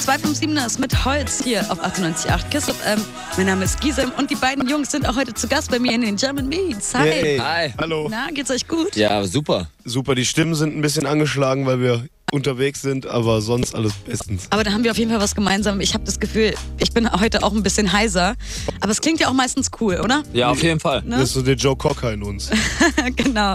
257ers 0.00 0.80
mit 0.80 1.04
Holz 1.04 1.44
hier 1.44 1.60
auf 1.70 1.78
98.8 1.84 2.48
Kiss 2.48 2.64
FM. 2.64 3.04
Mein 3.36 3.46
Name 3.46 3.64
ist 3.64 3.80
Gisem 3.82 4.10
und 4.16 4.30
die 4.30 4.34
beiden 4.34 4.66
Jungs 4.66 4.90
sind 4.90 5.06
auch 5.06 5.14
heute 5.14 5.34
zu 5.34 5.46
Gast 5.46 5.70
bei 5.70 5.78
mir 5.78 5.92
in 5.92 6.00
den 6.00 6.16
German 6.16 6.48
Meets. 6.48 6.94
Hi. 6.94 7.10
Hey. 7.10 7.38
Hi. 7.38 7.74
Hallo. 7.78 8.08
Na, 8.10 8.28
geht's 8.32 8.50
euch 8.50 8.66
gut? 8.66 8.96
Ja, 8.96 9.22
super. 9.24 9.68
Super, 9.84 10.14
die 10.14 10.24
Stimmen 10.24 10.54
sind 10.54 10.74
ein 10.74 10.80
bisschen 10.80 11.04
angeschlagen, 11.04 11.66
weil 11.66 11.80
wir 11.80 12.06
unterwegs 12.32 12.80
sind, 12.80 13.06
aber 13.06 13.42
sonst 13.42 13.74
alles 13.74 13.92
bestens. 13.92 14.46
Aber 14.50 14.64
da 14.64 14.72
haben 14.72 14.84
wir 14.84 14.90
auf 14.90 14.96
jeden 14.96 15.10
Fall 15.10 15.20
was 15.20 15.34
gemeinsam. 15.34 15.80
Ich 15.80 15.92
habe 15.92 16.04
das 16.04 16.18
Gefühl, 16.18 16.54
ich 16.78 16.92
bin 16.92 17.10
heute 17.12 17.42
auch 17.42 17.52
ein 17.52 17.62
bisschen 17.62 17.92
heiser. 17.92 18.36
Aber 18.80 18.92
es 18.92 19.00
klingt 19.00 19.20
ja 19.20 19.28
auch 19.28 19.34
meistens 19.34 19.70
cool, 19.80 20.00
oder? 20.02 20.22
Ja, 20.32 20.48
auf 20.48 20.62
jeden 20.62 20.80
Fall. 20.80 21.02
Ne? 21.02 21.16
Das 21.16 21.24
ist 21.24 21.34
so 21.34 21.42
der 21.42 21.56
Joe 21.56 21.76
Cocker 21.76 22.12
in 22.12 22.22
uns. 22.22 22.50
genau. 23.16 23.54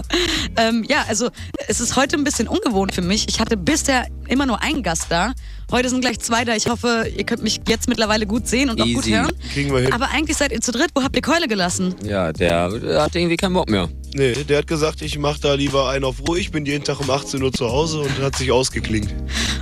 Ähm, 0.56 0.84
ja, 0.88 1.04
also 1.08 1.30
es 1.66 1.80
ist 1.80 1.96
heute 1.96 2.16
ein 2.16 2.24
bisschen 2.24 2.46
ungewohnt 2.46 2.94
für 2.94 3.02
mich. 3.02 3.26
Ich 3.28 3.40
hatte 3.40 3.56
bisher 3.56 4.06
immer 4.28 4.46
nur 4.46 4.62
einen 4.62 4.82
Gast 4.82 5.06
da. 5.08 5.32
Heute 5.72 5.88
sind 5.88 6.00
gleich 6.00 6.20
zwei 6.20 6.44
da. 6.44 6.54
Ich 6.54 6.68
hoffe, 6.68 7.10
ihr 7.16 7.24
könnt 7.24 7.42
mich 7.42 7.60
jetzt 7.66 7.88
mittlerweile 7.88 8.24
gut 8.24 8.46
sehen 8.46 8.70
und 8.70 8.80
auch 8.80 8.84
gut 8.86 9.04
Easy. 9.04 9.10
hören. 9.10 9.32
Kriegen 9.52 9.72
wir 9.72 9.80
hin. 9.80 9.92
Aber 9.92 10.10
eigentlich 10.10 10.36
seid 10.36 10.52
ihr 10.52 10.60
zu 10.60 10.70
dritt. 10.70 10.90
Wo 10.94 11.02
habt 11.02 11.16
ihr 11.16 11.22
Keule 11.22 11.48
gelassen? 11.48 11.94
Ja, 12.04 12.32
der, 12.32 12.70
der 12.70 13.02
hat 13.02 13.16
irgendwie 13.16 13.36
keinen 13.36 13.54
Bock 13.54 13.68
mehr. 13.68 13.88
Nee, 14.14 14.32
der 14.32 14.58
hat 14.58 14.66
gesagt, 14.66 15.02
ich 15.02 15.18
mach 15.18 15.38
da 15.38 15.54
lieber 15.54 15.90
einen 15.90 16.04
auf 16.04 16.26
ruhig, 16.26 16.50
bin 16.50 16.64
jeden 16.64 16.84
Tag 16.84 17.00
um 17.00 17.10
18 17.10 17.42
Uhr 17.42 17.52
zu 17.52 17.68
Hause 17.68 18.00
und 18.00 18.18
hat 18.22 18.36
sich 18.36 18.50
ausgeklingt. 18.50 19.12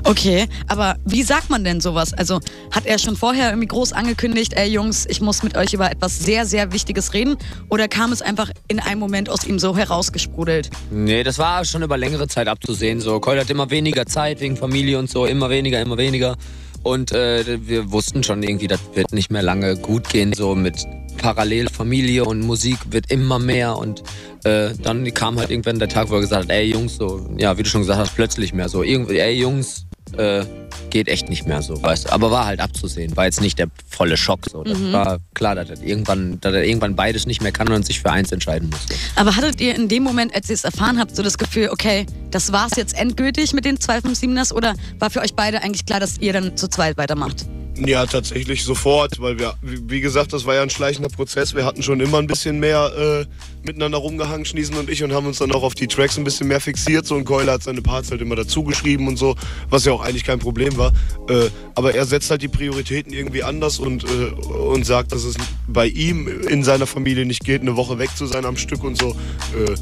Okay, 0.05 0.47
aber 0.69 0.95
wie 1.07 1.23
sagt 1.25 1.51
man 1.51 1.65
denn 1.65 1.81
sowas? 1.81 2.13
Also 2.13 2.39
hat 2.71 2.87
er 2.87 2.99
schon 2.99 3.17
vorher 3.17 3.49
irgendwie 3.49 3.67
groß 3.67 3.93
angekündigt, 3.95 4.53
ey 4.53 4.69
Jungs, 4.71 5.07
ich 5.09 5.21
muss 5.21 5.43
mit 5.43 5.57
euch 5.57 5.73
über 5.73 5.91
etwas 5.91 6.21
sehr, 6.21 6.47
sehr 6.47 6.73
Wichtiges 6.73 7.15
reden? 7.15 7.37
Oder 7.69 7.89
kam 7.89 8.13
es 8.13 8.23
einfach 8.23 8.51
in 8.69 8.79
einem 8.79 9.01
Moment 9.01 9.29
aus 9.29 9.45
ihm 9.45 9.59
so 9.59 9.77
herausgesprudelt? 9.77 10.71
Nee, 10.91 11.25
das 11.25 11.39
war 11.39 11.65
schon 11.65 11.83
über 11.83 11.97
längere 11.97 12.29
Zeit 12.29 12.47
abzusehen. 12.47 13.01
So, 13.01 13.19
Keul 13.19 13.41
hat 13.41 13.51
immer 13.51 13.71
weniger 13.71 14.07
Zeit 14.07 14.41
wegen 14.41 14.57
Familie 14.57 14.99
und 15.01 15.11
so, 15.11 15.27
immer 15.27 15.51
weniger, 15.51 15.81
immer 15.81 15.94
weniger. 15.97 16.37
Und 16.83 17.13
äh, 17.13 17.67
wir 17.67 17.93
wussten 17.93 18.23
schon 18.23 18.43
irgendwie, 18.43 18.67
das 18.67 18.81
wird 18.93 19.13
nicht 19.13 19.31
mehr 19.31 19.43
lange 19.43 19.77
gut 19.77 20.11
gehen, 20.11 20.35
so 20.35 20.55
mit 20.55 20.87
parallel 21.17 21.69
Familie 21.71 22.25
und 22.25 22.41
Musik 22.41 22.79
wird 22.91 23.11
immer 23.11 23.39
mehr. 23.39 23.79
Und 23.79 24.03
äh, 24.45 24.71
dann 24.83 25.13
kam 25.15 25.39
halt 25.39 25.51
irgendwann 25.51 25.79
der 25.79 25.89
Tag, 25.89 26.11
wo 26.11 26.17
er 26.17 26.21
gesagt 26.21 26.45
hat, 26.45 26.51
ey 26.51 26.65
Jungs, 26.65 26.97
so, 26.97 27.27
ja, 27.39 27.57
wie 27.57 27.63
du 27.63 27.69
schon 27.71 27.81
gesagt 27.81 27.99
hast, 27.99 28.15
plötzlich 28.15 28.53
mehr. 28.53 28.69
So, 28.69 28.83
irgendwie, 28.83 29.19
ey 29.19 29.33
Jungs, 29.33 29.87
äh, 30.17 30.45
geht 30.91 31.09
echt 31.09 31.29
nicht 31.29 31.47
mehr 31.47 31.63
so, 31.63 31.83
weißt 31.83 32.07
du. 32.07 32.13
Aber 32.13 32.31
war 32.31 32.47
halt 32.47 32.61
abzusehen, 32.61 33.17
war 33.17 33.25
jetzt 33.25 33.41
nicht 33.41 33.59
der 33.59 33.69
volle 33.89 34.17
Schock 34.17 34.47
so. 34.51 34.63
Das 34.63 34.81
war 34.93 35.19
klar, 35.35 35.55
dass 35.55 35.71
er, 35.71 35.83
irgendwann, 35.83 36.41
dass 36.41 36.55
er 36.55 36.65
irgendwann 36.65 36.95
beides 36.95 37.27
nicht 37.27 37.43
mehr 37.43 37.53
kann 37.53 37.69
und 37.69 37.85
sich 37.85 38.01
für 38.01 38.11
eins 38.11 38.31
entscheiden 38.33 38.71
musste. 38.71 38.95
Aber 39.17 39.37
hattet 39.37 39.61
ihr 39.61 39.75
in 39.75 39.89
dem 39.89 40.03
Moment, 40.03 40.35
als 40.35 40.49
ihr 40.49 40.55
es 40.55 40.65
erfahren 40.65 40.99
habt, 40.99 41.17
so 41.17 41.23
das 41.23 41.39
Gefühl, 41.39 41.69
okay, 41.71 42.07
das 42.31 42.53
war's 42.53 42.77
jetzt 42.77 42.97
endgültig 42.97 43.53
mit 43.53 43.65
den 43.65 43.79
257ers? 43.79 44.53
Oder 44.53 44.75
war 44.99 45.11
für 45.11 45.21
euch 45.21 45.35
beide 45.35 45.63
eigentlich 45.63 45.87
klar, 45.87 46.01
dass 46.01 46.19
ihr 46.19 46.33
dann 46.33 46.57
zu 46.57 46.69
zweit 46.69 46.97
weitermacht? 46.97 47.47
Ja, 47.77 48.07
tatsächlich 48.07 48.63
sofort, 48.63 49.21
weil 49.21 49.39
wir, 49.39 49.55
wie 49.61 50.01
gesagt, 50.01 50.33
das 50.33 50.47
war 50.47 50.55
ja 50.55 50.63
ein 50.63 50.71
schleichender 50.71 51.09
Prozess. 51.09 51.55
Wir 51.57 51.65
hatten 51.65 51.83
schon 51.83 51.99
immer 51.99 52.19
ein 52.19 52.29
bisschen 52.29 52.61
mehr 52.61 52.93
äh, 52.97 53.67
miteinander 53.67 53.99
rumgehangen, 53.99 54.45
Schniesen 54.45 54.77
und 54.77 54.89
ich, 54.89 55.03
und 55.03 55.13
haben 55.13 55.27
uns 55.27 55.39
dann 55.39 55.51
auch 55.51 55.65
auf 55.65 55.75
die 55.75 55.89
Tracks 55.89 56.17
ein 56.17 56.23
bisschen 56.23 56.47
mehr 56.47 56.61
fixiert. 56.61 57.05
So, 57.05 57.17
und 57.17 57.25
Keule 57.25 57.51
hat 57.51 57.65
seine 57.65 57.83
Parts 57.83 58.13
halt 58.13 58.21
immer 58.21 58.37
dazu 58.37 58.63
geschrieben 58.63 59.09
und 59.09 59.17
so, 59.17 59.35
was 59.71 59.85
ja 59.85 59.93
auch 59.93 60.03
eigentlich 60.03 60.25
kein 60.25 60.39
Problem 60.39 60.77
war. 60.77 60.93
Äh, 61.29 61.51
aber 61.75 61.95
er 61.95 62.05
setzt 62.05 62.31
halt 62.31 62.43
die 62.43 62.49
Prioritäten 62.49 63.13
irgendwie 63.13 63.43
anders 63.43 63.81
und, 63.81 64.05
äh, 64.05 64.27
und 64.37 64.87
sagt, 64.87 65.11
dass 65.11 65.25
es 65.25 65.35
bei 65.67 65.89
ihm 65.89 66.29
in 66.29 66.63
seiner 66.63 66.87
Familie 66.87 67.27
nicht 67.27 67.45
geht, 67.45 67.63
eine 67.63 67.77
Woche 67.77 67.99
weg 67.99 68.11
zu 68.17 68.27
sein 68.27 68.45
am 68.45 68.57
Stück 68.57 68.85
und 68.85 68.97
so. 68.97 69.17
Äh, 69.57 69.75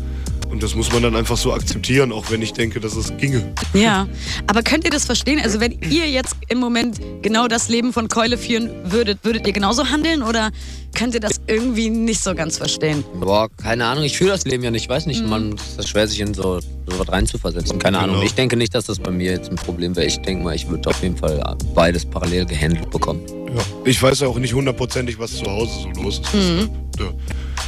und 0.53 0.63
das 0.63 0.75
muss 0.75 0.93
man 0.93 1.03
dann 1.03 1.17
einfach 1.17 1.39
so 1.39 1.53
akzeptieren, 1.55 2.13
auch 2.13 2.31
wenn 2.31 2.43
ich 2.43 2.53
denke, 2.53 2.79
dass 2.79 2.95
es 2.95 3.17
ginge. 3.17 3.53
Ja, 3.73 4.07
aber 4.47 4.63
könnt 4.63 4.85
ihr 4.85 4.91
das 4.91 5.07
verstehen? 5.07 5.41
Also 5.43 5.61
wenn 5.61 5.73
ihr 5.91 6.09
jetzt 6.11 6.37
im 6.49 6.59
Moment 6.59 7.01
genau 7.23 7.49
das 7.49 7.71
Leben 7.71 7.93
von 7.95 8.09
Keule 8.09 8.37
führen 8.37 8.71
würdet, 8.85 9.21
würdet 9.23 9.47
ihr 9.47 9.55
genauso 9.55 9.89
handeln 9.89 10.23
oder 10.23 10.51
könnt 10.95 11.15
ihr 11.15 11.21
das 11.21 11.41
irgendwie 11.47 11.89
nicht 11.89 12.23
so 12.23 12.35
ganz 12.35 12.59
verstehen? 12.59 13.03
Boah, 13.19 13.49
keine 13.57 13.87
Ahnung, 13.87 14.05
ich 14.05 14.19
fühle 14.19 14.31
das 14.31 14.45
Leben 14.45 14.63
ja 14.63 14.71
nicht, 14.71 14.83
ich 14.83 14.89
weiß 14.91 15.07
nicht, 15.07 15.27
man, 15.27 15.55
es 15.55 15.79
ist 15.79 15.89
schwer, 15.89 16.07
sich 16.07 16.21
in 16.21 16.35
so, 16.35 16.61
so 16.61 16.99
was 16.99 17.09
reinzuversetzen, 17.09 17.79
keine 17.79 17.99
Ahnung. 17.99 18.17
Genau. 18.17 18.27
Ich 18.27 18.35
denke 18.35 18.57
nicht, 18.57 18.75
dass 18.75 18.85
das 18.85 18.99
bei 18.99 19.11
mir 19.11 19.33
jetzt 19.33 19.49
ein 19.49 19.57
Problem 19.57 19.97
wäre. 19.97 20.07
Ich 20.07 20.19
denke 20.19 20.45
mal, 20.45 20.55
ich 20.55 20.69
würde 20.69 20.91
auf 20.91 21.03
jeden 21.03 21.17
Fall 21.17 21.43
beides 21.75 22.05
parallel 22.05 22.45
gehandelt 22.45 22.91
bekommen. 22.91 23.23
Ja. 23.49 23.63
Ich 23.87 24.03
weiß 24.03 24.21
ja 24.21 24.29
auch 24.29 24.39
nicht 24.39 24.53
hundertprozentig, 24.53 25.19
was 25.19 25.35
zu 25.35 25.47
Hause 25.47 25.73
so 25.83 26.03
los 26.03 26.19
ist. 26.19 26.69
Da 26.99 27.05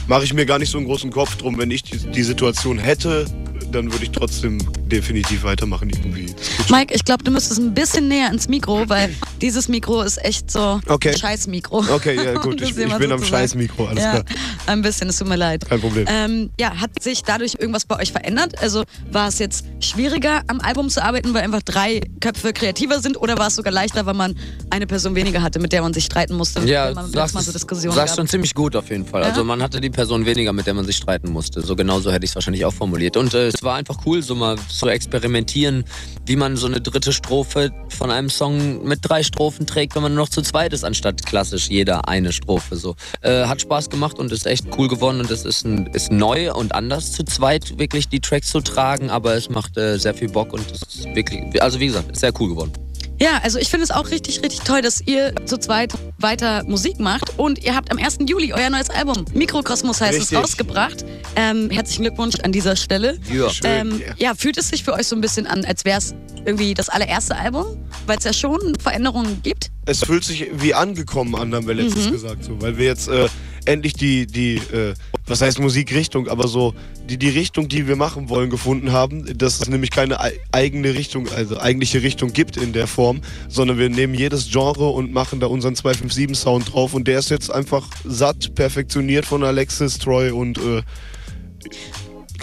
mache 0.06 0.25
ich 0.25 0.32
mir 0.34 0.47
gar 0.47 0.59
nicht 0.59 0.70
so 0.70 0.78
einen 0.78 0.87
großen 0.87 1.10
Kopf 1.10 1.37
drum. 1.37 1.59
Wenn 1.59 1.70
ich 1.70 1.82
die, 1.82 1.98
die 1.98 2.22
Situation 2.22 2.78
hätte, 2.78 3.26
dann 3.72 3.91
würde 3.91 4.04
ich 4.04 4.10
trotzdem 4.12 4.59
definitiv 4.88 5.42
weitermachen 5.42 5.91
irgendwie. 5.91 6.26
Mike, 6.70 6.94
ich 6.94 7.04
glaube, 7.04 7.25
du 7.25 7.31
müsstest 7.32 7.59
ein 7.60 7.75
bisschen 7.75 8.06
näher 8.09 8.31
ins 8.31 8.48
Mikro, 8.48 8.88
weil 8.88 9.14
dieses 9.41 9.69
Mikro 9.69 10.03
ist 10.03 10.25
echt 10.25 10.50
so 10.50 10.81
Okay. 10.87 11.10
ein 11.10 11.19
Scheiß-Mikro. 11.19 11.84
Okay, 11.93 12.14
ja 12.14 12.34
gut, 12.41 12.60
ich, 12.60 12.70
ich 12.70 12.76
bin 12.76 12.88
so 12.91 13.14
am. 13.14 13.25
Scheißmikro, 13.25 13.87
alles 13.87 14.04
ja, 14.04 14.10
klar. 14.10 14.25
Ein 14.66 14.82
bisschen, 14.82 15.08
es 15.08 15.19
tut 15.19 15.28
mir 15.28 15.36
leid. 15.36 15.69
Kein 15.69 15.80
Problem. 15.80 16.06
Ähm, 16.08 16.50
ja, 16.58 16.80
hat 16.80 17.02
sich 17.02 17.22
dadurch 17.22 17.56
irgendwas 17.58 17.84
bei 17.84 17.98
euch 17.98 18.12
verändert? 18.12 18.60
Also 18.60 18.84
war 19.10 19.28
es 19.28 19.38
jetzt 19.38 19.64
schwieriger, 19.80 20.42
am 20.47 20.60
Album 20.60 20.88
zu 20.88 21.02
arbeiten, 21.02 21.34
weil 21.34 21.42
einfach 21.42 21.62
drei 21.62 22.00
Köpfe 22.20 22.52
kreativer 22.52 23.00
sind 23.00 23.16
oder 23.16 23.38
war 23.38 23.48
es 23.48 23.56
sogar 23.56 23.72
leichter, 23.72 24.06
weil 24.06 24.14
man 24.14 24.36
eine 24.70 24.86
Person 24.86 25.14
weniger 25.14 25.42
hatte, 25.42 25.58
mit 25.58 25.72
der 25.72 25.82
man 25.82 25.92
sich 25.92 26.04
streiten 26.04 26.34
musste? 26.34 26.60
Ja, 26.64 26.92
man 26.94 27.10
sagst, 27.10 27.34
Mal 27.34 27.42
so 27.42 27.52
Diskussionen 27.52 27.94
sagst 27.94 28.12
gab? 28.12 28.20
schon 28.20 28.28
ziemlich 28.28 28.54
gut 28.54 28.76
auf 28.76 28.91
jeden 28.91 29.06
Fall. 29.06 29.22
Ja? 29.22 29.28
Also 29.28 29.44
man 29.44 29.62
hatte 29.62 29.80
die 29.80 29.91
Person 29.91 30.25
weniger, 30.25 30.52
mit 30.52 30.66
der 30.66 30.75
man 30.75 30.84
sich 30.84 30.96
streiten 30.96 31.31
musste. 31.31 31.60
So 31.60 31.76
genauso 31.76 32.12
hätte 32.12 32.25
ich 32.25 32.31
es 32.31 32.34
wahrscheinlich 32.34 32.64
auch 32.64 32.72
formuliert. 32.72 33.16
Und 33.16 33.34
äh, 33.34 33.48
es 33.48 33.62
war 33.62 33.76
einfach 33.76 33.98
cool, 34.06 34.22
so 34.22 34.34
mal 34.34 34.56
zu 34.69 34.88
experimentieren, 34.88 35.84
wie 36.26 36.36
man 36.36 36.56
so 36.56 36.66
eine 36.66 36.81
dritte 36.81 37.12
Strophe 37.12 37.72
von 37.88 38.10
einem 38.10 38.31
Song 38.31 38.84
mit 38.86 39.00
drei 39.02 39.22
Strophen 39.22 39.66
trägt, 39.66 39.94
wenn 39.94 40.02
man 40.02 40.14
nur 40.14 40.25
noch 40.25 40.31
zu 40.31 40.42
zweit 40.42 40.72
ist, 40.72 40.84
anstatt 40.84 41.26
klassisch 41.26 41.69
jeder 41.69 42.08
eine 42.08 42.32
Strophe. 42.32 42.76
So 42.76 42.96
äh, 43.22 43.46
hat 43.46 43.60
Spaß 43.60 43.91
gemacht 43.91 44.19
und 44.19 44.31
ist 44.32 44.46
echt 44.46 44.53
cool 44.76 44.88
geworden 44.88 45.20
und 45.20 45.31
es 45.31 45.44
ist, 45.44 45.65
ein, 45.65 45.87
ist 45.92 46.12
neu 46.12 46.53
und 46.53 46.75
anders 46.75 47.12
zu 47.12 47.25
zweit 47.25 47.78
wirklich 47.78 48.09
die 48.09 48.20
Tracks 48.20 48.48
zu 48.50 48.60
tragen, 48.60 49.10
aber 49.10 49.34
es 49.34 49.48
macht 49.48 49.76
äh, 49.76 49.98
sehr 49.98 50.15
viel 50.15 50.28
Bock 50.28 50.53
und 50.53 50.70
es 50.70 50.82
ist 50.82 51.15
wirklich, 51.15 51.62
also 51.62 51.81
wie 51.81 51.87
gesagt, 51.87 52.10
ist 52.10 52.20
sehr 52.20 52.32
cool 52.41 52.50
geworden. 52.50 52.72
Ja, 53.20 53.41
also 53.42 53.58
ich 53.58 53.69
finde 53.69 53.84
es 53.84 53.91
auch 53.91 54.10
richtig, 54.10 54.42
richtig 54.42 54.60
toll, 54.60 54.82
dass 54.82 55.00
ihr 55.00 55.34
zu 55.44 55.58
zweit 55.58 55.94
weiter 56.19 56.64
Musik 56.64 56.98
macht 56.98 57.38
und 57.38 57.62
ihr 57.64 57.75
habt 57.75 57.92
am 57.92 57.98
1. 57.98 58.19
Juli 58.26 58.52
euer 58.52 58.70
neues 58.70 58.91
Album 58.91 59.25
Mikrokosmos 59.32 60.00
heißt 60.00 60.19
Richtig. 60.19 60.36
es 60.36 60.42
rausgebracht. 60.42 61.04
Ähm, 61.36 61.70
herzlichen 61.70 62.02
Glückwunsch 62.02 62.36
an 62.42 62.52
dieser 62.52 62.76
Stelle. 62.76 63.19
Ja. 63.32 63.48
Ähm, 63.64 64.02
ja. 64.19 64.34
fühlt 64.34 64.58
es 64.58 64.69
sich 64.69 64.84
für 64.84 64.92
euch 64.92 65.06
so 65.06 65.16
ein 65.16 65.20
bisschen 65.20 65.47
an, 65.47 65.64
als 65.64 65.84
wäre 65.84 65.98
es 65.98 66.14
irgendwie 66.44 66.75
das 66.75 66.88
allererste 66.88 67.36
Album, 67.36 67.64
weil 68.06 68.19
es 68.19 68.25
ja 68.25 68.32
schon 68.32 68.75
Veränderungen 68.80 69.41
gibt? 69.42 69.70
Es 69.86 70.04
fühlt 70.04 70.25
sich 70.25 70.50
wie 70.52 70.75
angekommen 70.75 71.34
an, 71.34 71.54
haben 71.54 71.66
wir 71.66 71.75
letztens 71.75 72.10
gesagt, 72.10 72.44
so, 72.44 72.60
weil 72.60 72.76
wir 72.76 72.86
jetzt 72.86 73.08
äh, 73.08 73.28
endlich 73.64 73.94
die, 73.94 74.26
die 74.26 74.56
äh, 74.56 74.94
was 75.26 75.40
heißt 75.40 75.58
Musikrichtung, 75.58 76.28
aber 76.28 76.48
so 76.48 76.74
die, 77.08 77.16
die 77.16 77.30
Richtung, 77.30 77.68
die 77.68 77.86
wir 77.88 77.96
machen 77.96 78.28
wollen, 78.28 78.50
gefunden 78.50 78.92
haben, 78.92 79.38
dass 79.38 79.60
es 79.60 79.68
nämlich 79.68 79.90
keine 79.90 80.20
ei- 80.20 80.38
eigene 80.52 80.94
Richtung, 80.94 81.28
also 81.34 81.58
eigentliche 81.58 82.02
Richtung 82.02 82.32
gibt 82.32 82.56
in 82.56 82.72
der 82.72 82.86
Form, 82.86 83.20
sondern 83.48 83.78
wir 83.78 83.88
nehmen 83.88 84.14
jedes 84.14 84.50
Genre 84.50 84.88
und 84.90 85.12
machen 85.12 85.40
da 85.40 85.46
unseren 85.46 85.74
257-Sound 85.74 86.72
drauf. 86.74 86.92
Und 86.94 87.08
der 87.08 87.18
ist 87.18 87.30
jetzt 87.30 87.50
einfach 87.50 87.88
satt, 88.04 88.54
perfektioniert 88.54 89.24
von 89.24 89.42
Alexis, 89.44 89.98
Troy 89.98 90.30
und 90.30 90.58
äh, 90.58 90.82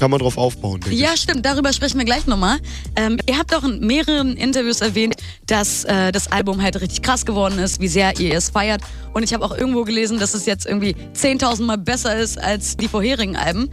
kann 0.02 0.10
man 0.10 0.20
drauf 0.20 0.36
aufbauen, 0.40 0.82
denke 0.82 0.96
Ja, 0.98 1.12
ich. 1.14 1.22
stimmt, 1.22 1.46
darüber 1.46 1.72
sprechen 1.72 2.00
wir 2.00 2.06
gleich 2.06 2.26
nochmal. 2.26 2.58
Ähm, 2.96 3.20
ihr 3.30 3.38
habt 3.38 3.54
auch 3.56 3.64
in 3.64 3.86
mehreren 3.86 4.36
Interviews 4.36 4.82
erwähnt, 4.82 5.14
dass 5.46 5.84
äh, 5.84 6.12
das 6.12 6.32
Album 6.32 6.60
halt 6.60 6.82
richtig 6.82 7.04
krass 7.04 7.24
geworden 7.24 7.60
ist, 7.60 7.80
wie 7.80 7.88
sehr 7.88 8.20
ihr 8.20 8.34
es 8.36 8.50
feiert. 8.50 8.82
Und 9.14 9.22
ich 9.22 9.32
habe 9.32 9.46
auch 9.46 9.56
irgendwo 9.56 9.84
gelesen, 9.84 10.18
dass 10.20 10.34
es 10.34 10.48
jetzt 10.48 10.66
irgendwie 10.66 10.96
10.000 11.16 11.62
Mal 11.66 11.78
besser 11.78 12.18
ist 12.18 12.40
als 12.40 12.78
die 12.78 12.88
vorherigen 12.88 13.36
Alben. 13.36 13.70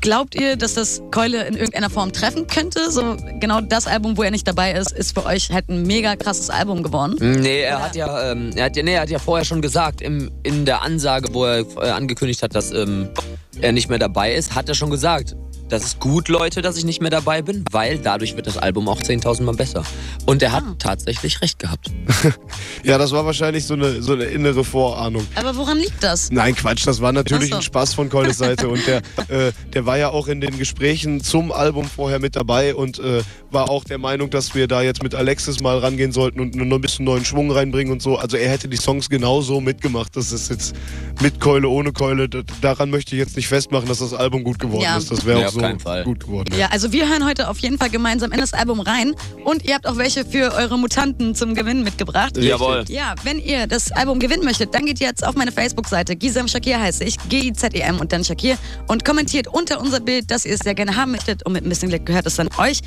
Glaubt 0.00 0.34
ihr, 0.34 0.56
dass 0.56 0.74
das 0.74 1.02
Keule 1.10 1.46
in 1.46 1.54
irgendeiner 1.54 1.90
Form 1.90 2.12
treffen 2.12 2.46
könnte? 2.46 2.90
So 2.90 3.16
genau 3.40 3.60
das 3.60 3.86
Album, 3.86 4.16
wo 4.16 4.22
er 4.22 4.30
nicht 4.30 4.46
dabei 4.46 4.72
ist, 4.72 4.92
ist 4.92 5.12
für 5.14 5.24
euch 5.26 5.50
halt 5.50 5.68
ein 5.68 5.82
mega 5.82 6.14
krasses 6.16 6.50
Album 6.50 6.82
geworden. 6.82 7.16
Nee, 7.40 7.60
er 7.62 7.82
hat 7.82 7.96
ja, 7.96 8.30
ähm, 8.32 8.50
er 8.54 8.66
hat 8.66 8.76
ja, 8.76 8.82
nee, 8.82 8.94
er 8.94 9.02
hat 9.02 9.10
ja 9.10 9.18
vorher 9.18 9.44
schon 9.44 9.60
gesagt, 9.60 10.00
im, 10.00 10.30
in 10.44 10.64
der 10.64 10.82
Ansage, 10.82 11.28
wo 11.32 11.44
er 11.44 11.60
äh, 11.82 11.90
angekündigt 11.90 12.42
hat, 12.42 12.54
dass 12.54 12.70
ähm, 12.72 13.08
er 13.60 13.72
nicht 13.72 13.88
mehr 13.88 13.98
dabei 13.98 14.32
ist, 14.34 14.54
hat 14.54 14.68
er 14.68 14.74
schon 14.74 14.90
gesagt, 14.90 15.34
das 15.68 15.84
ist 15.84 16.00
gut, 16.00 16.28
Leute, 16.28 16.62
dass 16.62 16.78
ich 16.78 16.84
nicht 16.86 17.02
mehr 17.02 17.10
dabei 17.10 17.42
bin, 17.42 17.62
weil 17.72 17.98
dadurch 17.98 18.34
wird 18.36 18.46
das 18.46 18.56
Album 18.56 18.88
auch 18.88 19.02
10.000 19.02 19.42
Mal 19.42 19.54
besser. 19.54 19.82
Und 20.24 20.42
er 20.42 20.52
hat 20.52 20.64
Ah. 20.66 20.74
tatsächlich 20.78 21.42
recht 21.42 21.58
gehabt. 21.58 21.90
Ja, 22.84 22.96
das 22.96 23.10
war 23.10 23.26
wahrscheinlich 23.26 23.66
so 23.66 23.74
eine, 23.74 24.00
so 24.00 24.12
eine 24.12 24.24
innere 24.24 24.64
Vorahnung. 24.64 25.26
Aber 25.34 25.56
woran 25.56 25.76
liegt 25.78 26.02
das? 26.02 26.30
Nein, 26.30 26.54
Quatsch, 26.54 26.86
das 26.86 27.00
war 27.02 27.12
natürlich 27.12 27.50
so. 27.50 27.56
ein 27.56 27.62
Spaß 27.62 27.92
von 27.92 28.08
Colles 28.08 28.38
Seite 28.38 28.68
und 28.68 28.80
der, 28.86 28.98
äh, 29.28 29.52
der 29.74 29.86
war 29.86 29.98
ja 29.98 30.10
auch 30.10 30.28
in 30.28 30.40
den 30.40 30.58
Gesprächen 30.58 31.22
zum 31.22 31.52
Album 31.52 31.84
vorher 31.84 32.18
mit 32.18 32.36
dabei 32.36 32.74
und 32.74 32.98
äh, 32.98 33.22
war 33.50 33.70
auch 33.70 33.84
der 33.84 33.98
Meinung, 33.98 34.30
dass 34.30 34.54
wir 34.54 34.66
da 34.68 34.82
jetzt 34.82 35.02
mit 35.02 35.14
Alexis 35.14 35.60
mal 35.60 35.78
rangehen 35.78 36.12
sollten 36.12 36.40
und 36.40 36.54
noch 36.54 36.76
ein 36.76 36.80
bisschen 36.80 37.04
neuen 37.04 37.24
Schwung 37.24 37.50
reinbringen 37.50 37.92
und 37.92 38.02
so. 38.02 38.16
Also 38.16 38.36
er 38.36 38.50
hätte 38.50 38.68
die 38.68 38.76
Songs 38.76 39.08
genauso 39.08 39.60
mitgemacht. 39.60 40.16
Das 40.16 40.32
ist 40.32 40.50
jetzt 40.50 40.74
mit 41.20 41.40
Keule, 41.40 41.68
ohne 41.68 41.92
Keule. 41.92 42.28
Daran 42.60 42.90
möchte 42.90 43.14
ich 43.14 43.20
jetzt 43.20 43.36
nicht 43.36 43.48
festmachen, 43.48 43.88
dass 43.88 43.98
das 43.98 44.14
Album 44.14 44.44
gut 44.44 44.58
geworden 44.58 44.82
ja. 44.82 44.96
ist. 44.96 45.10
Das 45.10 45.24
wäre 45.24 45.46
auch 45.46 45.50
so 45.50 45.60
gut 46.04 46.20
geworden. 46.20 46.54
Ja, 46.58 46.68
also 46.70 46.92
wir 46.92 47.08
hören 47.08 47.24
heute 47.26 47.48
auf 47.48 47.58
jeden 47.58 47.78
Fall 47.78 47.90
gemeinsam 47.90 48.32
in 48.32 48.40
das 48.40 48.52
Album 48.52 48.80
rein 48.80 49.14
und 49.44 49.64
ihr 49.64 49.74
habt 49.74 49.86
auch 49.86 49.96
welche 49.96 50.24
für 50.24 50.54
eure 50.54 50.78
Mutanten 50.78 51.34
zum 51.34 51.54
Gewinn 51.54 51.82
mitgebracht. 51.82 52.36
Jawohl. 52.36 52.84
Ja, 52.88 53.14
wenn 53.24 53.38
ihr 53.38 53.66
das 53.66 53.92
Album 53.92 54.18
gewinnen 54.18 54.44
möchtet, 54.44 54.74
dann 54.74 54.86
geht 54.86 55.00
jetzt 55.00 55.26
auf 55.26 55.34
meine 55.34 55.52
Facebook-Seite. 55.52 56.16
Gisem 56.16 56.48
Shakir 56.48 56.80
heiße 56.80 57.04
ich, 57.04 57.16
G-I-Z-E-M 57.28 58.00
und 58.00 58.12
dann 58.12 58.24
Shakir 58.24 58.56
und 58.86 59.04
kommentiert 59.04 59.48
unter 59.58 59.80
unser 59.80 60.00
Bild, 60.00 60.30
dass 60.30 60.44
ihr 60.44 60.54
es 60.54 60.60
sehr 60.60 60.74
gerne 60.74 60.96
haben 60.96 61.10
möchtet 61.10 61.44
und 61.44 61.52
mit 61.52 61.64
ein 61.64 61.68
bisschen 61.68 61.88
Glück 61.88 62.06
gehört 62.06 62.26
es 62.26 62.36
dann 62.36 62.48
euch. 62.58 62.80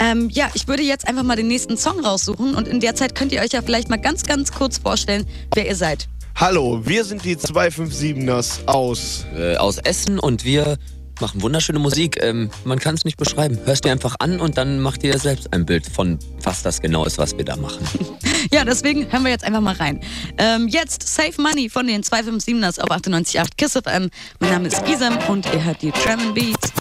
Ähm, 0.00 0.30
ja, 0.30 0.48
ich 0.54 0.66
würde 0.66 0.82
jetzt 0.82 1.06
einfach 1.06 1.22
mal 1.22 1.36
den 1.36 1.48
nächsten 1.48 1.76
Song 1.76 2.00
raussuchen 2.00 2.54
und 2.54 2.66
in 2.66 2.80
der 2.80 2.94
Zeit 2.94 3.14
könnt 3.14 3.32
ihr 3.32 3.42
euch 3.42 3.52
ja 3.52 3.60
vielleicht 3.60 3.90
mal 3.90 3.98
ganz, 3.98 4.24
ganz 4.24 4.50
kurz 4.50 4.78
vorstellen, 4.78 5.26
wer 5.54 5.66
ihr 5.68 5.76
seid. 5.76 6.08
Hallo, 6.36 6.80
wir 6.84 7.04
sind 7.04 7.24
die 7.24 7.36
257ers 7.36 8.66
aus. 8.66 9.26
Äh, 9.36 9.56
aus 9.56 9.78
Essen 9.78 10.18
und 10.18 10.44
wir 10.44 10.78
machen 11.20 11.42
wunderschöne 11.42 11.78
Musik. 11.78 12.18
Ähm, 12.22 12.50
man 12.64 12.78
kann 12.78 12.94
es 12.94 13.04
nicht 13.04 13.16
beschreiben. 13.16 13.58
Hörst 13.64 13.84
dir 13.84 13.92
einfach 13.92 14.16
an 14.18 14.40
und 14.40 14.58
dann 14.58 14.80
macht 14.80 15.02
ihr 15.04 15.18
selbst 15.18 15.52
ein 15.52 15.66
Bild 15.66 15.86
von 15.86 16.18
was 16.42 16.62
das 16.62 16.80
genau 16.80 17.04
ist, 17.04 17.18
was 17.18 17.36
wir 17.36 17.44
da 17.44 17.56
machen. 17.56 17.86
ja, 18.52 18.64
deswegen 18.64 19.10
hören 19.10 19.24
wir 19.24 19.30
jetzt 19.30 19.44
einfach 19.44 19.60
mal 19.60 19.74
rein. 19.74 20.00
Ähm, 20.38 20.68
jetzt 20.68 21.02
Save 21.06 21.40
Money 21.40 21.68
von 21.68 21.86
den 21.86 22.02
257ers 22.02 22.80
auf 22.80 22.90
98.8 22.90 23.48
Kiss 23.56 23.72
FM. 23.72 24.10
Mein 24.40 24.50
Name 24.50 24.68
ist 24.68 24.84
Gisem 24.84 25.16
und 25.28 25.46
ihr 25.52 25.64
hört 25.64 25.82
die 25.82 25.92
Drum 25.92 26.34
Beats. 26.34 26.72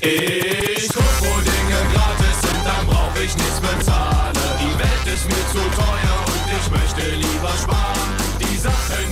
Ich 0.00 0.88
guck, 0.88 1.20
wo 1.20 1.40
Dinge 1.40 1.78
gratis 1.94 2.40
sind, 2.42 2.64
dann 2.64 2.86
brauch 2.86 3.14
ich 3.14 3.36
nichts 3.36 3.60
bezahlen. 3.60 4.34
Die 4.60 4.78
Welt 4.78 5.14
ist 5.14 5.24
mir 5.26 5.46
zu 5.52 5.62
teuer 5.76 6.24
und 6.26 6.44
ich 6.58 6.70
möchte 6.70 7.14
lieber 7.14 7.52
sparen. 7.62 8.10
Die 8.40 8.56
Sachen, 8.56 9.11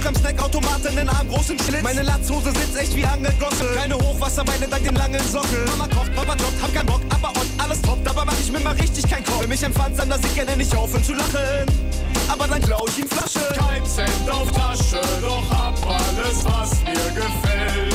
Glück 0.00 0.08
am 0.08 0.14
Snackautomaten 0.14 0.96
in 0.96 1.08
Arm 1.08 1.28
großen 1.28 1.58
Schlitz. 1.58 1.82
Meine 1.82 2.02
Latzhose 2.02 2.50
sitzt 2.52 2.76
echt 2.78 2.96
wie 2.96 3.04
angegossen. 3.04 3.66
Keine 3.76 3.96
Hochwasserbeine 3.96 4.66
dank 4.68 4.84
dem 4.84 4.94
langen 4.94 5.20
Sockel. 5.28 5.64
Mama 5.66 5.86
kocht, 5.88 6.14
Papa 6.14 6.32
jobbt, 6.36 6.62
hab 6.62 6.74
keinen 6.74 6.86
Bock, 6.86 7.00
aber 7.10 7.28
on, 7.28 7.46
alles 7.58 7.82
top. 7.82 8.02
Dabei 8.04 8.24
mach 8.24 8.40
ich 8.40 8.50
mir 8.50 8.60
mal 8.60 8.74
richtig 8.74 9.08
kein 9.08 9.24
Kopf. 9.24 9.42
Für 9.42 9.48
mich 9.48 9.62
empfand 9.62 9.98
dann, 9.98 10.08
dass 10.08 10.20
ich 10.24 10.34
gerne 10.34 10.56
nicht 10.56 10.74
aufhören 10.74 11.04
zu 11.04 11.12
lachen. 11.12 11.66
Aber 12.28 12.46
dann 12.46 12.62
klau 12.62 12.84
ich 12.88 12.98
ihm 12.98 13.08
Flasche. 13.08 13.46
Kein 13.54 13.84
Cent 13.84 14.30
auf 14.30 14.50
Tasche, 14.52 15.00
doch 15.20 15.50
hab 15.50 15.74
alles, 15.86 16.44
was 16.44 16.82
mir 16.84 17.10
gefällt. 17.20 17.94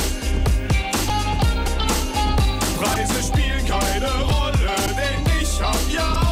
Preise 2.80 3.22
spielen 3.22 3.64
keine 3.66 4.10
Rolle, 4.22 4.76
denn 4.96 5.40
ich 5.42 5.60
hab 5.60 5.78
ja 5.90 6.25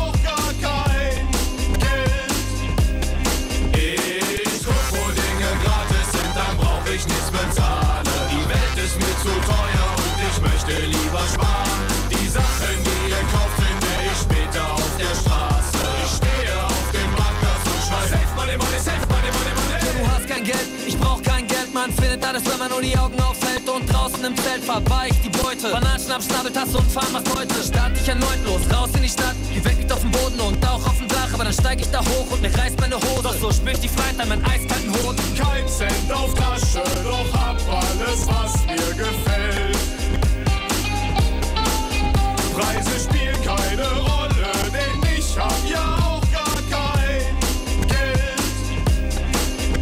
möchte 10.75 10.87
lieber 10.87 11.23
sparen. 11.33 11.81
Die 12.11 12.29
Sachen, 12.29 12.75
die 12.85 13.11
ihr 13.11 13.23
kauft, 13.33 13.57
finde 13.57 13.91
ich 14.07 14.19
später 14.19 14.65
auf 14.73 14.91
der 14.99 15.15
Straße. 15.15 15.79
Ich 16.05 16.11
stehe 16.19 16.55
auf 16.65 16.87
dem 16.93 17.11
Marktplatz 17.13 17.65
und 17.71 17.83
schrei 17.87 18.07
Safe 18.09 18.33
Money, 18.37 18.57
Money, 18.57 18.79
Safe 18.79 19.07
Money, 19.09 19.31
Money, 19.35 19.53
Money. 19.55 19.99
Du 19.99 20.11
hast 20.11 20.27
kein 20.27 20.45
Geld, 20.45 20.69
ich 20.87 20.99
brauch 20.99 21.23
kein 21.23 21.47
Geld, 21.47 21.73
man 21.73 21.93
findet 21.93 22.25
alles, 22.25 22.45
wenn 22.47 22.59
man 22.59 22.71
nur 22.71 22.83
die 22.83 22.97
Augen 22.97 23.21
aufhält 23.21 23.69
und 23.69 23.87
draußen 23.93 24.25
im 24.25 24.37
Zelt 24.37 24.65
verweicht 24.65 25.21
die 25.25 25.31
Beute. 25.31 25.71
Bananenschnaps, 25.71 26.27
Schnabeltasse 26.27 26.79
und 26.79 26.91
fahren 26.91 27.13
macht 27.13 27.29
heute. 27.37 27.55
Start 27.63 27.93
ich 27.95 28.09
erneut 28.09 28.41
los, 28.45 28.63
raus 28.73 28.91
in 28.95 29.03
die 29.03 29.09
Stadt, 29.09 29.37
die 29.55 29.65
Welt 29.65 29.79
liegt 29.79 29.93
auf 29.93 30.01
dem 30.01 30.11
Boden 30.11 30.41
und 30.41 30.59
auch 30.67 30.85
auf 30.87 30.99
dem 30.99 31.09
Dach, 31.09 31.31
aber 31.33 31.45
dann 31.45 31.53
steig 31.53 31.81
ich 31.81 31.91
da 31.91 32.01
hoch 32.01 32.31
und 32.31 32.43
mir 32.43 32.53
reißt 32.57 32.81
meine 32.81 32.97
Hose. 32.97 33.23
Doch 33.23 33.35
so 33.35 33.53
spür 33.53 33.73
ich 33.73 33.81
die 33.81 33.89
Freiheit 33.89 34.19
an 34.19 34.29
meinen 34.29 34.45
eiskalten 34.45 34.93
Hoden. 35.03 35.23
Kein 35.39 35.67
Cent 35.69 36.11
auf 36.13 36.35
Tasche, 36.35 36.83
doch 37.05 37.33
hab 37.33 37.59
alles, 37.71 38.27
was 38.27 38.67
mir 38.67 38.95
gefällt. 38.95 39.75
Preise 42.55 43.01
spielen 43.01 43.35
keine 43.43 43.83
Rolle, 43.83 44.53
denn 44.73 45.03
ich 45.19 45.37
hab 45.37 45.59
ja 45.69 45.97
auch 46.07 46.23
gar 46.31 46.55
kein 46.71 47.35
Geld. 47.91 48.47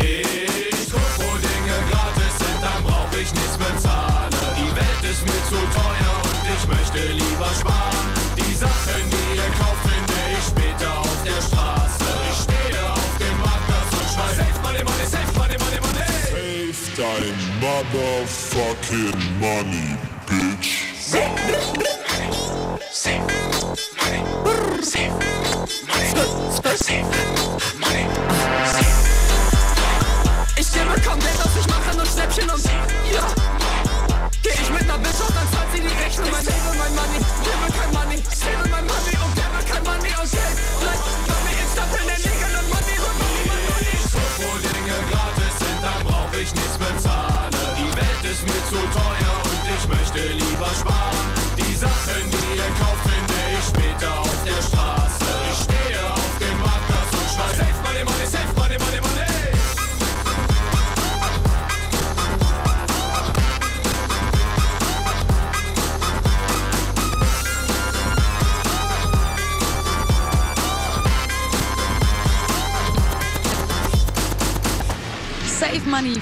Ich 0.00 0.90
guck, 0.90 1.12
wo 1.19 1.36
Dinge 1.36 1.76
gratis 1.90 2.34
sind, 2.40 2.60
dann 2.62 2.82
brauch 2.82 3.12
ich 3.12 3.30
nichts 3.34 3.58
bezahlen. 3.58 4.32
Die 4.56 4.72
Welt 4.74 5.02
ist 5.04 5.22
mir 5.22 5.42
zu 5.52 5.60
teuer 5.76 6.14
und 6.24 6.44
ich 6.48 6.64
möchte 6.66 7.12
lieber 7.12 7.50
sparen. 7.60 8.08
Die 8.38 8.54
Sachen, 8.54 9.04
die 9.12 9.36
ihr 9.36 9.50
kauft, 9.60 9.84
finde 9.84 10.16
ich 10.32 10.44
später 10.48 10.90
auf 10.98 11.18
der 11.28 11.40
Straße. 11.44 12.08
Ich 12.30 12.38
stehe 12.44 12.80
auf 12.88 13.12
dem 13.20 13.36
Marktplatz 13.44 13.92
und 14.00 14.08
schrei 14.16 14.32
Safe 14.40 14.58
Money, 14.64 14.82
Money, 14.82 15.06
Safe 15.12 15.32
Money, 15.36 15.56
Money, 15.60 15.80
Money. 15.84 16.72
Save 16.72 16.88
dein 16.96 17.36
motherfucking 17.60 19.20
money, 19.40 19.92
bitch. 20.25 20.88
Ich 24.82 25.12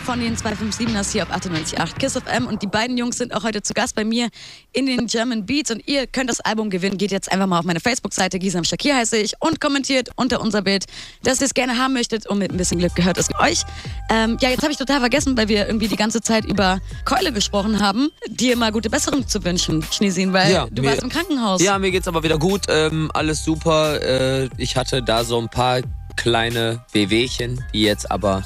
von 0.05 0.19
den 0.21 0.37
257ers 0.37 1.13
hier 1.13 1.23
auf 1.23 1.31
98.8 1.31 1.99
Kiss 1.99 2.15
FM 2.19 2.47
und 2.47 2.63
die 2.63 2.67
beiden 2.67 2.97
Jungs 2.99 3.19
sind 3.19 3.35
auch 3.35 3.45
heute 3.45 3.63
zu 3.63 3.75
Gast 3.75 3.95
bei 3.95 4.05
mir 4.05 4.29
in 4.73 4.87
den 4.87 5.07
German 5.07 5.47
Beats 5.47 5.71
und 5.71 5.87
ihr 5.87 6.07
könnt 6.07 6.31
das 6.31 6.41
Album 6.41 6.71
gewinnen. 6.71 6.99
Geht 6.99 7.11
jetzt 7.11 7.31
einfach 7.31 7.47
mal 7.47 7.59
auf 7.59 7.65
meine 7.65 7.81
Facebook-Seite, 7.81 8.39
Gisam 8.39 8.65
Shakir 8.65 8.97
heiße 8.97 9.17
ich 9.19 9.35
und 9.41 9.61
kommentiert 9.61 10.11
unter 10.17 10.41
unser 10.41 10.63
Bild, 10.63 10.87
dass 11.23 11.41
ihr 11.41 11.47
es 11.47 11.55
gerne 11.55 11.79
haben 11.79 11.93
möchtet 11.95 12.27
und 12.27 12.39
mit 12.39 12.51
ein 12.51 12.57
bisschen 12.57 12.79
Glück 12.79 12.95
gehört 12.95 13.19
es 13.19 13.29
euch. 13.41 13.63
Ähm, 14.11 14.37
ja, 14.41 14.49
jetzt 14.49 14.63
habe 14.63 14.73
ich 14.73 14.79
total 14.79 15.01
vergessen, 15.01 15.37
weil 15.37 15.49
wir 15.49 15.67
irgendwie 15.67 15.89
die 15.89 15.97
ganze 15.97 16.21
Zeit 16.21 16.45
über 16.45 16.81
Keule 17.05 17.33
gesprochen 17.33 17.81
haben, 17.81 18.09
dir 18.29 18.57
mal 18.57 18.73
gute 18.73 18.91
Besserung 18.91 19.29
zu 19.29 19.45
wünschen, 19.45 19.85
Schneesin, 19.93 20.33
weil 20.33 20.53
Ja, 20.53 20.67
du 20.71 20.83
mir- 20.83 20.89
warst 20.91 21.03
im 21.03 21.09
Krankenhaus. 21.11 21.63
Ja, 21.63 21.79
mir 21.79 21.91
geht's 21.91 22.09
aber 22.09 22.23
wieder 22.23 22.39
gut. 22.39 22.63
Ähm, 22.69 23.11
alles 23.15 23.45
super. 23.45 24.01
Äh, 24.03 24.49
ich 24.57 24.77
hatte 24.77 25.03
da 25.03 25.25
so 25.25 25.39
ein 25.41 25.49
paar 25.49 25.81
kleine 26.17 26.85
Wehwehchen, 26.93 27.65
die 27.73 27.83
jetzt 27.83 28.11
aber. 28.11 28.43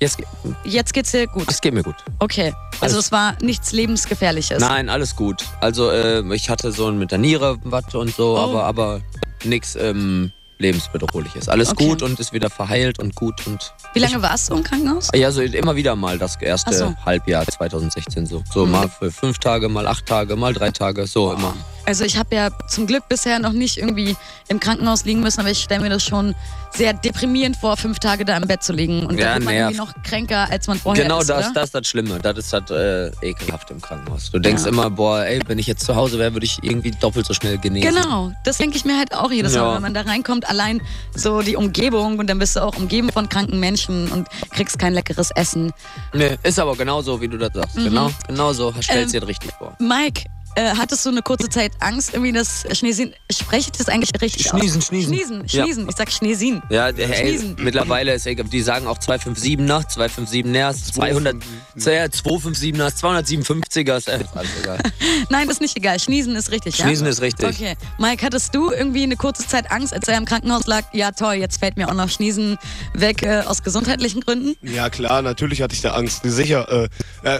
Jetzt, 0.00 0.18
Jetzt 0.64 0.94
geht's 0.94 1.10
dir 1.12 1.26
gut. 1.26 1.44
es 1.48 1.60
geht 1.60 1.74
mir 1.74 1.82
gut. 1.82 1.96
Okay, 2.20 2.54
also 2.80 2.94
Alles- 2.96 3.06
es 3.06 3.12
war 3.12 3.34
nichts 3.42 3.72
lebensgefährliches. 3.72 4.58
Nein, 4.60 4.88
alles 4.88 5.14
gut. 5.14 5.44
Also 5.60 5.90
äh, 5.90 6.22
ich 6.34 6.48
hatte 6.48 6.72
so 6.72 6.88
ein 6.88 6.98
mit 6.98 7.10
der 7.10 7.18
Niere 7.18 7.58
was 7.64 7.94
und 7.94 8.14
so, 8.14 8.34
Oh. 8.36 8.38
aber, 8.38 8.64
aber 8.64 9.00
nichts 9.44 9.76
ähm, 9.76 10.32
lebensbedrohliches. 10.58 11.48
Alles 11.50 11.70
Okay. 11.72 11.86
gut 11.88 12.02
und 12.02 12.18
ist 12.18 12.32
wieder 12.32 12.48
verheilt 12.48 12.98
und 12.98 13.14
gut 13.14 13.46
und. 13.46 13.74
Wie 13.92 13.98
lange 13.98 14.22
warst 14.22 14.48
du 14.50 14.54
im 14.54 14.62
Krankenhaus? 14.64 15.08
Ja, 15.14 15.30
so 15.32 15.42
immer 15.42 15.76
wieder 15.76 15.94
mal 15.96 16.18
das 16.18 16.36
erste 16.40 16.72
so. 16.74 16.94
Halbjahr 17.04 17.46
2016 17.46 18.24
so. 18.26 18.42
So 18.52 18.64
Mhm. 18.64 18.72
mal 18.72 18.88
für 18.88 19.10
fünf 19.10 19.38
Tage, 19.38 19.68
mal 19.68 19.86
acht 19.86 20.06
Tage, 20.06 20.34
mal 20.36 20.54
drei 20.54 20.70
Tage, 20.70 21.06
so 21.06 21.32
immer. 21.32 21.54
Also 21.90 22.04
ich 22.04 22.16
habe 22.16 22.36
ja 22.36 22.50
zum 22.68 22.86
Glück 22.86 23.08
bisher 23.08 23.40
noch 23.40 23.50
nicht 23.52 23.76
irgendwie 23.76 24.16
im 24.46 24.60
Krankenhaus 24.60 25.04
liegen 25.04 25.18
müssen, 25.20 25.40
aber 25.40 25.50
ich 25.50 25.58
stelle 25.58 25.80
mir 25.82 25.90
das 25.90 26.04
schon 26.04 26.36
sehr 26.72 26.92
deprimierend 26.92 27.56
vor, 27.56 27.76
fünf 27.76 27.98
Tage 27.98 28.24
da 28.24 28.36
im 28.36 28.46
Bett 28.46 28.62
zu 28.62 28.72
liegen. 28.72 29.06
Und 29.06 29.18
Ja, 29.18 29.30
da 29.30 29.34
wird 29.34 29.44
man 29.44 29.54
irgendwie 29.54 29.76
noch 29.76 29.92
kränker, 30.04 30.48
als 30.48 30.68
man 30.68 30.78
vorher 30.78 31.02
Genau 31.02 31.18
ist, 31.18 31.28
das, 31.28 31.46
oder? 31.46 31.54
das 31.54 31.64
ist 31.64 31.74
das 31.74 31.88
Schlimme. 31.88 32.20
Das 32.20 32.38
ist 32.38 32.52
das 32.52 32.70
äh, 32.70 33.10
ekelhaft 33.22 33.72
im 33.72 33.80
Krankenhaus. 33.80 34.30
Du 34.30 34.38
denkst 34.38 34.62
Ja. 34.62 34.68
immer, 34.68 34.88
boah, 34.88 35.24
ey, 35.24 35.40
wenn 35.48 35.58
ich 35.58 35.66
jetzt 35.66 35.84
zu 35.84 35.96
Hause 35.96 36.20
wäre, 36.20 36.32
würde 36.32 36.46
ich 36.46 36.58
irgendwie 36.62 36.92
doppelt 36.92 37.26
so 37.26 37.34
schnell 37.34 37.58
genesen. 37.58 37.92
Genau, 37.92 38.30
das 38.44 38.58
denke 38.58 38.76
ich 38.76 38.84
mir 38.84 38.96
halt 38.96 39.12
auch 39.12 39.32
jedes 39.32 39.56
Ja. 39.56 39.64
Mal, 39.64 39.74
wenn 39.74 39.82
man 39.82 39.94
da 39.94 40.02
reinkommt, 40.02 40.48
allein 40.48 40.80
so 41.16 41.42
die 41.42 41.56
Umgebung 41.56 42.20
und 42.20 42.28
dann 42.30 42.38
bist 42.38 42.54
du 42.54 42.60
auch 42.62 42.76
umgeben 42.76 43.10
von 43.10 43.28
kranken 43.28 43.58
Menschen 43.58 44.12
und 44.12 44.28
kriegst 44.52 44.78
kein 44.78 44.94
leckeres 44.94 45.32
Essen. 45.32 45.72
Nee, 46.14 46.38
ist 46.44 46.60
aber 46.60 46.76
genauso, 46.76 47.20
wie 47.20 47.26
du 47.26 47.36
das 47.36 47.50
sagst. 47.52 47.74
Genau, 47.74 48.12
genau 48.28 48.52
so. 48.52 48.72
Stellst 48.80 48.90
Mhm. 48.90 48.96
Ähm, 49.00 49.08
dir 49.10 49.20
das 49.20 49.28
richtig 49.28 49.50
vor. 49.58 49.74
Mike, 49.80 50.22
äh, 50.56 50.70
hattest 50.76 51.04
du 51.06 51.10
eine 51.10 51.22
kurze 51.22 51.48
Zeit 51.48 51.72
Angst, 51.80 52.10
irgendwie 52.12 52.32
das 52.32 52.64
Schneesin, 52.72 53.14
spreche 53.30 53.70
ich 53.72 53.78
das 53.78 53.88
eigentlich 53.88 54.10
richtig 54.20 54.46
Schniesen, 54.48 54.78
aus? 54.80 54.86
schniesen. 54.86 55.14
Schniesen, 55.14 55.44
Ja. 55.46 55.64
schniesen, 55.64 55.88
ich 55.88 55.96
sag 55.96 56.10
Schneesin. 56.10 56.62
Ja, 56.70 56.92
der- 56.92 57.08
ey, 57.10 57.28
Schniesen. 57.38 57.56
mittlerweile 57.60 58.14
ist 58.14 58.26
egal, 58.26 58.46
die 58.46 58.60
sagen 58.62 58.86
auch 58.86 58.98
257 58.98 59.58
nach, 59.66 59.84
257 59.86 60.44
nähers, 60.44 60.84
200, 60.92 61.36
ja, 61.76 62.10
257 62.10 62.74
nach, 62.74 62.90
257er 62.90 63.96
ist 63.96 64.08
äh, 64.08 64.18
alles 64.34 64.50
egal. 64.60 64.78
Nein, 65.30 65.48
ist 65.48 65.60
nicht 65.60 65.76
egal, 65.76 65.98
Schniesen 66.00 66.34
ist 66.36 66.50
richtig, 66.50 66.78
ja? 66.78 66.84
Schniesen 66.86 67.06
ist 67.06 67.20
richtig. 67.20 67.46
Okay, 67.48 67.76
Mike, 67.98 68.24
hattest 68.24 68.54
du 68.54 68.70
irgendwie 68.70 69.02
eine 69.04 69.16
kurze 69.16 69.46
Zeit 69.46 69.70
Angst, 69.70 69.92
als 69.92 70.08
er 70.08 70.16
im 70.18 70.24
Krankenhaus 70.24 70.66
lag? 70.66 70.84
Ja, 70.92 71.12
toll, 71.12 71.34
jetzt 71.34 71.58
fällt 71.60 71.76
mir 71.76 71.88
auch 71.88 71.94
noch 71.94 72.08
Schniesen 72.08 72.58
weg 72.94 73.22
äh, 73.22 73.40
aus 73.46 73.62
gesundheitlichen 73.62 74.20
Gründen. 74.20 74.56
Ja 74.62 74.90
klar, 74.90 75.22
natürlich 75.22 75.62
hatte 75.62 75.74
ich 75.74 75.80
da 75.82 75.92
Angst. 75.94 76.20
Sicher. 76.24 76.88
Äh, 77.24 77.34
äh, 77.36 77.38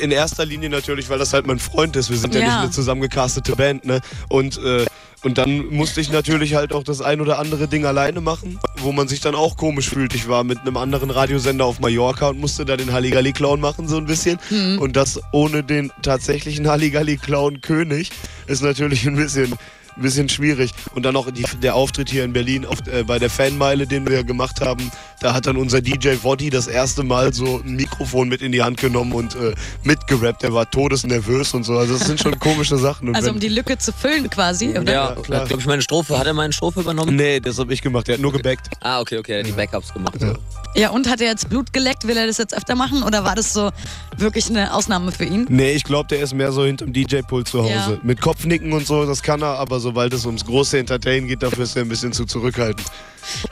in 0.00 0.10
erster 0.10 0.44
Linie 0.44 0.68
natürlich, 0.70 1.08
weil 1.08 1.18
das 1.18 1.32
halt 1.32 1.46
mein 1.46 1.58
Freund 1.58 1.96
ist. 1.96 2.10
Wir 2.10 2.16
sind 2.18 2.34
ja, 2.34 2.40
Ja. 2.42 2.43
Nicht 2.46 2.62
eine 2.62 2.70
zusammengecastete 2.70 3.56
Band, 3.56 3.84
ne? 3.84 4.00
Und 4.28 4.58
äh, 4.58 4.84
und 5.24 5.38
dann 5.38 5.68
musste 5.70 6.02
ich 6.02 6.12
natürlich 6.12 6.54
halt 6.54 6.74
auch 6.74 6.82
das 6.82 7.00
ein 7.00 7.22
oder 7.22 7.38
andere 7.38 7.66
Ding 7.66 7.86
alleine 7.86 8.20
machen, 8.20 8.58
wo 8.76 8.92
man 8.92 9.08
sich 9.08 9.20
dann 9.20 9.34
auch 9.34 9.56
komisch 9.56 9.88
fühlt. 9.88 10.14
Ich 10.14 10.28
war 10.28 10.44
mit 10.44 10.60
einem 10.60 10.76
anderen 10.76 11.08
Radiosender 11.08 11.64
auf 11.64 11.80
Mallorca 11.80 12.28
und 12.28 12.38
musste 12.38 12.66
da 12.66 12.76
den 12.76 12.92
Halligalli-Clown 12.92 13.58
machen, 13.58 13.88
so 13.88 13.96
ein 13.96 14.04
bisschen. 14.04 14.38
Und 14.78 14.96
das 14.96 15.18
ohne 15.32 15.62
den 15.62 15.90
tatsächlichen 16.02 16.68
Halligalli-Clown 16.68 17.62
König 17.62 18.10
ist 18.48 18.62
natürlich 18.62 19.06
ein 19.06 19.16
bisschen, 19.16 19.54
ein 19.96 20.02
bisschen 20.02 20.28
schwierig. 20.28 20.72
Und 20.94 21.04
dann 21.04 21.14
noch 21.14 21.30
die, 21.30 21.44
der 21.62 21.74
Auftritt 21.74 22.08
hier 22.10 22.24
in 22.24 22.32
Berlin 22.32 22.64
auf, 22.66 22.78
äh, 22.86 23.02
bei 23.04 23.18
der 23.18 23.30
Fanmeile, 23.30 23.86
den 23.86 24.08
wir 24.08 24.24
gemacht 24.24 24.60
haben, 24.60 24.90
da 25.20 25.32
hat 25.34 25.46
dann 25.46 25.56
unser 25.56 25.80
DJ 25.80 26.16
Woddy 26.22 26.50
das 26.50 26.66
erste 26.66 27.02
Mal 27.02 27.32
so 27.32 27.60
ein 27.64 27.76
Mikrofon 27.76 28.28
mit 28.28 28.42
in 28.42 28.52
die 28.52 28.62
Hand 28.62 28.78
genommen 28.80 29.12
und 29.12 29.34
äh, 29.36 29.54
mitgerappt. 29.84 30.42
Der 30.42 30.52
war 30.52 30.70
todesnervös 30.70 31.54
und 31.54 31.64
so. 31.64 31.78
Also 31.78 31.96
das 31.98 32.06
sind 32.06 32.20
schon 32.20 32.38
komische 32.38 32.76
Sachen. 32.76 33.08
Und 33.08 33.14
Also 33.14 33.28
wenn- 33.28 33.34
um 33.34 33.40
die 33.40 33.48
Lücke 33.48 33.78
zu 33.78 33.92
füllen 33.92 34.28
quasi, 34.30 34.70
oder? 34.70 34.92
Ja, 34.92 35.14
klar. 35.22 35.40
hat, 35.42 35.48
glaube 35.48 35.60
ich, 35.62 35.66
meine 35.66 35.82
Strophe. 35.82 36.18
Hat 36.18 36.26
er 36.26 36.34
meine 36.34 36.52
Strophe 36.52 36.80
übernommen? 36.80 37.16
Nee, 37.16 37.40
das 37.40 37.58
habe 37.58 37.72
ich 37.72 37.80
gemacht. 37.82 38.08
Der 38.08 38.14
hat 38.14 38.20
nur 38.22 38.32
gebackt. 38.32 38.68
Ah, 38.80 39.00
okay, 39.00 39.18
okay, 39.18 39.32
er 39.34 39.38
hat 39.40 39.46
die 39.46 39.52
Backups 39.52 39.92
gemacht. 39.92 40.16
Ja. 40.20 40.34
Ja, 40.76 40.90
und 40.90 41.08
hat 41.08 41.20
er 41.20 41.28
jetzt 41.28 41.48
Blut 41.48 41.72
geleckt? 41.72 42.06
Will 42.08 42.16
er 42.16 42.26
das 42.26 42.36
jetzt 42.38 42.54
öfter 42.56 42.74
machen 42.74 43.02
oder 43.04 43.22
war 43.24 43.36
das 43.36 43.52
so 43.52 43.70
wirklich 44.16 44.50
eine 44.50 44.74
Ausnahme 44.74 45.12
für 45.12 45.24
ihn? 45.24 45.46
Nee, 45.48 45.72
ich 45.72 45.84
glaube, 45.84 46.08
der 46.08 46.18
ist 46.20 46.34
mehr 46.34 46.50
so 46.50 46.64
hinterm 46.64 46.92
DJ-Pult 46.92 47.46
zu 47.46 47.62
Hause. 47.62 47.72
Ja. 47.72 47.98
Mit 48.02 48.20
Kopfnicken 48.20 48.72
und 48.72 48.84
so, 48.86 49.06
das 49.06 49.22
kann 49.22 49.40
er, 49.42 49.58
aber 49.58 49.78
sobald 49.84 50.12
es 50.14 50.26
ums 50.26 50.44
große 50.44 50.78
Entertain 50.78 51.28
geht, 51.28 51.42
dafür 51.42 51.64
ist 51.64 51.76
er 51.76 51.82
ein 51.82 51.88
bisschen 51.88 52.12
zu 52.12 52.24
zurückhaltend. 52.24 52.86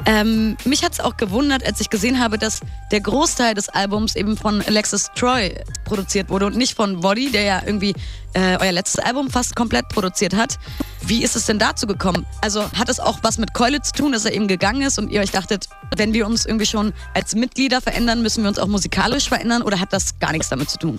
Ähm, 0.07 0.57
mich 0.65 0.83
hat 0.83 0.93
es 0.93 1.01
auch 1.01 1.17
gewundert, 1.17 1.65
als 1.65 1.81
ich 1.81 1.91
gesehen 1.91 2.19
habe, 2.19 2.39
dass 2.39 2.61
der 2.91 3.01
Großteil 3.01 3.55
des 3.55 3.69
Albums 3.69 4.17
eben 4.17 4.37
von 4.37 4.61
Alexis 4.62 5.11
Troy 5.15 5.55
produziert 5.85 6.29
wurde 6.31 6.47
und 6.47 6.57
nicht 6.57 6.75
von 6.75 7.01
Body, 7.01 7.31
der 7.31 7.43
ja 7.43 7.62
irgendwie 7.65 7.95
äh, 8.35 8.57
euer 8.61 8.73
letztes 8.73 8.99
Album 9.05 9.31
fast 9.31 9.55
komplett 9.55 9.89
produziert 9.89 10.35
hat. 10.35 10.59
Wie 11.03 11.23
ist 11.23 11.37
es 11.37 11.47
denn 11.47 11.59
dazu 11.59 11.87
gekommen? 11.87 12.27
Also 12.41 12.71
hat 12.73 12.89
es 12.89 12.99
auch 12.99 13.19
was 13.23 13.39
mit 13.39 13.55
Keule 13.55 13.81
zu 13.83 13.93
tun, 13.93 14.12
dass 14.12 14.25
er 14.25 14.33
eben 14.33 14.49
gegangen 14.49 14.83
ist 14.83 14.99
und 14.99 15.11
ihr 15.11 15.21
euch 15.21 15.31
dachtet, 15.31 15.69
wenn 15.97 16.12
wir 16.12 16.27
uns 16.27 16.47
irgendwie 16.47 16.67
schon 16.67 16.93
als 17.15 17.35
Mitglieder 17.35 17.81
verändern, 17.81 18.23
müssen 18.23 18.43
wir 18.43 18.49
uns 18.49 18.59
auch 18.59 18.69
musikalisch 18.69 19.29
verändern 19.29 19.62
oder 19.62 19.81
hat 19.81 19.93
das 19.93 20.19
gar 20.19 20.33
nichts 20.33 20.49
damit 20.49 20.71
zu 20.71 20.79
tun? 20.79 20.99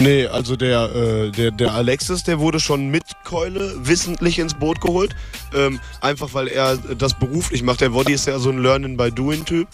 Nee, 0.00 0.26
also 0.26 0.56
der, 0.56 0.94
äh, 0.94 1.30
der, 1.30 1.50
der 1.50 1.72
Alexis, 1.72 2.22
der 2.22 2.38
wurde 2.38 2.60
schon 2.60 2.88
mit 2.88 3.04
Keule 3.24 3.74
wissentlich 3.78 4.38
ins 4.38 4.54
Boot 4.54 4.80
geholt. 4.80 5.14
Ähm, 5.54 5.80
einfach 6.00 6.34
weil 6.34 6.48
er 6.48 6.76
das 6.76 7.18
beruflich 7.18 7.62
macht. 7.62 7.80
Der 7.80 7.90
Body 7.90 8.12
ist 8.12 8.26
ja 8.26 8.38
so 8.38 8.50
ein 8.50 8.58
Learning-by-Doing-Typ. 8.62 9.68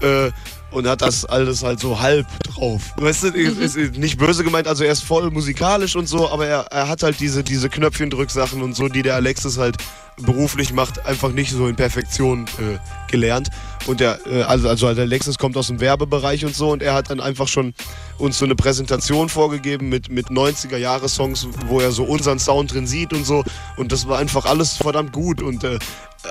Äh, 0.00 0.30
und 0.70 0.86
hat 0.86 1.00
das 1.02 1.24
alles 1.24 1.62
halt 1.62 1.80
so 1.80 1.98
halb 2.00 2.26
drauf. 2.44 2.82
Weißt 2.96 3.24
du, 3.24 3.28
ist, 3.28 3.76
ist 3.76 3.96
nicht 3.96 4.18
böse 4.18 4.44
gemeint, 4.44 4.66
also 4.68 4.84
er 4.84 4.92
ist 4.92 5.02
voll 5.02 5.30
musikalisch 5.30 5.96
und 5.96 6.06
so, 6.06 6.30
aber 6.30 6.46
er, 6.46 6.60
er 6.70 6.88
hat 6.88 7.02
halt 7.02 7.20
diese, 7.20 7.42
diese 7.42 7.70
Knöpfchendrücksachen 7.70 8.62
und 8.62 8.76
so, 8.76 8.88
die 8.88 9.02
der 9.02 9.14
Alexis 9.14 9.56
halt 9.56 9.76
beruflich 10.22 10.72
macht, 10.72 11.04
einfach 11.06 11.30
nicht 11.32 11.52
so 11.52 11.66
in 11.66 11.76
Perfektion 11.76 12.46
äh, 12.58 12.78
gelernt. 13.10 13.48
Und 13.86 14.00
der, 14.00 14.26
äh, 14.26 14.42
also, 14.42 14.68
also 14.68 14.92
der 14.92 15.04
Alexis 15.04 15.38
kommt 15.38 15.56
aus 15.56 15.68
dem 15.68 15.80
Werbebereich 15.80 16.44
und 16.44 16.54
so 16.54 16.70
und 16.70 16.82
er 16.82 16.94
hat 16.94 17.10
dann 17.10 17.20
einfach 17.20 17.48
schon 17.48 17.74
uns 18.18 18.38
so 18.38 18.44
eine 18.44 18.54
Präsentation 18.54 19.28
vorgegeben 19.28 19.88
mit, 19.88 20.10
mit 20.10 20.28
90er-Jahre-Songs, 20.28 21.48
wo 21.66 21.80
er 21.80 21.92
so 21.92 22.04
unseren 22.04 22.38
Sound 22.38 22.74
drin 22.74 22.86
sieht 22.86 23.12
und 23.12 23.24
so. 23.24 23.44
Und 23.76 23.92
das 23.92 24.08
war 24.08 24.18
einfach 24.18 24.44
alles 24.44 24.76
verdammt 24.76 25.12
gut. 25.12 25.40
Und 25.40 25.64
äh, 25.64 25.78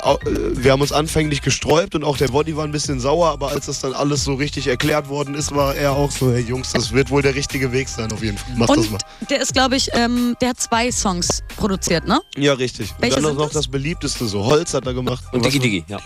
äh, 0.04 0.18
wir 0.26 0.72
haben 0.72 0.82
uns 0.82 0.92
anfänglich 0.92 1.42
gesträubt 1.42 1.96
und 1.96 2.04
auch 2.04 2.18
der 2.18 2.28
Body 2.28 2.56
war 2.58 2.66
ein 2.66 2.72
bisschen 2.72 3.00
sauer, 3.00 3.30
aber 3.30 3.50
als 3.50 3.68
das 3.68 3.80
dann 3.80 3.94
alles 3.94 4.24
so 4.24 4.34
richtig 4.34 4.68
erklärt 4.68 5.08
worden 5.08 5.34
ist, 5.34 5.56
war 5.56 5.76
er 5.76 5.94
auch 5.94 6.12
so, 6.12 6.32
hey 6.32 6.42
Jungs, 6.42 6.74
das 6.74 6.92
wird 6.92 7.10
wohl 7.10 7.22
der 7.22 7.36
richtige 7.36 7.72
Weg 7.72 7.88
sein 7.88 8.12
auf 8.12 8.22
jeden 8.22 8.38
Fall. 8.38 8.56
Macht 8.56 8.70
das 8.72 8.78
Und 8.78 8.92
mal. 8.92 9.00
der 9.30 9.42
ist, 9.42 9.54
glaube 9.54 9.78
ich, 9.78 9.90
ähm, 9.94 10.36
der 10.42 10.50
hat 10.50 10.60
zwei 10.60 10.92
Songs 10.92 11.42
produziert, 11.56 12.06
ne? 12.06 12.20
Ja, 12.36 12.54
richtig. 12.54 12.92
Und 12.92 13.02
Welche 13.02 13.16
dann 13.16 13.24
noch, 13.24 13.30
sind 13.30 13.40
noch 13.40 13.50
das? 13.52 13.68
Beliebteste, 13.78 14.28
so 14.28 14.44
Holz 14.44 14.74
hat 14.74 14.88
er 14.88 14.94
gemacht. 14.94 15.24
Und 15.32 15.46
Digi 15.46 15.60
Digi, 15.60 15.86
ja. 15.88 16.00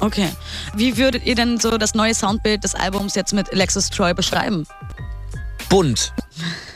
Okay. 0.00 0.30
Wie 0.74 0.96
würdet 0.96 1.26
ihr 1.26 1.34
denn 1.34 1.60
so 1.60 1.76
das 1.76 1.94
neue 1.94 2.14
Soundbild 2.14 2.64
des 2.64 2.74
Albums 2.74 3.14
jetzt 3.14 3.34
mit 3.34 3.52
Alexis 3.52 3.90
Troy 3.90 4.14
beschreiben? 4.14 4.66
Bunt. 5.68 6.14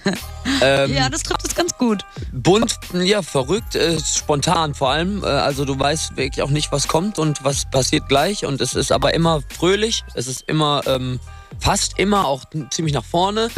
ähm, 0.61 0.93
Ja, 0.93 1.09
das 1.09 1.23
trifft 1.23 1.47
es 1.49 1.55
ganz 1.55 1.77
gut. 1.79 2.05
Bunt, 2.33 2.79
ja, 2.93 3.23
verrückt, 3.23 3.75
äh, 3.75 3.99
spontan 3.99 4.75
vor 4.75 4.91
allem. 4.91 5.25
Äh, 5.25 5.29
also 5.29 5.65
du 5.65 5.79
weißt 5.79 6.19
wirklich 6.19 6.43
auch 6.43 6.51
nicht, 6.51 6.71
was 6.71 6.87
kommt 6.87 7.19
und 7.19 7.43
was 7.43 7.65
passiert 7.65 8.07
gleich. 8.09 8.45
Und 8.45 8.61
es 8.61 8.75
ist 8.75 8.93
aber 8.93 9.15
immer 9.15 9.41
fröhlich. 9.49 10.05
Es 10.15 10.27
ist 10.27 10.43
immer, 10.43 10.83
ähm, 10.87 11.19
fast 11.59 11.99
immer 11.99 12.27
auch 12.27 12.45
ziemlich 12.71 12.93
nach 12.95 13.05
vorne. 13.05 13.49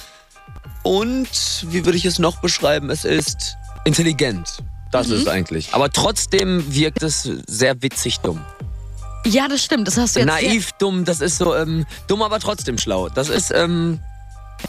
Und 0.84 1.66
wie 1.68 1.84
würde 1.84 1.98
ich 1.98 2.04
es 2.04 2.20
noch 2.20 2.40
beschreiben? 2.40 2.90
Es 2.90 3.04
ist 3.04 3.56
intelligent. 3.84 4.62
Das 4.90 5.08
ist 5.08 5.28
eigentlich. 5.28 5.74
Aber 5.74 5.90
trotzdem 5.90 6.74
wirkt 6.74 7.02
es 7.02 7.28
sehr 7.46 7.82
witzig 7.82 8.18
dumm. 8.20 8.44
Ja, 9.26 9.48
das 9.48 9.64
stimmt. 9.64 9.88
Das 9.88 9.96
hast 9.96 10.14
du 10.16 10.20
jetzt 10.20 10.28
Naiv 10.28 10.72
dumm, 10.78 11.04
das 11.04 11.20
ist 11.20 11.38
so 11.38 11.54
ähm, 11.56 11.84
dumm, 12.06 12.22
aber 12.22 12.38
trotzdem 12.38 12.78
schlau. 12.78 13.08
Das 13.08 13.28
ist 13.28 13.50
ähm, 13.52 13.98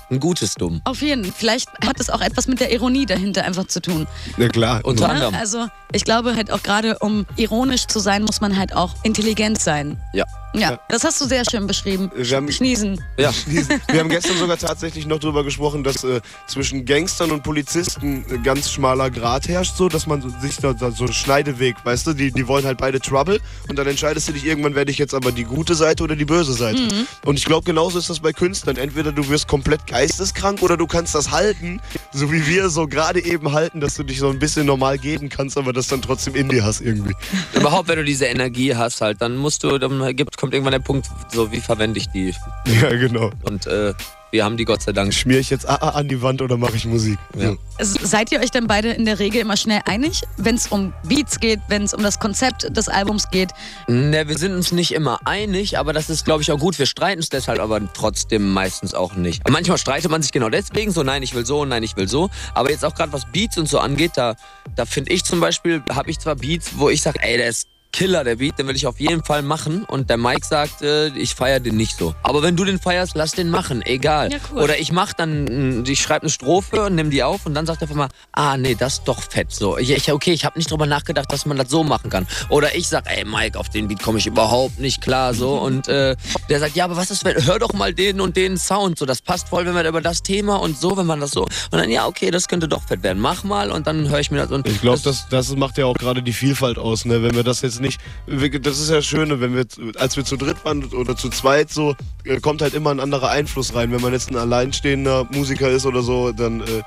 ein 0.09 0.19
gutes 0.19 0.55
Dumm. 0.55 0.81
Auf 0.83 1.01
jeden 1.01 1.23
Fall. 1.23 1.33
Vielleicht 1.37 1.69
hat 1.85 1.99
es 1.99 2.09
auch 2.09 2.21
etwas 2.21 2.47
mit 2.47 2.59
der 2.59 2.71
Ironie 2.71 3.05
dahinter 3.05 3.43
einfach 3.43 3.67
zu 3.67 3.81
tun. 3.81 4.07
Na 4.37 4.47
klar. 4.49 4.81
Unter 4.83 5.09
anderem. 5.09 5.35
Also 5.35 5.67
ich 5.93 6.03
glaube 6.03 6.35
halt 6.35 6.51
auch 6.51 6.63
gerade, 6.63 6.97
um 6.99 7.25
ironisch 7.35 7.87
zu 7.87 7.99
sein, 7.99 8.23
muss 8.23 8.41
man 8.41 8.57
halt 8.57 8.75
auch 8.75 8.95
intelligent 9.03 9.59
sein. 9.59 9.97
Ja. 10.13 10.25
Ja, 10.53 10.79
das 10.89 11.03
hast 11.03 11.21
du 11.21 11.25
sehr 11.25 11.43
schön 11.49 11.67
beschrieben. 11.67 12.09
Wir 12.15 12.37
haben- 12.37 12.51
Schniesen. 12.51 12.99
Ja. 13.17 13.31
Wir 13.91 13.99
haben 13.99 14.09
gestern 14.09 14.37
sogar 14.37 14.57
tatsächlich 14.57 15.05
noch 15.05 15.19
drüber 15.19 15.43
gesprochen, 15.43 15.83
dass 15.83 16.03
äh, 16.03 16.21
zwischen 16.47 16.85
Gangstern 16.85 17.31
und 17.31 17.43
Polizisten 17.43 18.25
ein 18.31 18.41
ganz 18.43 18.71
schmaler 18.71 19.11
Grad 19.11 19.47
herrscht, 19.47 19.75
so 19.75 19.87
dass 19.89 20.07
man 20.07 20.21
sich 20.41 20.57
da, 20.57 20.73
da 20.73 20.89
so 20.89 21.03
einen 21.03 21.13
Schneideweg, 21.13 21.75
weißt 21.83 22.07
du, 22.07 22.13
die, 22.13 22.31
die 22.31 22.47
wollen 22.47 22.65
halt 22.65 22.77
beide 22.79 22.99
Trouble 22.99 23.39
und 23.67 23.77
dann 23.77 23.85
entscheidest 23.87 24.29
du 24.29 24.33
dich 24.33 24.45
irgendwann, 24.45 24.73
werde 24.73 24.89
ich 24.89 24.97
jetzt 24.97 25.13
aber 25.13 25.31
die 25.31 25.43
gute 25.43 25.75
Seite 25.75 26.03
oder 26.03 26.15
die 26.15 26.25
böse 26.25 26.53
Seite. 26.53 26.81
Und 27.25 27.37
ich 27.37 27.45
glaube, 27.45 27.65
genauso 27.65 27.99
ist 27.99 28.09
das 28.09 28.21
bei 28.21 28.31
Künstlern. 28.33 28.77
Entweder 28.77 29.11
du 29.11 29.27
wirst 29.29 29.47
komplett 29.47 29.76
geisteskrank 29.85 30.61
oder 30.61 30.77
du 30.77 30.87
kannst 30.87 31.13
das 31.13 31.31
halten, 31.31 31.81
so 32.11 32.31
wie 32.31 32.47
wir 32.47 32.69
so 32.69 32.87
gerade 32.87 33.23
eben 33.23 33.51
halten, 33.51 33.79
dass 33.79 33.95
du 33.95 34.03
dich 34.03 34.19
so 34.19 34.29
ein 34.29 34.39
bisschen 34.39 34.65
normal 34.65 34.97
geben 34.97 35.29
kannst, 35.29 35.57
aber 35.57 35.73
das 35.73 35.87
dann 35.87 36.01
trotzdem 36.01 36.35
in 36.35 36.49
dir 36.49 36.63
hast 36.63 36.81
irgendwie. 36.81 37.13
Überhaupt, 37.53 37.87
wenn 37.87 37.97
du 37.97 38.03
diese 38.03 38.25
Energie 38.25 38.75
hast, 38.75 39.01
halt, 39.01 39.21
dann 39.21 39.35
musst 39.35 39.63
du, 39.63 39.77
dann 39.77 40.15
gibt, 40.15 40.37
kommt 40.37 40.53
irgendwann 40.53 40.71
der 40.71 40.79
Punkt, 40.79 41.07
so 41.31 41.51
wie 41.51 41.59
verwende 41.59 41.99
ich 41.99 42.09
die? 42.09 42.33
Ja, 42.81 42.89
genau. 42.89 43.31
Und 43.43 43.67
äh, 43.67 43.93
wir 44.31 44.43
haben 44.43 44.57
die 44.57 44.65
Gott 44.65 44.81
sei 44.81 44.91
Dank. 44.91 45.13
Schmier 45.13 45.39
ich 45.39 45.49
jetzt 45.49 45.67
AA 45.67 45.89
an 45.89 46.07
die 46.07 46.21
Wand 46.21 46.41
oder 46.41 46.57
mache 46.57 46.75
ich 46.75 46.85
Musik? 46.85 47.17
Ja. 47.35 47.55
Seid 47.79 48.31
ihr 48.31 48.39
euch 48.39 48.51
denn 48.51 48.67
beide 48.67 48.91
in 48.91 49.05
der 49.05 49.19
Regel 49.19 49.41
immer 49.41 49.55
schnell 49.57 49.81
einig, 49.85 50.23
wenn 50.37 50.55
es 50.55 50.67
um 50.67 50.93
Beats 51.03 51.39
geht, 51.39 51.59
wenn 51.67 51.83
es 51.83 51.93
um 51.93 52.03
das 52.03 52.19
Konzept 52.19 52.75
des 52.75 52.89
Albums 52.89 53.29
geht? 53.29 53.51
Ne, 53.87 54.27
wir 54.27 54.37
sind 54.37 54.53
uns 54.53 54.71
nicht 54.71 54.93
immer 54.93 55.19
einig, 55.25 55.77
aber 55.77 55.93
das 55.93 56.09
ist, 56.09 56.25
glaube 56.25 56.41
ich, 56.41 56.51
auch 56.51 56.59
gut. 56.59 56.77
Wir 56.77 56.85
streiten 56.85 57.19
es 57.19 57.29
deshalb 57.29 57.59
aber 57.59 57.81
trotzdem 57.93 58.51
meistens 58.51 58.93
auch 58.93 59.15
nicht. 59.15 59.47
Manchmal 59.49 59.77
streitet 59.77 60.11
man 60.11 60.21
sich 60.21 60.31
genau 60.31 60.49
deswegen 60.49 60.91
so, 60.91 61.03
nein, 61.03 61.23
ich 61.23 61.33
will 61.33 61.45
so, 61.45 61.65
nein, 61.65 61.83
ich 61.83 61.95
will 61.95 62.07
so. 62.07 62.29
Aber 62.53 62.69
jetzt 62.69 62.83
auch 62.83 62.95
gerade 62.95 63.13
was 63.13 63.25
Beats 63.31 63.57
und 63.57 63.69
so 63.69 63.79
angeht, 63.79 64.11
da, 64.15 64.35
da 64.75 64.85
finde 64.85 65.13
ich 65.13 65.23
zum 65.23 65.39
Beispiel, 65.39 65.83
habe 65.89 66.09
ich 66.09 66.19
zwar 66.19 66.35
Beats, 66.35 66.71
wo 66.75 66.89
ich 66.89 67.01
sage, 67.01 67.19
ey, 67.21 67.37
der 67.37 67.49
ist 67.49 67.67
Killer, 67.91 68.23
der 68.23 68.35
Beat, 68.35 68.59
den 68.59 68.67
will 68.67 68.75
ich 68.75 68.85
auf 68.87 68.99
jeden 68.99 69.23
Fall 69.23 69.41
machen. 69.41 69.83
Und 69.85 70.09
der 70.09 70.17
Mike 70.17 70.45
sagt, 70.45 70.81
äh, 70.81 71.07
ich 71.09 71.35
feiere 71.35 71.59
den 71.59 71.77
nicht 71.77 71.97
so. 71.97 72.13
Aber 72.23 72.43
wenn 72.43 72.55
du 72.55 72.63
den 72.65 72.79
feierst, 72.79 73.15
lass 73.15 73.31
den 73.31 73.49
machen, 73.49 73.81
egal. 73.83 74.31
Ja, 74.31 74.37
cool. 74.51 74.63
Oder 74.63 74.79
ich 74.79 74.91
mach 74.91 75.13
dann, 75.13 75.45
mh, 75.81 75.89
ich 75.89 76.01
schreibe 76.01 76.23
eine 76.23 76.29
Strophe 76.29 76.83
und 76.85 76.95
nimm 76.95 77.09
die 77.09 77.23
auf 77.23 77.45
und 77.45 77.53
dann 77.53 77.65
sagt 77.65 77.81
er 77.81 77.83
einfach 77.83 77.95
mal, 77.95 78.09
ah 78.33 78.57
nee, 78.57 78.75
das 78.75 78.95
ist 78.95 79.03
doch 79.05 79.21
fett. 79.21 79.51
So, 79.51 79.77
ich, 79.77 80.11
okay, 80.11 80.31
ich 80.33 80.45
habe 80.45 80.57
nicht 80.59 80.69
drüber 80.69 80.85
nachgedacht, 80.85 81.31
dass 81.31 81.45
man 81.45 81.57
das 81.57 81.69
so 81.69 81.83
machen 81.83 82.09
kann. 82.09 82.27
Oder 82.49 82.75
ich 82.75 82.87
sag, 82.87 83.05
ey 83.07 83.25
Mike, 83.25 83.57
auf 83.59 83.69
den 83.69 83.87
Beat 83.87 84.01
komme 84.01 84.19
ich 84.19 84.27
überhaupt 84.27 84.79
nicht 84.79 85.01
klar. 85.01 85.33
So 85.33 85.55
und 85.55 85.87
äh, 85.87 86.15
der 86.49 86.59
sagt, 86.59 86.75
ja, 86.75 86.85
aber 86.85 86.97
was 86.97 87.09
ist, 87.11 87.25
wenn, 87.25 87.43
hör 87.45 87.59
doch 87.59 87.73
mal 87.73 87.93
den 87.93 88.21
und 88.21 88.35
den 88.37 88.57
Sound. 88.57 88.99
So, 88.99 89.05
das 89.05 89.21
passt 89.21 89.49
voll, 89.49 89.65
wenn 89.65 89.73
wir 89.73 89.87
über 89.87 90.01
das 90.01 90.21
Thema 90.23 90.57
und 90.57 90.77
so, 90.79 90.97
wenn 90.97 91.05
man 91.05 91.19
das 91.19 91.31
so. 91.31 91.43
Und 91.43 91.51
dann, 91.71 91.89
ja, 91.89 92.05
okay, 92.05 92.31
das 92.31 92.47
könnte 92.47 92.67
doch 92.67 92.83
fett 92.83 93.03
werden. 93.03 93.19
Mach 93.19 93.43
mal 93.43 93.71
und 93.71 93.87
dann 93.87 94.09
höre 94.09 94.19
ich 94.19 94.31
mir 94.31 94.37
das. 94.37 94.51
Und 94.51 94.67
Ich 94.67 94.81
glaube, 94.81 94.99
das, 95.03 95.27
das 95.29 95.55
macht 95.55 95.77
ja 95.77 95.85
auch 95.85 95.95
gerade 95.95 96.21
die 96.21 96.33
Vielfalt 96.33 96.77
aus, 96.77 97.05
ne? 97.05 97.23
Wenn 97.23 97.35
wir 97.35 97.43
das 97.43 97.61
jetzt 97.61 97.76
nicht. 97.79 97.99
wir- 98.25 98.59
Das 98.59 98.79
ist 98.79 98.89
ja 98.89 98.95
das 98.97 99.05
Schöne, 99.05 99.39
wenn 99.39 99.55
wir, 99.55 99.65
als 99.97 100.17
wir 100.17 100.25
zu 100.25 100.35
dritt 100.37 100.63
waren 100.65 100.83
oder 100.85 101.15
zu 101.15 101.29
zweit 101.29 101.69
so, 101.71 101.95
äh, 102.23 102.39
kommt 102.39 102.61
halt 102.61 102.73
immer 102.73 102.91
ein 102.91 102.99
anderer 102.99 103.29
Einfluss 103.29 103.73
rein. 103.75 103.91
Wenn 103.91 104.01
man 104.01 104.13
jetzt 104.13 104.29
ein 104.31 104.37
alleinstehender 104.37 105.27
Musiker 105.31 105.69
ist 105.69 105.85
oder 105.85 106.01
so, 106.01 106.31
dann 106.31 106.61
äh, 106.61 106.83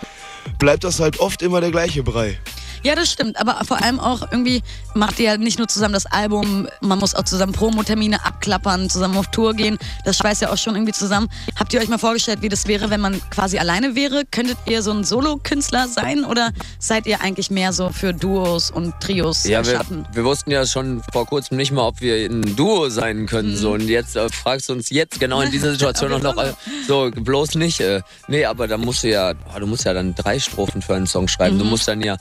bleibt 0.58 0.84
das 0.84 1.00
halt 1.00 1.20
oft 1.20 1.42
immer 1.42 1.60
der 1.60 1.70
gleiche 1.70 2.02
Brei. 2.02 2.38
Ja, 2.82 2.94
das 2.94 3.10
stimmt. 3.12 3.38
Aber 3.38 3.62
vor 3.64 3.82
allem 3.82 4.00
auch 4.00 4.22
irgendwie 4.30 4.62
macht 4.94 5.18
ihr 5.18 5.26
ja 5.26 5.36
nicht 5.36 5.58
nur 5.58 5.68
zusammen 5.68 5.94
das 5.94 6.06
Album, 6.06 6.68
man 6.80 6.98
muss 6.98 7.14
auch 7.14 7.24
zusammen 7.24 7.52
Promotermine 7.52 8.24
abklappern, 8.24 8.88
zusammen 8.88 9.16
auf 9.16 9.26
Tour 9.28 9.54
gehen. 9.54 9.78
Das 10.04 10.16
schweißt 10.16 10.42
ja 10.42 10.50
auch 10.50 10.56
schon 10.56 10.74
irgendwie 10.74 10.92
zusammen. 10.92 11.28
Habt 11.58 11.72
ihr 11.72 11.80
euch 11.80 11.88
mal 11.88 11.98
vorgestellt, 11.98 12.42
wie 12.42 12.48
das 12.48 12.66
wäre, 12.66 12.90
wenn 12.90 13.00
man 13.00 13.20
quasi 13.30 13.58
alleine 13.58 13.94
wäre? 13.94 14.24
Könntet 14.30 14.56
ihr 14.66 14.82
so 14.82 14.92
ein 14.92 15.04
Solo-Künstler 15.04 15.88
sein 15.88 16.24
oder 16.24 16.50
seid 16.78 17.06
ihr 17.06 17.20
eigentlich 17.20 17.50
mehr 17.50 17.72
so 17.72 17.90
für 17.90 18.14
Duos 18.14 18.70
und 18.70 18.94
Trios 19.00 19.44
Ja, 19.44 19.64
wir, 19.64 19.80
wir 20.12 20.24
wussten 20.24 20.50
ja 20.50 20.66
schon 20.66 21.02
vor 21.12 21.26
kurzem 21.26 21.56
nicht 21.56 21.72
mal, 21.72 21.86
ob 21.86 22.00
wir 22.00 22.16
ein 22.28 22.56
Duo 22.56 22.88
sein 22.88 23.26
können. 23.26 23.56
So. 23.56 23.72
Und 23.72 23.88
jetzt 23.88 24.16
äh, 24.16 24.28
fragst 24.30 24.68
du 24.68 24.72
uns 24.72 24.90
jetzt 24.90 25.20
genau 25.20 25.40
in 25.42 25.50
dieser 25.50 25.72
Situation 25.72 26.12
auch 26.14 26.22
noch, 26.22 26.36
äh, 26.36 26.52
so 26.86 27.10
bloß 27.10 27.56
nicht. 27.56 27.80
Äh, 27.80 28.02
nee, 28.28 28.44
aber 28.44 28.66
da 28.68 28.78
musst 28.78 29.02
du 29.02 29.10
ja, 29.10 29.34
du 29.34 29.66
musst 29.66 29.84
ja 29.84 29.92
dann 29.92 30.14
drei 30.14 30.38
Strophen 30.38 30.82
für 30.82 30.94
einen 30.94 31.06
Song 31.06 31.28
schreiben. 31.28 31.58
Du 31.58 31.64
musst 31.64 31.86
dann 31.86 32.00
ja 32.00 32.16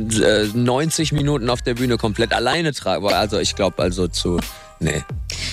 90 0.00 1.12
Minuten 1.12 1.50
auf 1.50 1.62
der 1.62 1.74
Bühne 1.74 1.96
komplett 1.96 2.32
alleine 2.32 2.72
tragen. 2.72 3.06
Also 3.08 3.38
ich 3.38 3.54
glaube 3.54 3.82
also 3.82 4.08
zu, 4.08 4.40
nee. 4.78 5.04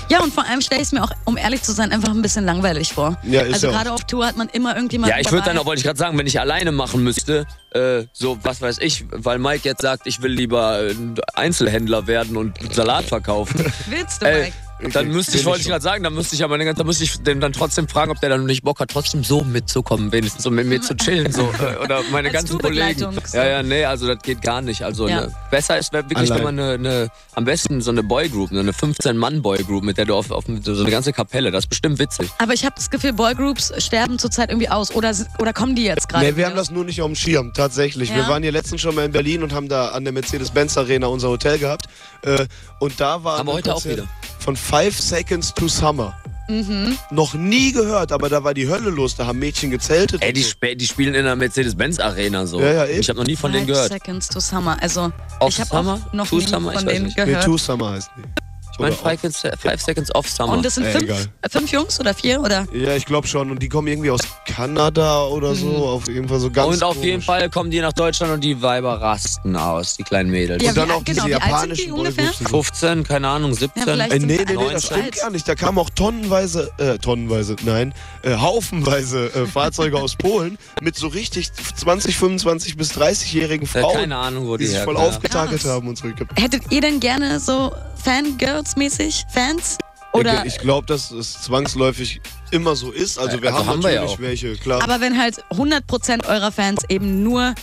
Ja, 0.10 0.22
und 0.22 0.34
vor 0.34 0.46
allem 0.46 0.62
stelle 0.62 0.82
ich 0.82 0.88
es 0.88 0.92
mir 0.94 1.04
auch, 1.04 1.12
um 1.26 1.38
ehrlich 1.38 1.62
zu 1.62 1.74
sein, 1.74 1.92
einfach 1.92 2.10
ein 2.10 2.22
bisschen 2.22 2.46
langweilig 2.46 2.94
vor. 2.94 3.18
Ja, 3.24 3.42
ist 3.42 3.56
also 3.56 3.70
gerade 3.70 3.92
auf 3.92 4.06
Tour 4.06 4.26
hat 4.26 4.38
man 4.38 4.50
immer 4.50 4.76
irgendjemanden 4.76 5.16
Ja, 5.16 5.22
ich 5.22 5.32
würde 5.32 5.46
dann 5.46 5.58
auch, 5.58 5.66
wollte 5.66 5.80
ich 5.80 5.86
gerade 5.86 6.00
sagen, 6.00 6.18
wenn 6.18 6.28
ich 6.28 6.40
alleine 6.40 6.72
machen 6.72 7.04
müsste, 7.04 7.46
äh, 7.72 8.04
so, 8.14 8.38
was 8.44 8.62
weiß 8.62 8.78
ich, 8.80 9.06
weil 9.12 9.40
Mike 9.40 9.68
jetzt 9.68 9.82
sagt, 9.82 10.08
ich 10.08 10.22
will 10.22 10.32
lieber 10.32 10.82
äh, 10.82 10.96
Einzelhändler 11.34 12.08
werden 12.08 12.38
und 12.38 12.58
Salat 12.74 13.06
verkaufen. 13.06 13.72
Willst 13.88 14.22
du, 14.22 14.28
Ey, 14.28 14.54
Dann 14.94 15.08
müsste 15.08 15.38
ich, 15.38 15.46
wollte 15.46 15.62
ich 15.62 15.68
gerade 15.68 15.82
sagen, 15.82 16.04
dann 16.04 16.14
müsste 16.14 16.36
ich 16.36 16.44
aber 16.44 16.58
dann 16.58 16.86
müsste 16.86 17.04
ich 17.04 17.22
den 17.24 17.40
dann 17.40 17.52
trotzdem 17.52 17.88
fragen, 17.88 18.12
ob 18.12 18.20
der 18.22 18.30
dann 18.30 18.46
nicht 18.46 18.64
Bock 18.64 18.80
hat, 18.80 18.90
trotzdem 18.92 19.24
so 19.24 19.44
mitzukommen, 19.44 20.12
wenigstens 20.12 20.44
so 20.44 20.52
mit 20.52 20.68
mir 20.68 20.82
zu 20.82 20.96
chillen, 20.96 21.32
so 21.32 21.50
oder 21.84 22.02
meine 22.12 22.28
Als 22.30 22.38
ganzen 22.38 22.60
Kollegen. 22.60 23.18
Ja, 23.34 23.46
ja, 23.48 23.64
nee, 23.64 23.86
also 23.86 24.08
das 24.08 24.22
geht 24.22 24.42
gar 24.42 24.62
nicht. 24.62 24.84
Also 24.84 25.08
Ja. 25.08 25.22
ne, 25.22 25.34
besser 25.50 25.78
ist 25.80 25.94
wirklich, 25.94 26.18
Allein. 26.18 26.36
wenn 26.38 26.44
man 26.44 26.60
eine, 26.60 26.74
eine, 26.74 27.12
am 27.34 27.46
besten 27.46 27.82
so 27.82 27.90
eine 27.92 28.04
Boygroup, 28.04 28.50
so 28.52 28.60
eine 28.60 28.72
15-Mann-Boygroup, 28.72 29.84
mit 29.84 29.98
der 29.98 30.06
du 30.06 30.14
auf, 30.16 30.30
auf 30.32 30.46
so 30.46 30.82
eine 30.82 30.92
ganze 30.92 31.12
Kapelle, 31.14 31.50
das 31.52 31.64
ist 31.66 31.70
bestimmt 31.70 31.98
witzig. 32.00 32.30
Aber 32.38 32.54
ich 32.54 32.64
habe 32.64 32.76
das 32.76 32.90
Gefühl, 32.90 33.14
Boygroups 33.14 33.74
sterben 33.84 34.20
zurzeit 34.20 34.50
irgendwie 34.50 34.70
aus. 34.70 34.94
Oder, 34.94 35.14
oder 35.40 35.54
kommen 35.54 35.76
die 35.76 35.86
jetzt 35.86 36.08
gerade? 36.10 36.24
Nee, 36.26 36.32
wir 36.32 36.38
wieder? 36.38 36.48
haben 36.50 36.56
das 36.56 36.70
nur 36.72 36.86
nicht 36.86 37.02
auf 37.02 37.08
dem 37.08 37.16
Schirm, 37.16 37.52
tatsächlich. 37.54 38.10
Wir 38.14 38.22
Ja. 38.24 38.28
waren 38.30 38.44
hier 38.44 38.52
letztens 38.52 38.82
schon 38.82 38.94
mal 38.96 39.06
in 39.06 39.12
Berlin 39.12 39.42
und 39.44 39.54
haben 39.54 39.70
da 39.70 39.90
an 39.90 40.04
der 40.04 40.14
Mercedes-Benz 40.14 40.78
Arena 40.78 41.08
unser 41.08 41.30
Hotel 41.30 41.58
gehabt. 41.58 41.88
Äh, 42.24 42.46
und 42.80 43.00
da 43.00 43.24
war 43.24 43.40
ein 43.40 43.48
heute 43.48 43.74
auch 43.74 43.86
wieder. 43.86 44.08
von 44.40 44.56
Five 44.56 45.00
Seconds 45.00 45.54
to 45.54 45.68
Summer. 45.68 46.16
Mhm. 46.50 46.98
Noch 47.12 47.34
nie 47.34 47.74
gehört, 47.74 48.12
aber 48.12 48.30
da 48.30 48.44
war 48.44 48.54
die 48.54 48.70
Hölle 48.70 48.90
los. 48.90 49.16
Da 49.16 49.26
haben 49.26 49.40
Mädchen 49.40 49.70
gezeltet. 49.70 50.24
Ey, 50.24 50.32
die, 50.32 50.42
so. 50.42 50.50
sp 50.56 50.76
die 50.76 50.88
spielen 50.88 51.14
in 51.14 51.26
der 51.26 51.36
Mercedes-Benz-Arena 51.36 52.46
so. 52.46 52.62
Ja, 52.62 52.72
ja, 52.72 52.86
eben. 52.86 53.02
ich 53.02 53.10
habe 53.10 53.20
noch 53.20 53.28
nie 53.28 53.36
von 53.36 53.52
denen 53.52 53.66
Five 53.66 53.76
gehört. 53.76 53.92
Seconds 53.92 54.30
to 54.30 54.40
Summer. 54.40 54.78
Also, 54.82 55.12
Of 55.40 55.50
ich 55.50 55.60
habe 55.60 56.00
noch 56.14 56.28
To 56.28 56.38
nie 56.38 56.46
von 56.46 56.86
denen 56.86 57.06
nicht. 57.06 57.18
Nee, 57.18 57.26
gehört. 57.26 57.44
Two 57.44 57.58
Summer 57.58 57.92
heißt 57.92 58.10
die. 58.18 58.47
Ich 58.78 58.80
meine, 58.80 58.96
five, 58.96 59.20
five 59.60 59.82
Seconds 59.82 60.14
of 60.14 60.30
Summer. 60.30 60.54
Und 60.54 60.64
das 60.66 60.76
sind 60.76 60.86
fünf, 60.88 61.10
äh, 61.10 61.50
fünf 61.50 61.72
Jungs 61.72 62.00
oder 62.00 62.14
vier? 62.14 62.40
Oder? 62.42 62.68
Ja, 62.74 62.94
ich 62.96 63.06
glaube 63.06 63.28
schon. 63.28 63.50
Und 63.50 63.62
die 63.64 63.70
kommen 63.70 63.88
irgendwie 63.88 64.12
aus 64.12 64.22
Kanada 64.46 65.24
oder 65.26 65.56
so. 65.56 65.86
Auf 65.88 66.08
jeden 66.08 66.28
Fall 66.30 66.40
so 66.40 66.52
ganz 66.52 66.76
und 66.76 66.84
auf 66.84 66.94
komisch. 66.94 67.06
jeden 67.08 67.22
Fall 67.22 67.50
kommen 67.50 67.72
die 67.72 67.80
nach 67.80 67.94
Deutschland 67.94 68.34
und 68.34 68.44
die 68.44 68.62
Weiber 68.62 69.02
rasten 69.02 69.56
aus, 69.56 69.98
die 69.98 70.04
kleinen 70.04 70.30
Mädels. 70.30 70.62
Ja, 70.64 70.70
Und 70.70 70.78
dann 70.78 70.90
wie- 70.90 70.94
auch 70.94 71.04
genau, 71.04 71.26
diese 71.26 71.26
die 71.26 71.32
japanischen 71.32 71.92
ungefähr? 71.92 72.32
Die 72.40 72.44
so- 72.44 72.50
15, 72.50 73.04
keine 73.04 73.28
Ahnung, 73.30 73.54
17. 73.54 73.72
Ja, 73.88 73.94
vielleicht 73.94 74.14
Äh, 74.14 74.20
nee, 74.20 74.38
nee, 74.48 74.56
nee, 74.56 74.72
das 74.74 74.86
stimmt 74.86 75.04
alt. 75.04 75.16
gar 75.16 75.30
nicht. 75.32 75.48
Da 75.48 75.56
kamen 75.56 75.78
auch 75.80 75.90
tonnenweise, 75.90 76.72
äh, 76.78 76.98
tonnenweise, 77.00 77.56
nein, 77.64 77.94
äh, 78.24 78.36
haufenweise 78.36 79.28
äh, 79.34 79.46
Fahrzeuge 79.48 79.98
aus 79.98 80.16
Polen 80.16 80.58
mit 80.82 80.96
so 80.96 81.08
richtig 81.08 81.52
20, 81.54 82.16
25 82.18 82.78
bis 82.78 82.92
30-jährigen 82.92 83.68
Ja, 83.74 83.82
Frauen, 83.82 83.96
keine 83.96 84.18
Ahnung, 84.18 84.48
wo 84.48 84.58
die 84.58 84.66
die 84.66 84.70
sich 84.72 84.80
voll 84.80 84.96
herkommen. 84.96 85.10
aufgetakelt 85.16 85.66
haben 85.66 85.88
und 85.88 86.02
glaub- 86.02 86.28
Hättet 86.40 86.64
ihr 86.72 86.82
denn 86.82 87.00
gerne 87.00 87.40
so 87.40 87.72
Fangirls-mäßig 88.04 89.26
Fans? 89.30 89.78
Oder, 90.14 90.46
ich 90.46 90.58
glaube, 90.58 90.88
dass 90.88 91.12
es 91.12 91.34
zwangsläufig 91.42 92.22
immer 92.52 92.76
so 92.76 92.92
ist. 92.92 93.20
Also 93.20 93.42
wir 93.42 93.50
also 93.54 93.60
haben 93.60 93.68
haben 93.68 93.84
wir 93.84 93.92
ja 93.92 94.02
natürlich 94.02 94.18
auch. 94.18 94.22
welche, 94.22 94.56
klar. 94.56 94.82
aber 94.82 95.00
wenn 95.02 95.18
halt 95.20 95.44
100% 95.52 96.28
eurer 96.28 96.52
Fans 96.52 96.82
eben 96.90 97.22
nur 97.24 97.54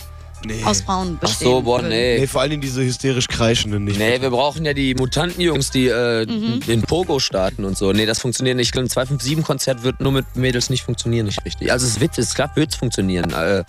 nee. 0.45 0.63
aus 0.63 0.81
Frauen 0.81 1.15
Ach 1.17 1.21
bestehen 1.27 1.47
so, 1.47 1.61
boah, 1.61 1.81
nee. 1.81 2.19
nee, 2.19 2.27
vor 2.27 2.41
allem 2.41 2.61
diese 2.61 2.83
hysterisch 2.83 3.27
kreischenden 3.27 3.83
nicht. 3.83 3.99
Nee, 3.99 4.21
wir 4.21 4.29
brauchen 4.29 4.63
ja 4.63 4.73
die 4.73 4.95
Mutantenjungs, 4.95 5.71
die 5.71 5.87
äh, 5.87 6.25
Mhm. 6.25 6.61
den 6.61 6.81
Pogo 6.83 7.19
starten 7.19 7.65
und 7.65 7.77
so. 7.77 7.91
Nee, 7.91 8.05
das 8.05 8.19
funktioniert 8.19 8.55
nicht. 8.55 8.67
Ich 8.67 8.71
glaube, 8.71 8.87
ein 8.87 8.89
257-Konzert 8.89 9.83
wird 9.83 9.99
nur 9.99 10.11
mit 10.11 10.35
Mädels 10.35 10.69
nicht 10.69 10.83
funktionieren, 10.83 11.25
nicht 11.25 11.43
richtig. 11.45 11.71
Also 11.71 11.85
es 11.87 11.99
wird, 11.99 12.17
es 12.17 12.33
klar 12.35 12.51
wird 12.55 12.73
funktionieren. 12.75 13.33
Äh, 13.33 13.63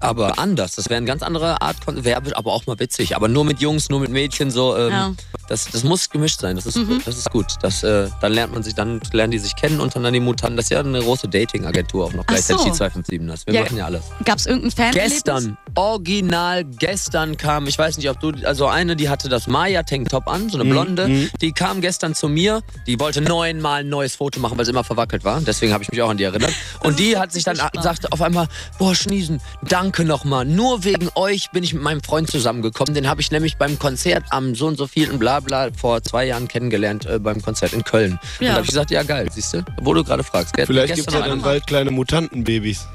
aber 0.00 0.38
anders. 0.38 0.74
Das 0.76 0.88
wäre 0.88 0.98
eine 0.98 1.06
ganz 1.06 1.22
andere 1.22 1.60
Art, 1.62 1.84
Kon- 1.84 2.04
wäre 2.04 2.20
aber 2.36 2.52
auch 2.52 2.66
mal 2.66 2.78
witzig. 2.78 3.16
Aber 3.16 3.28
nur 3.28 3.44
mit 3.44 3.60
Jungs, 3.60 3.88
nur 3.88 4.00
mit 4.00 4.10
Mädchen, 4.10 4.50
so. 4.50 4.76
Ähm, 4.76 4.90
Ja. 4.90 5.12
das, 5.48 5.66
das 5.70 5.84
muss 5.84 6.10
gemischt 6.10 6.40
sein. 6.40 6.56
Das 6.56 6.66
ist, 6.66 6.76
Mhm. 6.76 7.00
das 7.04 7.16
ist 7.18 7.30
gut. 7.30 7.46
Das, 7.62 7.82
äh, 7.82 8.08
dann 8.20 8.32
lernt 8.32 8.52
man 8.52 8.62
sich, 8.62 8.74
dann 8.74 9.00
lernen 9.12 9.30
die 9.30 9.38
sich 9.38 9.56
kennen 9.56 9.80
und 9.80 9.94
dann 9.96 10.12
die 10.12 10.20
Mutanten. 10.20 10.56
Das 10.56 10.66
ist 10.66 10.70
ja 10.70 10.80
eine 10.80 11.00
große 11.00 11.28
Dating-Agentur 11.28 12.04
auch 12.06 12.12
noch 12.12 12.22
Ach 12.24 12.26
gleichzeitig, 12.28 12.62
so. 12.62 12.68
die 12.70 12.76
257 12.76 13.26
das. 13.26 13.46
Wir 13.46 13.54
Ja. 13.54 13.62
machen 13.62 13.76
ja 13.78 13.84
alles. 13.86 14.02
Gab 14.24 14.38
es 14.38 14.46
irgendein 14.46 14.70
Fan? 14.70 14.92
Gestern, 14.92 15.56
original 15.74 16.64
gestern 16.64 17.36
kam, 17.36 17.66
ich 17.66 17.78
weiß 17.78 17.96
nicht, 17.96 18.08
ob 18.10 18.20
du, 18.20 18.32
also 18.44 18.66
eine, 18.66 18.96
die 18.96 19.08
hatte 19.08 19.28
das 19.28 19.46
Maya-Tanktop 19.46 20.28
an, 20.28 20.44
Mhm, 20.44 20.50
so 20.50 20.58
eine 20.60 20.68
Blonde, 20.70 21.30
die 21.40 21.52
kam 21.52 21.80
gestern 21.80 22.14
zu 22.14 22.28
mir, 22.28 22.60
die 22.86 22.98
wollte 23.00 23.20
neunmal 23.22 23.80
ein 23.80 23.88
neues 23.88 24.14
Foto 24.16 24.40
machen, 24.40 24.58
weil 24.58 24.64
sie 24.64 24.70
immer 24.72 24.84
verwackelt 24.84 25.24
war, 25.24 25.40
deswegen 25.40 25.72
habe 25.72 25.82
ich 25.84 25.90
mich 25.90 26.02
auch 26.02 26.10
an 26.10 26.16
die 26.16 26.24
erinnert. 26.24 26.52
Und 26.80 26.98
die 26.98 27.16
hat 27.16 27.32
sich 27.32 27.44
dann, 27.44 27.56
sagte 27.56 28.12
auf 28.12 28.20
einmal, 28.20 28.48
boah, 28.78 28.94
Schniesen, 28.94 29.40
danke 29.62 29.85
nochmal, 30.04 30.44
nur 30.44 30.84
wegen 30.84 31.08
euch 31.14 31.50
bin 31.50 31.62
ich 31.64 31.72
mit 31.74 31.82
meinem 31.82 32.02
Freund 32.02 32.30
zusammengekommen, 32.30 32.94
den 32.94 33.08
habe 33.08 33.20
ich 33.20 33.30
nämlich 33.30 33.56
beim 33.56 33.78
Konzert 33.78 34.24
am 34.30 34.54
so 34.54 34.66
und 34.66 34.76
so 34.76 34.86
vielen 34.86 35.18
Bla 35.18 35.40
vor 35.78 36.02
zwei 36.02 36.26
Jahren 36.26 36.48
kennengelernt, 36.48 37.06
äh, 37.06 37.18
beim 37.18 37.40
Konzert 37.42 37.72
in 37.72 37.84
Köln. 37.84 38.12
Und 38.12 38.20
Ja. 38.40 38.48
da 38.48 38.52
habe 38.54 38.62
ich 38.62 38.68
gesagt, 38.68 38.90
ja 38.90 39.02
geil, 39.02 39.28
siehst 39.32 39.54
du, 39.54 39.64
wo 39.82 39.94
du 39.94 40.02
gerade 40.04 40.24
fragst. 40.24 40.54
Gell? 40.54 40.66
Vielleicht 40.66 40.94
gibt 40.94 41.08
es 41.08 41.14
ja 41.14 41.20
dann 41.26 41.42
bald 41.42 41.66
kleine 41.66 41.90
Mutantenbabys. 41.90 42.86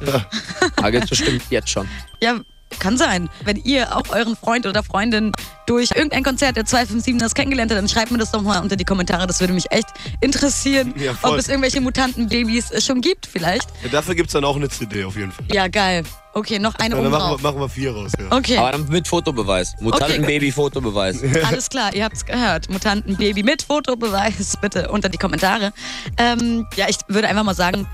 Ah, 0.77 0.89
gibt's 0.89 1.09
bestimmt 1.09 1.43
jetzt 1.49 1.69
schon. 1.69 1.87
Ja, 2.21 2.39
kann 2.79 2.97
sein. 2.97 3.29
Wenn 3.43 3.57
ihr 3.57 3.95
auch 3.95 4.09
euren 4.09 4.35
Freund 4.35 4.65
oder 4.65 4.81
Freundin 4.81 5.33
durch 5.67 5.89
irgendein 5.93 6.23
Konzert 6.23 6.55
der 6.55 6.63
257ers 6.65 7.33
kennengelernt 7.33 7.71
habt, 7.71 7.79
dann 7.79 7.89
schreibt 7.89 8.11
mir 8.11 8.17
das 8.17 8.31
doch 8.31 8.41
mal 8.41 8.61
unter 8.61 8.75
die 8.77 8.85
Kommentare. 8.85 9.27
Das 9.27 9.39
würde 9.41 9.53
mich 9.53 9.69
echt 9.71 9.87
interessieren, 10.21 10.93
Ja, 10.97 11.13
ob 11.21 11.37
es 11.37 11.47
irgendwelche 11.49 11.81
Mutantenbabys 11.81 12.71
äh, 12.71 12.81
schon 12.81 13.01
gibt 13.01 13.25
vielleicht. 13.25 13.67
Ja, 13.83 13.89
dafür 13.89 14.15
gibt 14.15 14.29
es 14.29 14.33
dann 14.33 14.45
auch 14.45 14.55
eine 14.55 14.69
CD 14.69 15.03
auf 15.03 15.15
jeden 15.17 15.31
Fall. 15.31 15.45
Ja, 15.51 15.67
geil. 15.67 16.03
Okay, 16.33 16.59
noch 16.59 16.75
eine 16.75 16.95
Ja, 16.95 17.01
dann 17.01 17.11
machen 17.11 17.37
wir, 17.37 17.41
machen 17.41 17.59
wir 17.59 17.69
vier 17.69 17.93
raus. 17.93 18.11
Ja. 18.17 18.35
Okay, 18.35 18.57
Aber 18.57 18.71
dann 18.71 18.87
mit 18.87 19.07
Fotobeweis. 19.07 19.75
Mutantenbaby-Fotobeweis. 19.81 21.21
alles 21.47 21.69
klar, 21.69 21.93
ihr 21.93 22.05
habt's 22.05 22.25
gehört. 22.25 22.69
Mutantenbaby 22.69 23.43
mit 23.43 23.63
Fotobeweis, 23.63 24.55
bitte 24.61 24.89
unter 24.89 25.09
die 25.09 25.17
Kommentare. 25.17 25.73
Ähm, 26.17 26.65
ja, 26.75 26.85
ich 26.87 26.97
würde 27.07 27.27
einfach 27.27 27.43
mal 27.43 27.55
sagen, 27.55 27.85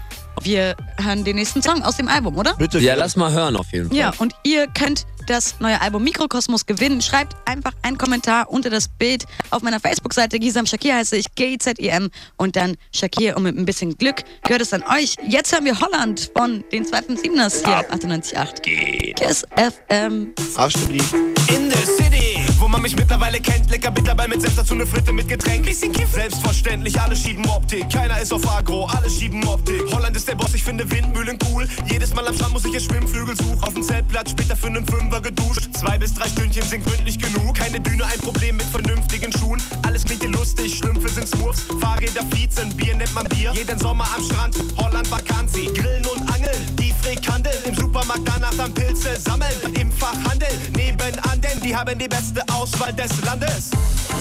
wir 0.42 0.76
hören 1.02 1.24
den 1.24 1.36
nächsten 1.38 1.64
Song 1.64 1.82
aus 1.82 1.98
dem 1.98 2.08
Album, 2.08 2.38
oder? 2.38 2.54
Bitte. 2.56 2.80
Ja, 2.80 2.94
lass 2.94 3.16
mal 3.16 3.32
hören 3.32 3.56
auf 3.56 3.72
jeden 3.72 3.90
Fall. 3.90 3.98
Ja, 3.98 4.14
und 4.20 4.34
ihr 4.44 4.68
könnt 4.68 5.08
das 5.30 5.60
neue 5.60 5.80
Album 5.82 6.04
Mikrokosmos 6.04 6.66
gewinnen. 6.66 7.02
Schreibt 7.02 7.36
einfach 7.46 7.74
einen 7.82 7.98
Kommentar 7.98 8.50
unter 8.50 8.70
das 8.70 8.88
Bild 8.88 9.26
auf 9.52 9.62
meiner 9.62 9.80
Facebook-Seite. 9.80 10.40
Gisam 10.40 10.66
Shakir 10.66 10.96
heiße 10.96 11.18
ich, 11.18 11.34
G-I-Z-I-M 11.36 12.10
und 12.38 12.56
dann 12.56 12.76
Shakir 12.94 13.38
und 13.38 13.44
mit 13.44 13.58
ein 13.58 13.66
bisschen 13.66 13.98
Glück 13.98 14.24
gehört 14.44 14.62
es 14.62 14.74
an 14.74 14.84
euch. 14.84 15.16
Jetzt 15.28 15.54
hören 15.54 15.66
wir 15.66 15.80
Holland 15.80 16.32
von 16.36 16.64
den 16.72 16.86
257ers 16.86 17.66
hier 17.66 17.80
auf 17.80 17.92
98.8. 17.92 19.14
Kiss 19.14 19.46
FM. 19.56 20.34
Arschstudie. 20.56 21.04
In 21.50 21.70
the 21.72 21.86
City, 21.86 22.47
wo 22.60 22.68
man 22.68 22.82
mich 22.82 22.96
mittlerweile 22.96 23.40
kennt. 23.40 23.70
Lecker 23.70 23.92
Bitterball 23.92 24.28
mit 24.28 24.42
Senf, 24.42 24.56
dazu 24.56 24.74
eine 24.74 24.86
Fritte 24.86 25.12
mit 25.12 25.28
Getränk. 25.28 25.66
Bisschen 25.66 25.92
Kiff. 25.92 26.12
Selbstverständlich, 26.12 27.00
alle 27.00 27.16
schieben 27.16 27.46
Optik. 27.50 27.90
Keiner 27.90 28.20
ist 28.20 28.34
auf 28.34 28.48
Agro, 28.50 28.86
alle 28.86 29.10
schieben 29.10 29.44
Optik. 29.48 29.82
Holland 29.92 30.16
ist 30.16 30.28
der 30.28 30.36
Boss, 30.36 30.54
ich 30.54 30.64
finde 30.64 30.90
Windmühlen 30.90 31.38
cool. 31.52 31.68
Jedes 31.86 32.14
Mal 32.14 32.28
am 32.28 32.36
Strand 32.36 32.54
muss 32.54 32.66
ich 32.66 32.74
ihr 32.74 32.80
Schwimmflügel 32.80 33.36
suchen. 33.36 33.62
Auf 33.62 33.74
dem 33.74 33.84
Zeltplatz 33.84 34.32
später 34.32 34.56
für 34.56 34.68
einen 34.68 34.86
Fünfer 34.86 35.22
geduscht. 35.22 35.70
Zwei 35.74 35.98
bis 35.98 36.14
drei 36.14 36.28
Stündchen 36.28 36.64
sind 36.64 36.86
gründlich 36.86 37.20
genug. 37.20 37.56
Keine 37.56 37.80
Bühne, 37.80 38.06
ein 38.06 38.20
Problem 38.20 38.58
mit 38.58 38.66
vernünftigen 38.66 39.32
Schuhen. 39.32 39.62
Alle 39.84 39.98
lustig, 40.38 40.78
Schlümpfe 40.78 41.10
sind 41.10 41.28
Smurfs, 41.28 41.64
Fahrräder 41.80 42.24
Viezen, 42.32 42.76
Bier 42.76 42.96
nennt 42.96 43.14
man 43.14 43.28
Bier. 43.30 43.52
Jeden 43.54 43.80
Sommer 43.80 44.08
am 44.16 44.24
Strand, 44.24 44.56
Holland 44.78 45.10
Vakanzi, 45.10 45.66
Grillen 45.74 46.06
und 46.06 46.22
Angeln, 46.34 46.58
die 46.80 46.94
Frikandel, 47.02 47.54
im 47.66 47.76
Supermarkt 47.76 48.22
danach 48.26 48.54
dann 48.56 48.74
Pilze 48.74 49.20
sammeln, 49.20 49.56
im 49.80 49.92
Fachhandel, 49.92 50.50
nebenan, 50.76 51.27
die 51.68 51.76
haben 51.76 52.00
die 52.00 52.08
beste 52.08 52.42
Auswahl 52.54 52.94
des 52.94 53.12
Landes. 53.24 53.72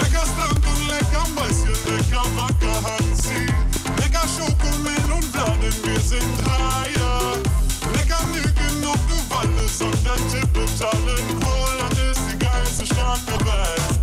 Lecker 0.01 0.27
Strand 0.27 0.67
und 0.67 0.89
lecker 0.89 1.27
Mäuschen, 1.35 1.77
lecker 1.87 2.25
Wacker 2.35 2.83
Hansi. 2.83 3.47
Lecker 4.01 4.27
Schokomelonbladen, 4.35 5.73
wir 5.85 6.01
sind 6.01 6.37
Haie. 6.45 7.39
Lecker 7.95 8.25
Nügen 8.33 8.85
auf 8.85 8.99
du 9.07 9.17
Wallis 9.33 9.81
und 9.81 10.11
ein 10.11 10.29
Tippetallen. 10.29 11.25
Holland 11.45 11.99
ist 12.11 12.21
die 12.33 12.39
geilste 12.39 12.87
Stadt 12.87 13.21
der 13.29 13.47
Welt. 13.47 13.96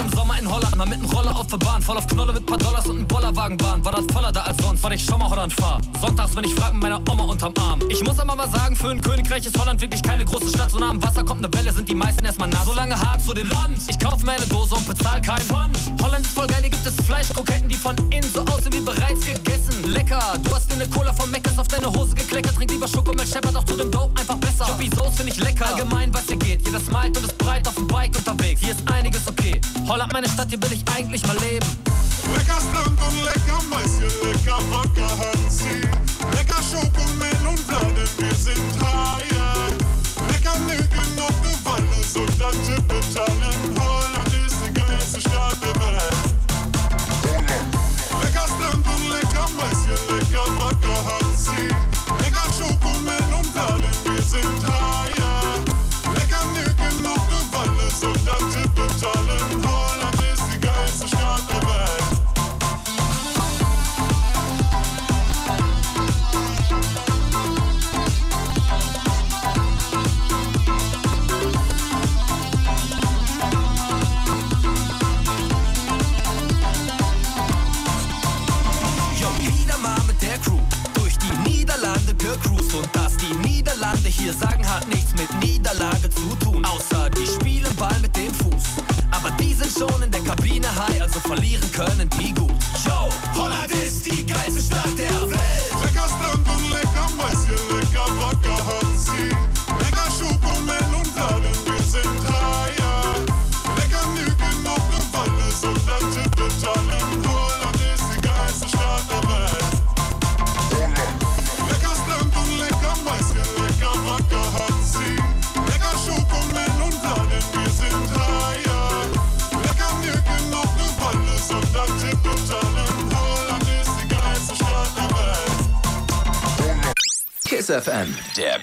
Im 0.00 0.10
Sommer 0.16 0.38
in 0.38 0.50
Holland 0.50 0.76
mal 0.76 0.86
mit 0.86 0.98
einem 0.98 1.10
Roller 1.10 1.36
auf 1.36 1.46
der 1.48 1.58
Bahn, 1.58 1.82
voll 1.82 1.98
auf 1.98 2.06
Knolle 2.06 2.32
mit 2.32 2.46
paar 2.46 2.56
Dollars 2.56 2.86
und 2.86 2.96
einem 2.96 3.06
Bollerwagen 3.06 3.60
waren, 3.60 3.84
war 3.84 3.92
das 3.92 4.06
voller 4.10 4.32
da 4.32 4.40
als 4.40 4.56
sonst, 4.62 4.82
weil 4.82 4.94
ich 4.94 5.04
schon 5.04 5.18
mal 5.18 5.28
Holland 5.28 5.52
fahr. 5.52 5.78
Sonntags, 6.00 6.34
wenn 6.34 6.44
ich 6.44 6.54
frag 6.54 6.72
mit 6.72 6.82
meiner 6.82 7.00
Oma 7.10 7.24
unterm 7.24 7.52
Arm. 7.60 7.80
Ich 7.90 8.02
muss 8.02 8.18
aber 8.18 8.34
mal 8.34 8.48
sagen, 8.48 8.74
für 8.76 8.88
ein 8.88 9.00
Königreich 9.02 9.44
ist 9.44 9.58
Holland 9.58 9.78
wirklich 9.80 10.02
keine 10.02 10.24
große 10.24 10.48
Stadt. 10.48 10.70
So 10.70 10.78
nah 10.78 10.88
am 10.90 11.02
Wasser 11.02 11.22
kommt 11.22 11.44
eine 11.44 11.52
Welle, 11.52 11.72
sind 11.72 11.86
die 11.86 11.94
meisten 11.94 12.24
erstmal 12.24 12.48
nah. 12.48 12.64
So 12.64 12.72
lange 12.72 12.98
hart 12.98 13.20
zu 13.20 13.34
dem 13.34 13.48
Land. 13.50 13.76
Ich 13.88 13.98
kauf 13.98 14.22
mir 14.22 14.32
eine 14.32 14.46
Dose 14.46 14.74
und 14.74 14.86
bezahl 14.88 15.20
keinen 15.20 15.42
Pfand. 15.42 15.78
Holland 16.02 16.24
ist 16.24 16.34
voll 16.34 16.46
geil, 16.46 16.60
hier 16.62 16.70
gibt 16.70 16.86
es 16.86 16.94
Fleischkroketten, 17.04 17.68
die 17.68 17.76
von 17.76 17.94
innen 18.10 18.30
so 18.32 18.40
aussehen 18.40 18.72
wie 18.72 18.80
bereits 18.80 19.26
gegessen. 19.26 19.92
Lecker, 19.92 20.22
du 20.42 20.54
hast 20.54 20.70
dir 20.70 20.76
eine 20.76 20.88
Cola 20.88 21.12
von 21.12 21.30
Meckers 21.30 21.58
auf 21.58 21.68
deine 21.68 21.92
Hose 21.92 22.14
gekleckert. 22.14 22.54
Trink 22.54 22.70
lieber 22.70 22.88
Schokomilch, 22.88 23.28
scheppert 23.28 23.54
auch 23.54 23.64
zu 23.64 23.76
dem 23.76 23.90
Dope 23.90 24.18
einfach 24.18 24.36
besser. 24.36 24.66
Joppy 24.66 24.88
Soße 24.96 25.12
finde 25.12 25.32
ich 25.32 25.40
lecker. 25.40 25.66
Allgemein, 25.66 26.14
was 26.14 26.26
hier 26.26 26.36
geht. 26.36 26.64
Jeder 26.64 26.80
smilet 26.80 27.16
und 27.18 27.24
ist 27.24 27.36
breit 27.36 27.68
auf 27.68 27.74
dem 27.74 27.86
Bike 27.86 28.16
unterwegs. 28.16 28.60
Hier 28.62 28.70
ist 28.70 28.90
einiges 28.90 29.28
okay. 29.28 29.60
Holland, 29.90 30.12
meine 30.12 30.28
Stadt, 30.28 30.46
hier 30.48 30.62
will 30.62 30.72
ich 30.72 30.84
eigentlich 30.94 31.26
mal 31.26 31.36
leben. 31.38 31.66
Lecker 32.32 32.60
Strand 32.60 32.96
und 33.08 33.24
lecker 33.24 33.60
Mäuschen, 33.68 34.08
lecker 34.22 34.60
Wacker 34.70 35.10
Hansi. 35.18 35.80
Lecker 36.30 36.62
Schokomelonbladen, 36.62 38.08
wir 38.18 38.34
sind 38.36 38.80
Haie. 38.80 39.39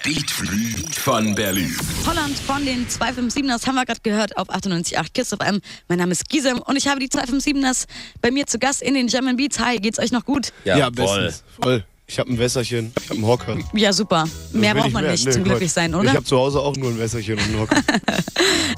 Beatfreak 0.07 0.95
von 0.95 1.35
Berlin. 1.35 1.75
Holland 2.05 2.39
von 2.39 2.63
den 2.63 2.87
257ers 2.87 3.67
haben 3.67 3.75
wir 3.75 3.83
gerade 3.83 3.99
gehört 4.03 4.37
auf 4.37 4.49
98.8 4.49 5.07
Kiss 5.13 5.35
FM. 5.35 5.59
Mein 5.89 5.97
Name 5.97 6.13
ist 6.13 6.29
Gisem 6.29 6.59
und 6.59 6.77
ich 6.77 6.87
habe 6.87 7.01
die 7.01 7.09
257ers 7.09 7.87
bei 8.21 8.31
mir 8.31 8.47
zu 8.47 8.57
Gast 8.57 8.81
in 8.81 8.93
den 8.93 9.07
German 9.07 9.35
Beats. 9.35 9.59
Hi, 9.59 9.75
geht's 9.75 9.99
euch 9.99 10.13
noch 10.13 10.23
gut? 10.23 10.53
Ja, 10.63 10.89
bestens. 10.89 11.43
Voll. 11.61 11.83
Ich 12.09 12.19
habe 12.19 12.31
ein 12.31 12.39
Wässerchen, 12.39 12.93
ich 13.03 13.09
habe 13.09 13.15
einen 13.15 13.25
Hocker. 13.27 13.57
Ja, 13.73 13.91
super. 13.91 14.23
Mehr 14.53 14.73
braucht 14.73 14.87
ich 14.87 14.93
man 14.93 15.03
mehr? 15.03 15.11
nicht 15.11 15.25
Nee, 15.25 15.31
zum 15.33 15.43
glücklich 15.43 15.73
sein, 15.73 15.91
Ich 15.91 15.95
oder? 15.97 16.13
habe 16.13 16.23
zu 16.23 16.37
Hause 16.37 16.61
auch 16.61 16.73
nur 16.77 16.89
ein 16.89 16.97
Wässerchen 16.97 17.33
und 17.37 17.43
einen 17.43 17.59
Hocker. 17.59 17.81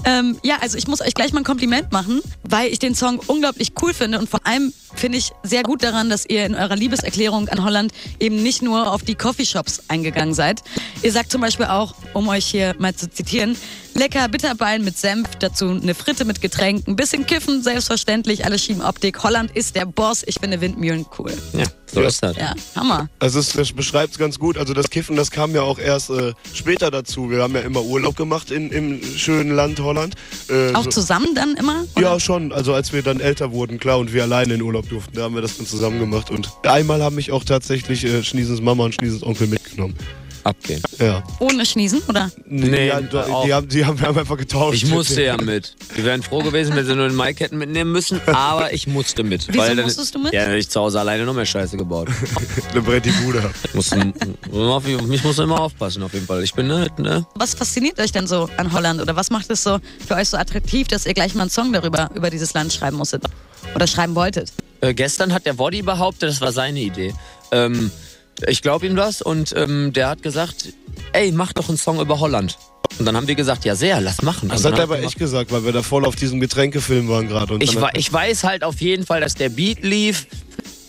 Ähm, 0.05 0.37
ja, 0.43 0.57
also 0.61 0.77
ich 0.77 0.87
muss 0.87 1.01
euch 1.01 1.13
gleich 1.13 1.33
mal 1.33 1.41
ein 1.41 1.43
Kompliment 1.43 1.91
machen, 1.91 2.21
weil 2.43 2.71
ich 2.71 2.79
den 2.79 2.95
Song 2.95 3.19
unglaublich 3.27 3.73
cool 3.81 3.93
finde 3.93 4.17
und 4.17 4.29
vor 4.29 4.39
allem 4.47 4.71
finde 4.95 5.17
ich 5.17 5.31
sehr 5.43 5.61
gut 5.61 5.83
daran, 5.83 6.09
dass 6.09 6.25
ihr 6.25 6.45
in 6.45 6.55
eurer 6.55 6.75
Liebeserklärung 6.77 7.49
an 7.49 7.63
Holland 7.65 7.91
eben 8.19 8.41
nicht 8.41 8.61
nur 8.61 8.91
auf 8.93 9.03
die 9.03 9.15
Coffeeshops 9.15 9.81
eingegangen 9.89 10.33
seid. 10.33 10.61
Ihr 11.03 11.11
sagt 11.11 11.31
zum 11.31 11.41
Beispiel 11.41 11.65
auch, 11.65 11.95
um 12.13 12.29
euch 12.29 12.45
hier 12.45 12.75
mal 12.79 12.95
zu 12.95 13.09
zitieren, 13.09 13.57
lecker 13.93 14.29
Bitterballen 14.29 14.85
mit 14.85 14.97
Senf, 14.97 15.27
dazu 15.39 15.67
eine 15.69 15.93
Fritte 15.93 16.23
mit 16.23 16.39
Getränk, 16.41 16.87
ein 16.87 16.95
bisschen 16.95 17.25
Kiffen, 17.25 17.61
selbstverständlich, 17.61 18.45
alle 18.45 18.57
schieben 18.57 18.81
Optik. 18.81 19.21
Holland 19.23 19.51
ist 19.55 19.75
der 19.75 19.85
Boss, 19.85 20.23
ich 20.25 20.35
finde 20.39 20.61
Windmühlen 20.61 21.05
cool. 21.19 21.33
Ja, 21.53 21.65
so 21.91 22.01
ist 22.01 22.23
das. 22.23 22.37
Ja, 22.37 22.53
Hammer. 22.75 23.09
Also 23.21 23.39
es, 23.39 23.51
das 23.51 23.73
beschreibt 23.73 24.13
es 24.13 24.17
ganz 24.17 24.39
gut. 24.39 24.57
Also 24.57 24.73
das 24.73 24.89
Kiffen, 24.89 25.17
das 25.17 25.29
kam 25.29 25.53
ja 25.53 25.61
auch 25.61 25.77
erst 25.77 26.09
äh, 26.09 26.33
später 26.53 26.89
dazu. 26.89 27.29
Wir 27.29 27.41
haben 27.43 27.53
ja 27.53 27.59
immer 27.61 27.81
Urlaub 27.83 28.15
gemacht 28.15 28.49
in, 28.49 28.71
im 28.71 29.01
schönen 29.17 29.51
Land 29.51 29.79
Holland. 29.81 30.15
Äh, 30.49 30.73
Auch 30.73 30.85
so- 30.85 30.89
zusammen 30.89 31.27
dann 31.35 31.55
immer? 31.57 31.85
oder? 31.95 32.01
Ja, 32.13 32.19
schon. 32.19 32.53
Also 32.53 32.73
als 32.73 32.93
wir 32.93 33.01
dann 33.01 33.19
älter 33.19 33.51
wurden, 33.51 33.77
klar, 33.77 33.99
und 33.99 34.13
wir 34.13 34.23
alleine 34.23 34.53
in 34.53 34.61
Urlaub 34.61 34.87
durften, 34.87 35.15
da 35.15 35.23
haben 35.23 35.35
wir 35.35 35.41
das 35.41 35.57
dann 35.57 35.65
zusammen 35.65 35.99
gemacht. 35.99 36.31
Und 36.31 36.49
einmal 36.63 37.03
haben 37.03 37.15
mich 37.17 37.31
auch 37.33 37.43
tatsächlich 37.43 38.05
äh, 38.05 38.23
Schniesens 38.23 38.61
Mama 38.61 38.85
und 38.85 38.95
Schniesens 38.95 39.21
Onkel 39.23 39.47
mitgenommen. 39.47 39.95
Abgehen. 40.49 40.81
Ja. 40.97 41.23
Ohne 41.39 41.63
Schniesen, 41.63 42.01
oder? 42.07 42.31
Nee, 42.47 42.91
die, 43.11 43.17
auch. 43.17 43.45
die, 43.45 43.53
haben, 43.53 43.67
die 43.69 43.85
haben 43.85 43.99
wir 43.99 44.07
haben 44.07 44.17
einfach 44.17 44.37
getauscht. 44.37 44.81
Ich 44.81 44.89
musste 44.89 45.23
ja 45.23 45.37
mit. 45.37 45.75
Die 45.95 46.03
wären 46.03 46.23
froh 46.23 46.39
gewesen, 46.41 46.75
wenn 46.75 46.85
sie 46.85 46.95
nur 46.95 47.07
den 47.07 47.15
Mike 47.15 47.43
hätten 47.43 47.59
mitnehmen 47.59 47.91
müssen, 47.91 48.19
aber 48.27 48.73
ich 48.73 48.87
musste 48.87 49.23
mit. 49.23 49.47
Wieso 49.47 49.59
weil 49.59 49.75
dann, 49.75 49.85
musstest 49.85 50.15
du 50.15 50.19
mit? 50.19 50.33
Ja, 50.33 50.41
dann 50.41 50.49
hätte 50.49 50.59
ich 50.59 50.69
zu 50.69 50.79
Hause 50.79 50.99
alleine 50.99 51.23
noch 51.25 51.35
mehr 51.35 51.45
Scheiße 51.45 51.77
gebaut. 51.77 52.09
Eine 52.71 52.81
Bretti 52.81 53.11
Bude. 53.23 53.47
Muss, 53.73 53.91
auf, 54.51 54.83
mich 54.85 55.23
muss 55.23 55.37
immer 55.37 55.61
aufpassen, 55.61 56.01
auf 56.01 56.13
jeden 56.13 56.25
Fall. 56.25 56.43
Ich 56.43 56.53
bin 56.53 56.65
ne, 56.67 56.87
ne? 56.97 57.25
Was 57.35 57.53
fasziniert 57.53 57.99
euch 57.99 58.11
denn 58.11 58.25
so 58.25 58.49
an 58.57 58.73
Holland 58.73 58.99
oder 59.01 59.15
was 59.15 59.29
macht 59.29 59.51
es 59.51 59.61
so 59.61 59.77
für 60.07 60.15
euch 60.15 60.29
so 60.29 60.37
attraktiv, 60.37 60.87
dass 60.87 61.05
ihr 61.05 61.13
gleich 61.13 61.35
mal 61.35 61.41
einen 61.41 61.51
Song 61.51 61.71
darüber, 61.71 62.09
über 62.15 62.31
dieses 62.31 62.53
Land 62.55 62.73
schreiben 62.73 62.97
musstet 62.97 63.23
oder 63.75 63.85
schreiben 63.85 64.15
wolltet? 64.15 64.51
Äh, 64.81 64.93
gestern 64.95 65.31
hat 65.31 65.45
der 65.45 65.59
Woddy 65.59 65.83
behauptet, 65.83 66.29
das 66.29 66.41
war 66.41 66.51
seine 66.51 66.79
Idee. 66.79 67.13
Ähm, 67.51 67.91
ich 68.47 68.61
glaube 68.61 68.85
ihm 68.87 68.95
das 68.95 69.21
und 69.21 69.53
ähm, 69.55 69.91
der 69.93 70.07
hat 70.09 70.23
gesagt, 70.23 70.73
ey, 71.13 71.31
mach 71.31 71.53
doch 71.53 71.69
einen 71.69 71.77
Song 71.77 71.99
über 71.99 72.19
Holland. 72.19 72.57
Und 72.97 73.05
dann 73.05 73.15
haben 73.15 73.27
wir 73.27 73.35
gesagt, 73.35 73.65
ja 73.65 73.75
sehr, 73.75 74.01
lass 74.01 74.21
machen. 74.23 74.49
Das 74.49 74.65
hat 74.65 74.77
er 74.77 74.83
aber 74.83 74.99
echt 75.01 75.17
gesagt, 75.19 75.51
weil 75.51 75.63
wir 75.63 75.71
da 75.71 75.83
voll 75.83 76.05
auf 76.05 76.15
diesem 76.15 76.39
Getränkefilm 76.39 77.07
waren 77.07 77.27
gerade. 77.27 77.57
Ich, 77.61 77.79
wa- 77.79 77.91
ich 77.93 78.11
weiß 78.11 78.43
halt 78.43 78.63
auf 78.63 78.81
jeden 78.81 79.05
Fall, 79.05 79.21
dass 79.21 79.35
der 79.35 79.49
Beat 79.49 79.83
lief 79.83 80.27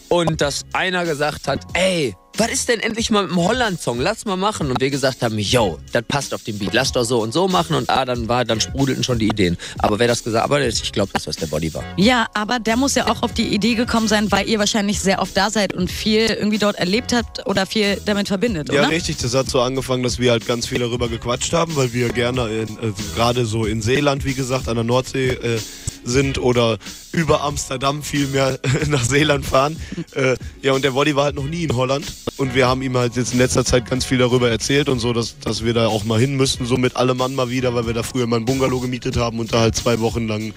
und 0.08 0.40
dass 0.40 0.64
einer 0.72 1.04
gesagt 1.04 1.46
hat, 1.46 1.60
ey, 1.74 2.14
was 2.36 2.50
ist 2.50 2.68
denn 2.68 2.80
endlich 2.80 3.10
mal 3.10 3.22
mit 3.22 3.32
dem 3.32 3.38
Holland-Song? 3.38 4.00
Lass 4.00 4.24
mal 4.24 4.36
machen. 4.36 4.70
Und 4.70 4.80
wir 4.80 4.90
gesagt 4.90 5.22
haben, 5.22 5.38
yo, 5.38 5.78
das 5.92 6.02
passt 6.04 6.32
auf 6.32 6.42
den 6.42 6.58
Beat. 6.58 6.72
Lass 6.72 6.92
doch 6.92 7.04
so 7.04 7.20
und 7.22 7.32
so 7.32 7.48
machen. 7.48 7.76
Und 7.76 7.90
ah, 7.90 8.04
dann 8.04 8.28
war, 8.28 8.44
dann 8.44 8.60
sprudelten 8.60 9.04
schon 9.04 9.18
die 9.18 9.28
Ideen. 9.28 9.58
Aber 9.78 9.98
wer 9.98 10.08
das 10.08 10.24
gesagt 10.24 10.44
aber 10.44 10.66
ich 10.66 10.92
glaube, 10.92 11.10
das 11.12 11.24
der 11.36 11.46
Body 11.46 11.72
war. 11.74 11.84
Ja, 11.96 12.26
aber 12.34 12.58
der 12.58 12.76
muss 12.76 12.94
ja 12.94 13.08
auch 13.08 13.22
auf 13.22 13.32
die 13.34 13.48
Idee 13.54 13.74
gekommen 13.74 14.08
sein, 14.08 14.30
weil 14.32 14.48
ihr 14.48 14.58
wahrscheinlich 14.58 15.00
sehr 15.00 15.20
oft 15.20 15.36
da 15.36 15.50
seid 15.50 15.74
und 15.74 15.90
viel 15.90 16.26
irgendwie 16.26 16.58
dort 16.58 16.76
erlebt 16.76 17.12
habt 17.12 17.46
oder 17.46 17.66
viel 17.66 18.00
damit 18.04 18.28
verbindet, 18.28 18.72
Ja, 18.72 18.80
oder? 18.80 18.90
richtig. 18.90 19.18
Das 19.18 19.34
hat 19.34 19.48
so 19.48 19.60
angefangen, 19.60 20.02
dass 20.02 20.18
wir 20.18 20.30
halt 20.30 20.46
ganz 20.46 20.66
viel 20.66 20.78
darüber 20.78 21.08
gequatscht 21.08 21.52
haben, 21.52 21.76
weil 21.76 21.92
wir 21.92 22.08
gerne 22.08 22.48
in, 22.48 22.78
also 22.78 22.94
gerade 23.14 23.44
so 23.46 23.64
in 23.64 23.82
Seeland, 23.82 24.24
wie 24.24 24.34
gesagt, 24.34 24.68
an 24.68 24.76
der 24.76 24.84
Nordsee 24.84 25.30
äh, 25.30 25.60
sind 26.04 26.38
oder 26.38 26.78
über 27.12 27.42
Amsterdam 27.42 28.02
viel 28.02 28.26
mehr 28.28 28.58
nach 28.86 29.04
Seeland 29.04 29.44
fahren. 29.44 29.76
Äh, 30.14 30.36
ja, 30.62 30.72
und 30.72 30.84
der 30.84 30.94
Woddy 30.94 31.16
war 31.16 31.24
halt 31.24 31.36
noch 31.36 31.44
nie 31.44 31.64
in 31.64 31.74
Holland. 31.74 32.06
Und 32.37 32.54
wir 32.54 32.66
haben 32.68 32.83
ihm 32.83 32.96
halt 32.96 33.16
jetzt 33.16 33.33
in 33.33 33.38
letzter 33.38 33.64
Zeit 33.64 33.88
ganz 33.88 34.04
viel 34.04 34.18
darüber 34.18 34.50
erzählt 34.50 34.88
und 34.88 34.98
so, 34.98 35.12
dass, 35.12 35.38
dass 35.40 35.64
wir 35.64 35.74
da 35.74 35.88
auch 35.88 36.04
mal 36.04 36.18
hin 36.18 36.37
müssten, 36.37 36.64
so 36.66 36.76
mit 36.76 36.96
allem 36.96 37.18
Mann 37.18 37.35
mal 37.35 37.50
wieder, 37.50 37.74
weil 37.74 37.87
wir 37.87 37.94
da 37.94 38.02
früher 38.02 38.26
mal 38.26 38.37
ein 38.37 38.44
Bungalow 38.44 38.80
gemietet 38.80 39.16
haben 39.16 39.38
und 39.38 39.52
da 39.52 39.61
halt 39.61 39.76
zwei 39.76 40.00
Wochen 40.00 40.26
lang 40.26 40.54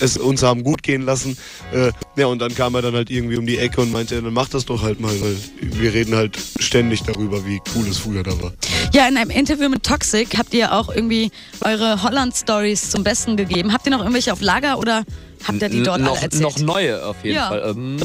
es 0.00 0.16
uns 0.18 0.42
haben 0.42 0.62
gut 0.62 0.82
gehen 0.82 1.02
lassen. 1.02 1.36
Äh, 1.72 1.90
ja, 2.16 2.26
und 2.26 2.40
dann 2.40 2.54
kam 2.54 2.74
er 2.74 2.82
dann 2.82 2.94
halt 2.94 3.10
irgendwie 3.10 3.36
um 3.36 3.46
die 3.46 3.58
Ecke 3.58 3.80
und 3.80 3.92
meinte, 3.92 4.20
dann 4.20 4.32
mach 4.32 4.48
das 4.48 4.66
doch 4.66 4.82
halt 4.82 5.00
mal, 5.00 5.12
weil 5.20 5.36
wir 5.60 5.94
reden 5.94 6.14
halt 6.14 6.38
ständig 6.58 7.02
darüber, 7.02 7.46
wie 7.46 7.60
cool 7.74 7.86
es 7.88 7.98
früher 7.98 8.22
da 8.22 8.32
war. 8.42 8.52
Ja, 8.92 9.08
in 9.08 9.16
einem 9.16 9.30
Interview 9.30 9.68
mit 9.68 9.82
Toxic 9.84 10.36
habt 10.38 10.54
ihr 10.54 10.72
auch 10.72 10.94
irgendwie 10.94 11.30
eure 11.62 12.02
Holland-Stories 12.02 12.90
zum 12.90 13.04
Besten 13.04 13.36
gegeben. 13.36 13.72
Habt 13.72 13.86
ihr 13.86 13.90
noch 13.92 14.00
irgendwelche 14.00 14.32
auf 14.32 14.40
Lager 14.40 14.78
oder 14.78 15.04
habt 15.46 15.62
ihr 15.62 15.68
die 15.68 15.82
dort 15.82 16.00
noch, 16.00 16.12
alle 16.12 16.22
erzählt? 16.22 16.42
noch 16.42 16.58
neue 16.58 17.04
auf 17.04 17.16
jeden 17.22 17.36
Ja. 17.36 17.48
Fall. 17.48 17.74
Ähm, 17.74 17.96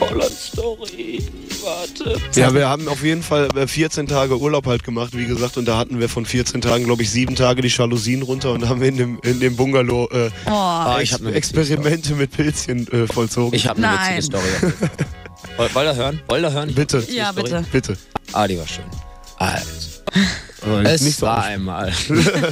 Holland 0.00 0.30
Story. 0.32 1.22
Warte. 1.62 2.16
Ja, 2.40 2.54
wir 2.54 2.68
haben 2.68 2.88
auf 2.88 3.02
jeden 3.02 3.22
Fall 3.22 3.48
äh, 3.56 3.66
14 3.66 4.06
Tage 4.06 4.38
Urlaub 4.38 4.66
halt 4.66 4.84
gemacht, 4.84 5.10
wie 5.16 5.26
gesagt, 5.26 5.56
und 5.56 5.66
da 5.66 5.76
hatten 5.76 6.00
wir 6.00 6.08
von 6.08 6.24
14 6.24 6.60
Tagen, 6.60 6.84
glaube 6.84 7.02
ich, 7.02 7.10
sieben 7.10 7.34
Tage 7.36 7.60
die 7.62 7.68
Jalousien 7.68 8.22
runter 8.22 8.52
und 8.52 8.68
haben 8.68 8.80
in 8.82 8.96
dem, 8.96 9.18
in 9.22 9.40
dem 9.40 9.56
Bungalow 9.56 10.08
äh, 10.12 10.30
Oh, 10.50 10.98
ich 11.00 11.12
Ex 11.12 11.20
Experimente 11.22 12.14
mit 12.14 12.30
Pilzchen 12.30 12.86
äh, 12.92 13.06
vollzogen. 13.06 13.54
Ich 13.54 13.66
habe 13.66 13.78
eine 13.82 13.94
Nein. 13.94 14.16
witzige 14.18 14.38
Story. 14.38 14.72
Woll- 15.56 15.74
Wollt 15.74 15.86
ihr 15.88 15.94
hören? 15.96 16.22
Wollt 16.28 16.42
ihr 16.44 16.52
hören? 16.52 16.74
Bitte. 16.74 17.04
ja, 17.10 17.32
bitte. 17.32 17.64
Bitte. 17.72 17.96
Ah, 18.32 18.46
die 18.46 18.58
war 18.58 18.66
schön. 18.66 18.84
Also. 19.36 19.62
Aber 20.62 20.82
Es 20.84 21.00
nicht 21.02 21.18
so 21.18 21.26
war 21.26 21.38
auf- 21.38 21.44
einmal. 21.44 21.92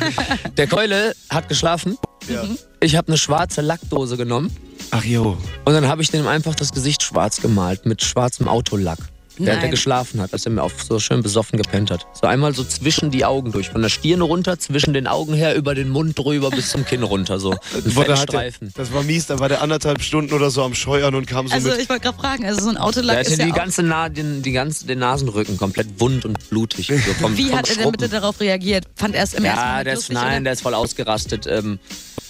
Der 0.56 0.66
Keule 0.66 1.14
hat 1.30 1.48
geschlafen. 1.48 1.96
Ja. 2.28 2.44
Ich 2.80 2.96
habe 2.96 3.08
eine 3.08 3.18
schwarze 3.18 3.60
Lackdose 3.60 4.16
genommen 4.16 4.54
Ach 4.90 5.04
jo. 5.04 5.36
und 5.64 5.72
dann 5.74 5.86
habe 5.88 6.02
ich 6.02 6.10
dem 6.10 6.26
einfach 6.26 6.54
das 6.54 6.72
Gesicht 6.72 7.02
schwarz 7.02 7.40
gemalt 7.40 7.86
mit 7.86 8.02
schwarzem 8.02 8.48
Autolack. 8.48 8.98
Während 9.40 9.62
er 9.62 9.68
geschlafen 9.68 10.20
hat, 10.20 10.32
als 10.32 10.46
er 10.46 10.50
mir 10.50 10.64
auf 10.64 10.72
so 10.82 10.98
schön 10.98 11.22
besoffen 11.22 11.58
gepennt 11.62 11.92
hat. 11.92 12.04
So 12.20 12.26
einmal 12.26 12.52
so 12.56 12.64
zwischen 12.64 13.12
die 13.12 13.24
Augen 13.24 13.52
durch. 13.52 13.68
Von 13.68 13.82
der 13.82 13.88
Stirn 13.88 14.20
runter, 14.20 14.58
zwischen 14.58 14.92
den 14.94 15.06
Augen 15.06 15.32
her, 15.32 15.54
über 15.54 15.76
den 15.76 15.90
Mund 15.90 16.18
drüber 16.18 16.50
bis 16.50 16.70
zum 16.70 16.84
Kinn 16.84 17.04
runter. 17.04 17.38
So. 17.38 17.52
Ein 17.72 17.94
hat 17.96 18.08
der, 18.08 18.16
Streifen. 18.16 18.72
das 18.74 18.92
war 18.92 19.04
mies, 19.04 19.26
da 19.26 19.38
war 19.38 19.48
der 19.48 19.62
anderthalb 19.62 20.02
Stunden 20.02 20.32
oder 20.34 20.50
so 20.50 20.64
am 20.64 20.74
Scheuern 20.74 21.14
und 21.14 21.28
kam 21.28 21.46
so 21.46 21.54
Also 21.54 21.68
mit. 21.68 21.78
ich 21.82 21.88
wollte 21.88 22.02
gerade 22.06 22.18
fragen, 22.18 22.46
also 22.46 22.62
so 22.62 22.68
ein 22.70 22.74
Der 22.74 22.82
Autolack 22.84 23.18
hatte 23.18 23.30
ist 23.30 23.38
ja 23.38 23.44
die 23.44 23.52
auch... 23.52 23.56
ganze 23.56 23.84
Na 23.84 24.08
den, 24.08 24.42
die 24.42 24.50
ganze, 24.50 24.88
den 24.88 24.98
Nasenrücken 24.98 25.56
komplett 25.56 25.86
wund 26.00 26.24
und 26.24 26.50
blutig. 26.50 26.88
So 26.88 26.94
vom, 27.14 27.36
Wie 27.36 27.50
vom 27.50 27.58
hat 27.58 27.68
er 27.68 27.74
denn 27.76 27.82
Schrubben. 27.84 27.98
bitte 28.00 28.08
darauf 28.08 28.40
reagiert? 28.40 28.86
Fand 28.96 29.14
er 29.14 29.22
es 29.22 29.34
im 29.34 29.44
ersten 29.44 29.60
Ja, 29.60 29.66
Moment 29.70 29.86
der 29.86 29.92
ist, 29.92 29.98
lustig, 29.98 30.14
nein, 30.16 30.32
oder? 30.32 30.40
der 30.40 30.52
ist 30.54 30.62
voll 30.62 30.74
ausgerastet. 30.74 31.46
Ähm, 31.46 31.78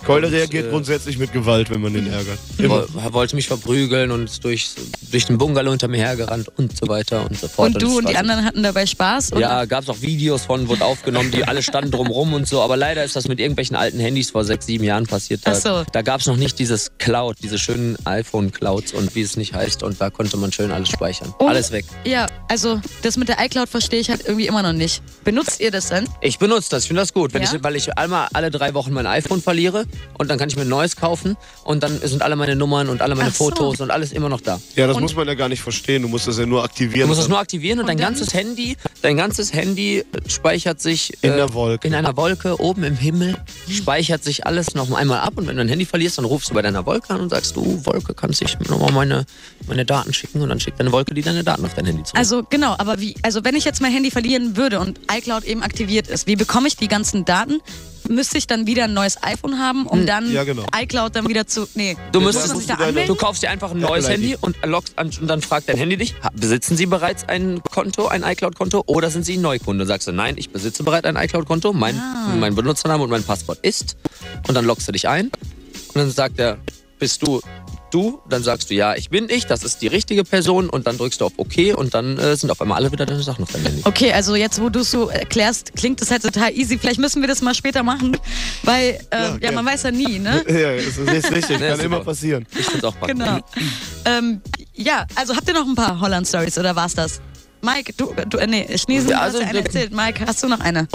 Keule 0.04 0.26
und, 0.28 0.32
reagiert 0.32 0.66
äh, 0.66 0.70
grundsätzlich 0.70 1.18
mit 1.18 1.32
Gewalt, 1.32 1.70
wenn 1.70 1.80
man 1.80 1.92
den 1.92 2.06
ärgert. 2.10 2.38
Immer. 2.58 2.86
Er 3.02 3.12
wollte 3.12 3.34
mich 3.36 3.48
verprügeln 3.48 4.10
und 4.10 4.24
ist 4.24 4.44
durch, 4.44 4.70
durch 5.10 5.26
den 5.26 5.38
Bungalow 5.38 5.70
hinter 5.70 5.88
mir 5.88 5.98
hergerannt 5.98 6.48
und 6.56 6.76
so 6.76 6.88
weiter 6.88 7.24
und 7.28 7.38
so 7.38 7.48
fort. 7.48 7.74
Und 7.74 7.82
du 7.82 7.98
und 7.98 8.04
war 8.04 8.10
die 8.12 8.16
anderen 8.16 8.44
hatten 8.44 8.62
dabei 8.62 8.86
Spaß? 8.86 9.32
Oder? 9.32 9.40
Ja, 9.40 9.64
gab 9.64 9.82
es 9.82 9.88
auch 9.88 10.00
Videos 10.00 10.44
von, 10.44 10.68
wurde 10.68 10.84
aufgenommen, 10.84 11.30
die 11.30 11.44
alle 11.44 11.62
standen 11.62 11.90
drumrum 11.90 12.32
und 12.32 12.46
so. 12.48 12.60
Aber 12.62 12.76
leider 12.76 13.04
ist 13.04 13.16
das 13.16 13.28
mit 13.28 13.40
irgendwelchen 13.40 13.76
alten 13.76 13.98
Handys 13.98 14.30
vor 14.30 14.44
sechs, 14.44 14.66
sieben 14.66 14.84
Jahren 14.84 15.06
passiert. 15.06 15.40
Da, 15.44 15.52
Ach 15.52 15.56
so. 15.56 15.82
da 15.92 16.02
gab 16.02 16.20
es 16.20 16.26
noch 16.26 16.36
nicht 16.36 16.58
dieses 16.58 16.92
Cloud, 16.98 17.36
diese 17.42 17.58
schönen 17.58 17.96
iPhone-Clouds 18.06 18.92
und 18.92 19.14
wie 19.14 19.22
es 19.22 19.36
nicht 19.36 19.54
heißt. 19.54 19.82
Und 19.82 20.00
da 20.00 20.10
konnte 20.10 20.36
man 20.36 20.52
schön 20.52 20.70
alles 20.70 20.88
speichern. 20.88 21.34
Und- 21.38 21.48
Alles 21.48 21.72
weg. 21.72 21.84
Ja, 22.04 22.26
also 22.48 22.80
das 23.02 23.16
mit 23.16 23.28
der 23.28 23.36
iCloud 23.44 23.68
verstehe 23.68 24.00
ich 24.00 24.10
halt 24.10 24.22
irgendwie 24.26 24.46
immer 24.46 24.62
noch 24.62 24.72
nicht. 24.72 25.02
Benutzt 25.24 25.60
ihr 25.60 25.70
das 25.70 25.88
denn? 25.88 26.08
Ich 26.20 26.38
benutze 26.38 26.70
das, 26.70 26.82
ich 26.84 26.88
finde 26.88 27.02
das 27.02 27.12
gut, 27.12 27.34
wenn 27.34 27.42
Ja? 27.42 27.52
ich, 27.54 27.62
weil 27.62 27.76
ich 27.76 27.96
einmal 27.98 28.28
alle 28.32 28.50
drei 28.50 28.74
Wochen 28.74 28.92
mein 28.92 29.06
iPhone 29.06 29.42
verliere 29.42 29.84
und 30.16 30.28
dann 30.30 30.38
kann 30.38 30.48
ich 30.48 30.56
mir 30.56 30.62
ein 30.62 30.68
neues 30.68 30.96
kaufen 30.96 31.36
und 31.64 31.82
dann 31.82 32.00
sind 32.00 32.22
alle 32.22 32.36
meine 32.36 32.56
Nummern 32.56 32.88
und 32.88 33.02
alle 33.02 33.14
meine 33.14 33.30
Ach 33.30 33.34
so. 33.34 33.44
Fotos 33.44 33.80
und 33.80 33.90
alles 33.90 34.12
immer 34.12 34.28
noch 34.28 34.40
da. 34.40 34.60
Ja, 34.76 34.86
das 34.86 34.96
Und- 34.96 35.02
muss 35.02 35.14
man 35.14 35.26
ja 35.28 35.34
gar 35.34 35.48
nicht 35.48 35.62
verstehen. 35.62 36.02
Du 36.02 36.08
musst 36.08 36.26
das 36.26 36.38
ja 36.38 36.46
nur 36.46 36.64
aktivieren. 36.64 37.02
Du 37.02 37.06
musst 37.08 37.20
es 37.20 37.24
Dann- 37.26 37.30
nur 37.32 37.38
aktivieren 37.40 37.78
und, 37.78 37.84
Und 37.84 37.88
dein 37.88 37.98
ganzes 37.98 38.32
Handy, 38.34 38.76
dein 39.02 39.16
ganzes 39.16 39.52
Handy 39.52 40.04
speichert 40.26 40.80
sich 40.80 41.12
In 41.22 41.32
der 41.36 41.52
Wolke. 41.54 41.86
in 41.86 41.94
einer 41.94 42.16
Wolke 42.16 42.60
oben 42.60 42.82
im 42.84 42.96
Himmel, 42.96 43.36
speichert 43.70 44.24
sich 44.24 44.46
alles 44.46 44.74
noch 44.74 44.90
einmal 44.92 45.20
ab 45.20 45.34
und 45.36 45.46
wenn 45.46 45.56
du 45.56 45.62
dein 45.62 45.68
Handy 45.68 45.84
verlierst, 45.84 46.18
dann 46.18 46.24
rufst 46.24 46.50
du 46.50 46.54
bei 46.54 46.62
deiner 46.62 46.86
Wolke 46.86 47.10
an 47.14 47.20
und 47.20 47.30
sagst, 47.30 47.56
du 47.56 47.80
Wolke, 47.84 48.14
kannst 48.14 48.40
dich 48.40 48.58
nochmal 48.60 48.92
meine, 48.92 49.26
meine 49.66 49.84
Daten 49.84 50.12
schicken 50.12 50.40
und 50.40 50.48
dann 50.48 50.60
schickt 50.60 50.80
deine 50.80 50.92
Wolke 50.92 51.14
die 51.14 51.22
deine 51.22 51.44
Daten 51.44 51.64
auf 51.64 51.74
dein 51.74 51.84
Handy 51.86 52.02
zurück. 52.02 52.18
Also 52.18 52.37
genau, 52.48 52.74
aber 52.78 53.00
wie, 53.00 53.14
also 53.22 53.44
wenn 53.44 53.54
ich 53.56 53.64
jetzt 53.64 53.80
mein 53.80 53.92
Handy 53.92 54.10
verlieren 54.10 54.56
würde 54.56 54.80
und 54.80 55.00
iCloud 55.10 55.44
eben 55.44 55.62
aktiviert 55.62 56.08
ist, 56.08 56.26
wie 56.26 56.36
bekomme 56.36 56.68
ich 56.68 56.76
die 56.76 56.88
ganzen 56.88 57.24
Daten? 57.24 57.60
Müsste 58.08 58.38
ich 58.38 58.46
dann 58.46 58.66
wieder 58.66 58.84
ein 58.84 58.94
neues 58.94 59.22
iPhone 59.22 59.58
haben, 59.58 59.86
um 59.86 60.06
dann 60.06 60.32
ja, 60.32 60.44
genau. 60.44 60.64
iCloud 60.74 61.14
dann 61.14 61.28
wieder 61.28 61.46
zu. 61.46 61.68
Nee. 61.74 61.94
Du 62.12 62.20
Muss 62.20 62.34
müsstest, 62.34 62.48
man 62.54 62.58
sich 62.58 62.66
da 62.66 62.76
du 62.76 62.84
anmelden? 62.84 63.16
kaufst 63.18 63.42
dir 63.42 63.50
einfach 63.50 63.72
ein 63.72 63.80
neues 63.80 64.04
Apple 64.06 64.14
Handy 64.16 64.36
und 64.40 64.56
loggst 64.64 64.98
an 64.98 65.10
und 65.20 65.26
dann 65.26 65.42
fragt 65.42 65.68
dein 65.68 65.76
Handy 65.76 65.98
dich, 65.98 66.14
ha- 66.22 66.30
besitzen 66.34 66.76
Sie 66.76 66.86
bereits 66.86 67.28
ein 67.28 67.60
Konto, 67.62 68.06
ein 68.06 68.22
iCloud-Konto 68.22 68.84
oder 68.86 69.10
sind 69.10 69.26
Sie 69.26 69.36
ein 69.36 69.42
Neukunde? 69.42 69.84
Sagst 69.84 70.08
du, 70.08 70.12
nein, 70.12 70.36
ich 70.38 70.48
besitze 70.50 70.84
bereits 70.84 71.04
ein 71.06 71.16
iCloud-Konto, 71.16 71.74
mein, 71.74 71.96
Ah. 71.98 72.34
mein 72.38 72.54
Benutzername 72.54 73.02
und 73.04 73.10
mein 73.10 73.24
Passwort 73.24 73.58
ist 73.62 73.96
und 74.46 74.54
dann 74.54 74.64
loggst 74.64 74.88
du 74.88 74.92
dich 74.92 75.06
ein 75.06 75.26
und 75.26 75.96
dann 75.96 76.10
sagt 76.10 76.38
er, 76.38 76.56
bist 76.98 77.20
du 77.26 77.42
du? 77.90 78.20
Dann 78.28 78.42
sagst 78.42 78.70
du, 78.70 78.74
ja, 78.74 78.94
ich 78.94 79.10
bin 79.10 79.28
ich, 79.30 79.46
das 79.46 79.62
ist 79.64 79.82
die 79.82 79.86
richtige 79.86 80.24
Person 80.24 80.68
und 80.70 80.86
dann 80.86 80.98
drückst 80.98 81.20
du 81.20 81.26
auf 81.26 81.32
OK 81.36 81.74
und 81.76 81.94
dann 81.94 82.18
äh, 82.18 82.36
sind 82.36 82.50
auf 82.50 82.60
einmal 82.60 82.78
alle 82.78 82.92
wieder 82.92 83.06
deine 83.06 83.22
Sachen 83.22 83.42
auf 83.42 83.52
deinem 83.52 83.66
Handy. 83.66 83.82
Okay, 83.84 84.12
also 84.12 84.34
jetzt, 84.34 84.60
wo 84.60 84.68
du 84.68 84.80
es 84.80 84.90
so 84.90 85.08
erklärst, 85.08 85.74
klingt 85.74 86.00
das 86.00 86.10
halt 86.10 86.22
total 86.22 86.52
easy. 86.56 86.78
Vielleicht 86.78 87.00
müssen 87.00 87.22
wir 87.22 87.28
das 87.28 87.42
mal 87.42 87.54
später 87.54 87.82
machen, 87.82 88.16
weil 88.62 88.98
äh, 89.10 89.16
ja, 89.16 89.36
gern. 89.38 89.54
man 89.54 89.66
weiß 89.66 89.84
ja 89.84 89.90
nie, 89.90 90.18
ne? 90.18 90.44
Ja, 90.48 90.74
das 90.76 90.96
ist 90.96 91.32
richtig. 91.32 91.58
Ja, 91.60 91.76
Kann 91.76 91.80
immer 91.80 92.00
passieren. 92.00 92.46
Ich 92.58 92.66
find's 92.66 92.84
auch 92.84 92.96
praktisch. 92.98 93.18
Genau. 93.18 93.38
ähm, 94.04 94.40
ja, 94.74 95.06
also 95.14 95.34
habt 95.34 95.48
ihr 95.48 95.54
noch 95.54 95.66
ein 95.66 95.74
paar 95.74 96.00
Holland-Stories 96.00 96.58
oder 96.58 96.76
war's 96.76 96.94
das? 96.94 97.20
Mike, 97.62 97.92
du, 97.96 98.14
du 98.28 98.38
äh, 98.38 98.46
nee, 98.46 98.66
Chinesen, 98.76 99.10
Ja, 99.10 99.20
also 99.20 99.38
hast 99.38 99.44
ja 99.44 99.50
eine 99.50 99.64
erzählt. 99.64 99.92
Mike, 99.92 100.24
hast 100.26 100.42
du 100.42 100.48
noch 100.48 100.60
eine? 100.60 100.86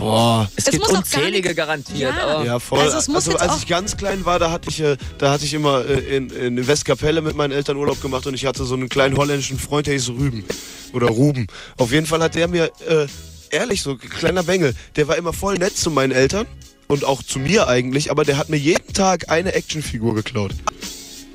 Boah. 0.00 0.50
Es, 0.56 0.66
Es 0.66 0.72
gibt 0.72 0.88
unzählige 0.88 1.54
garantiert, 1.54 2.00
Ja. 2.16 2.26
aber 2.26 2.44
Ja, 2.44 2.58
voll. 2.58 2.80
Also 2.80 2.98
es 2.98 3.08
muss 3.08 3.28
also, 3.28 3.38
als 3.38 3.58
ich 3.58 3.66
ganz 3.68 3.96
klein 3.96 4.24
war, 4.24 4.38
da 4.38 4.50
hatte 4.50 4.70
ich, 4.70 4.80
äh, 4.80 4.96
da 5.18 5.30
hatte 5.30 5.44
ich 5.44 5.54
immer 5.54 5.84
äh, 5.84 6.16
in, 6.16 6.30
in 6.30 6.66
Westkapelle 6.66 7.20
mit 7.20 7.36
meinen 7.36 7.52
Eltern 7.52 7.76
Urlaub 7.76 8.00
gemacht 8.00 8.26
und 8.26 8.34
ich 8.34 8.46
hatte 8.46 8.64
so 8.64 8.74
einen 8.74 8.88
kleinen 8.88 9.16
holländischen 9.16 9.58
Freund, 9.58 9.86
der 9.86 9.94
hieß 9.94 10.08
Rüben. 10.10 10.44
Oder 10.92 11.08
Ruben. 11.08 11.46
Auf 11.76 11.92
jeden 11.92 12.06
Fall 12.06 12.22
hat 12.22 12.34
der 12.34 12.48
mir, 12.48 12.72
äh, 12.88 13.06
ehrlich, 13.50 13.82
so 13.82 13.90
ein 13.92 13.98
kleiner 13.98 14.42
Bengel, 14.42 14.74
der 14.96 15.06
war 15.08 15.16
immer 15.16 15.32
voll 15.32 15.56
nett 15.58 15.76
zu 15.76 15.90
meinen 15.90 16.12
Eltern 16.12 16.46
und 16.88 17.04
auch 17.04 17.22
zu 17.22 17.38
mir 17.38 17.68
eigentlich, 17.68 18.10
aber 18.10 18.24
der 18.24 18.38
hat 18.38 18.48
mir 18.48 18.56
jeden 18.56 18.92
Tag 18.92 19.30
eine 19.30 19.52
Actionfigur 19.54 20.14
geklaut. 20.14 20.52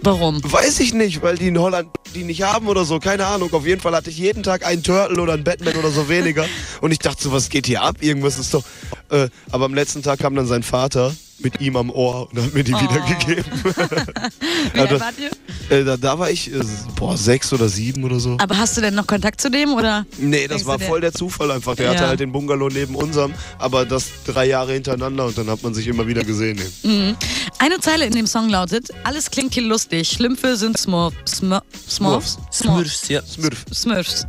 Warum? 0.06 0.40
Weiß 0.44 0.80
ich 0.82 0.94
nicht, 0.94 1.24
weil 1.24 1.36
die 1.36 1.48
in 1.48 1.58
Holland 1.58 1.90
die 2.14 2.24
nicht 2.24 2.44
haben 2.44 2.68
oder 2.68 2.86
so, 2.86 3.00
keine 3.00 3.26
Ahnung. 3.26 3.52
Auf 3.54 3.66
jeden 3.66 3.82
Fall 3.82 3.96
hatte 3.96 4.12
ich 4.12 4.20
jeden 4.20 4.44
Tag 4.44 4.64
einen 4.64 4.84
Turtle 4.84 5.20
oder 5.20 5.34
einen 5.34 5.44
Batman 5.44 5.76
oder 5.76 5.90
so 5.90 6.08
weniger. 6.08 6.46
Und 6.82 6.92
ich 6.92 7.00
dachte 7.00 7.24
so, 7.24 7.32
was 7.32 7.50
geht 7.50 7.66
hier 7.66 7.82
ab? 7.82 7.98
Irgendwas 8.02 8.38
ist 8.38 8.54
doch. 8.54 8.64
Äh, 9.10 9.30
aber 9.50 9.66
am 9.66 9.74
letzten 9.74 10.04
Tag 10.04 10.20
kam 10.20 10.36
dann 10.36 10.46
sein 10.46 10.62
Vater 10.62 11.16
mit 11.40 11.60
ihm 11.62 11.76
am 11.76 11.90
Ohr 11.90 12.30
und 12.32 12.42
hat 12.42 12.54
mir 12.54 12.64
die 12.64 12.74
Oh. 12.74 12.80
wiedergegeben. 12.82 13.46
Wie 14.74 14.80
alt 14.80 15.00
wart 15.00 15.16
ihr? 15.20 15.78
äh, 15.78 15.84
da, 15.84 15.98
da 15.98 16.18
war 16.18 16.30
ich, 16.30 16.52
äh, 16.54 16.60
boah, 16.96 17.18
sechs 17.18 17.52
oder 17.54 17.68
sieben 17.70 18.04
oder 18.04 18.20
so. 18.20 18.38
Aber 18.40 18.58
hast 18.58 18.78
du 18.78 18.82
denn 18.82 18.96
noch 18.96 19.06
Kontakt 19.08 19.42
zu 19.42 19.50
dem 19.52 19.74
oder? 19.74 20.06
Nee, 20.18 20.48
das 20.48 20.66
war 20.66 20.80
voll 20.80 21.02
der 21.02 21.12
Zufall 21.14 21.52
einfach. 21.52 21.76
Der 21.76 21.88
Ja. 21.88 21.92
hatte 21.94 22.08
halt 22.08 22.20
den 22.20 22.32
Bungalow 22.32 22.70
neben 22.70 22.96
unserem, 22.96 23.34
aber 23.58 23.86
das 23.86 24.06
drei 24.26 24.46
Jahre 24.48 24.74
hintereinander 24.74 25.26
und 25.26 25.38
dann 25.38 25.50
hat 25.50 25.62
man 25.64 25.74
sich 25.74 25.88
immer 25.88 26.08
wieder 26.08 26.24
gesehen. 26.24 26.60
Mhm. 26.84 27.16
Eine 27.60 27.80
Zeile 27.80 28.06
in 28.06 28.14
dem 28.14 28.28
Song 28.28 28.50
lautet: 28.50 28.90
Alles 29.04 29.30
klingt 29.30 29.54
hier 29.54 29.64
lustig. 29.64 30.08
Schlümpfe 30.10 30.56
sind 30.56 30.78
Smurf, 30.78 31.14
Smurf, 31.28 31.64
Smurfs. 31.90 32.38
Smurfs, 32.52 33.10
ja. 33.10 33.22
Smurf. 33.24 33.66
Smurfs. 33.74 34.26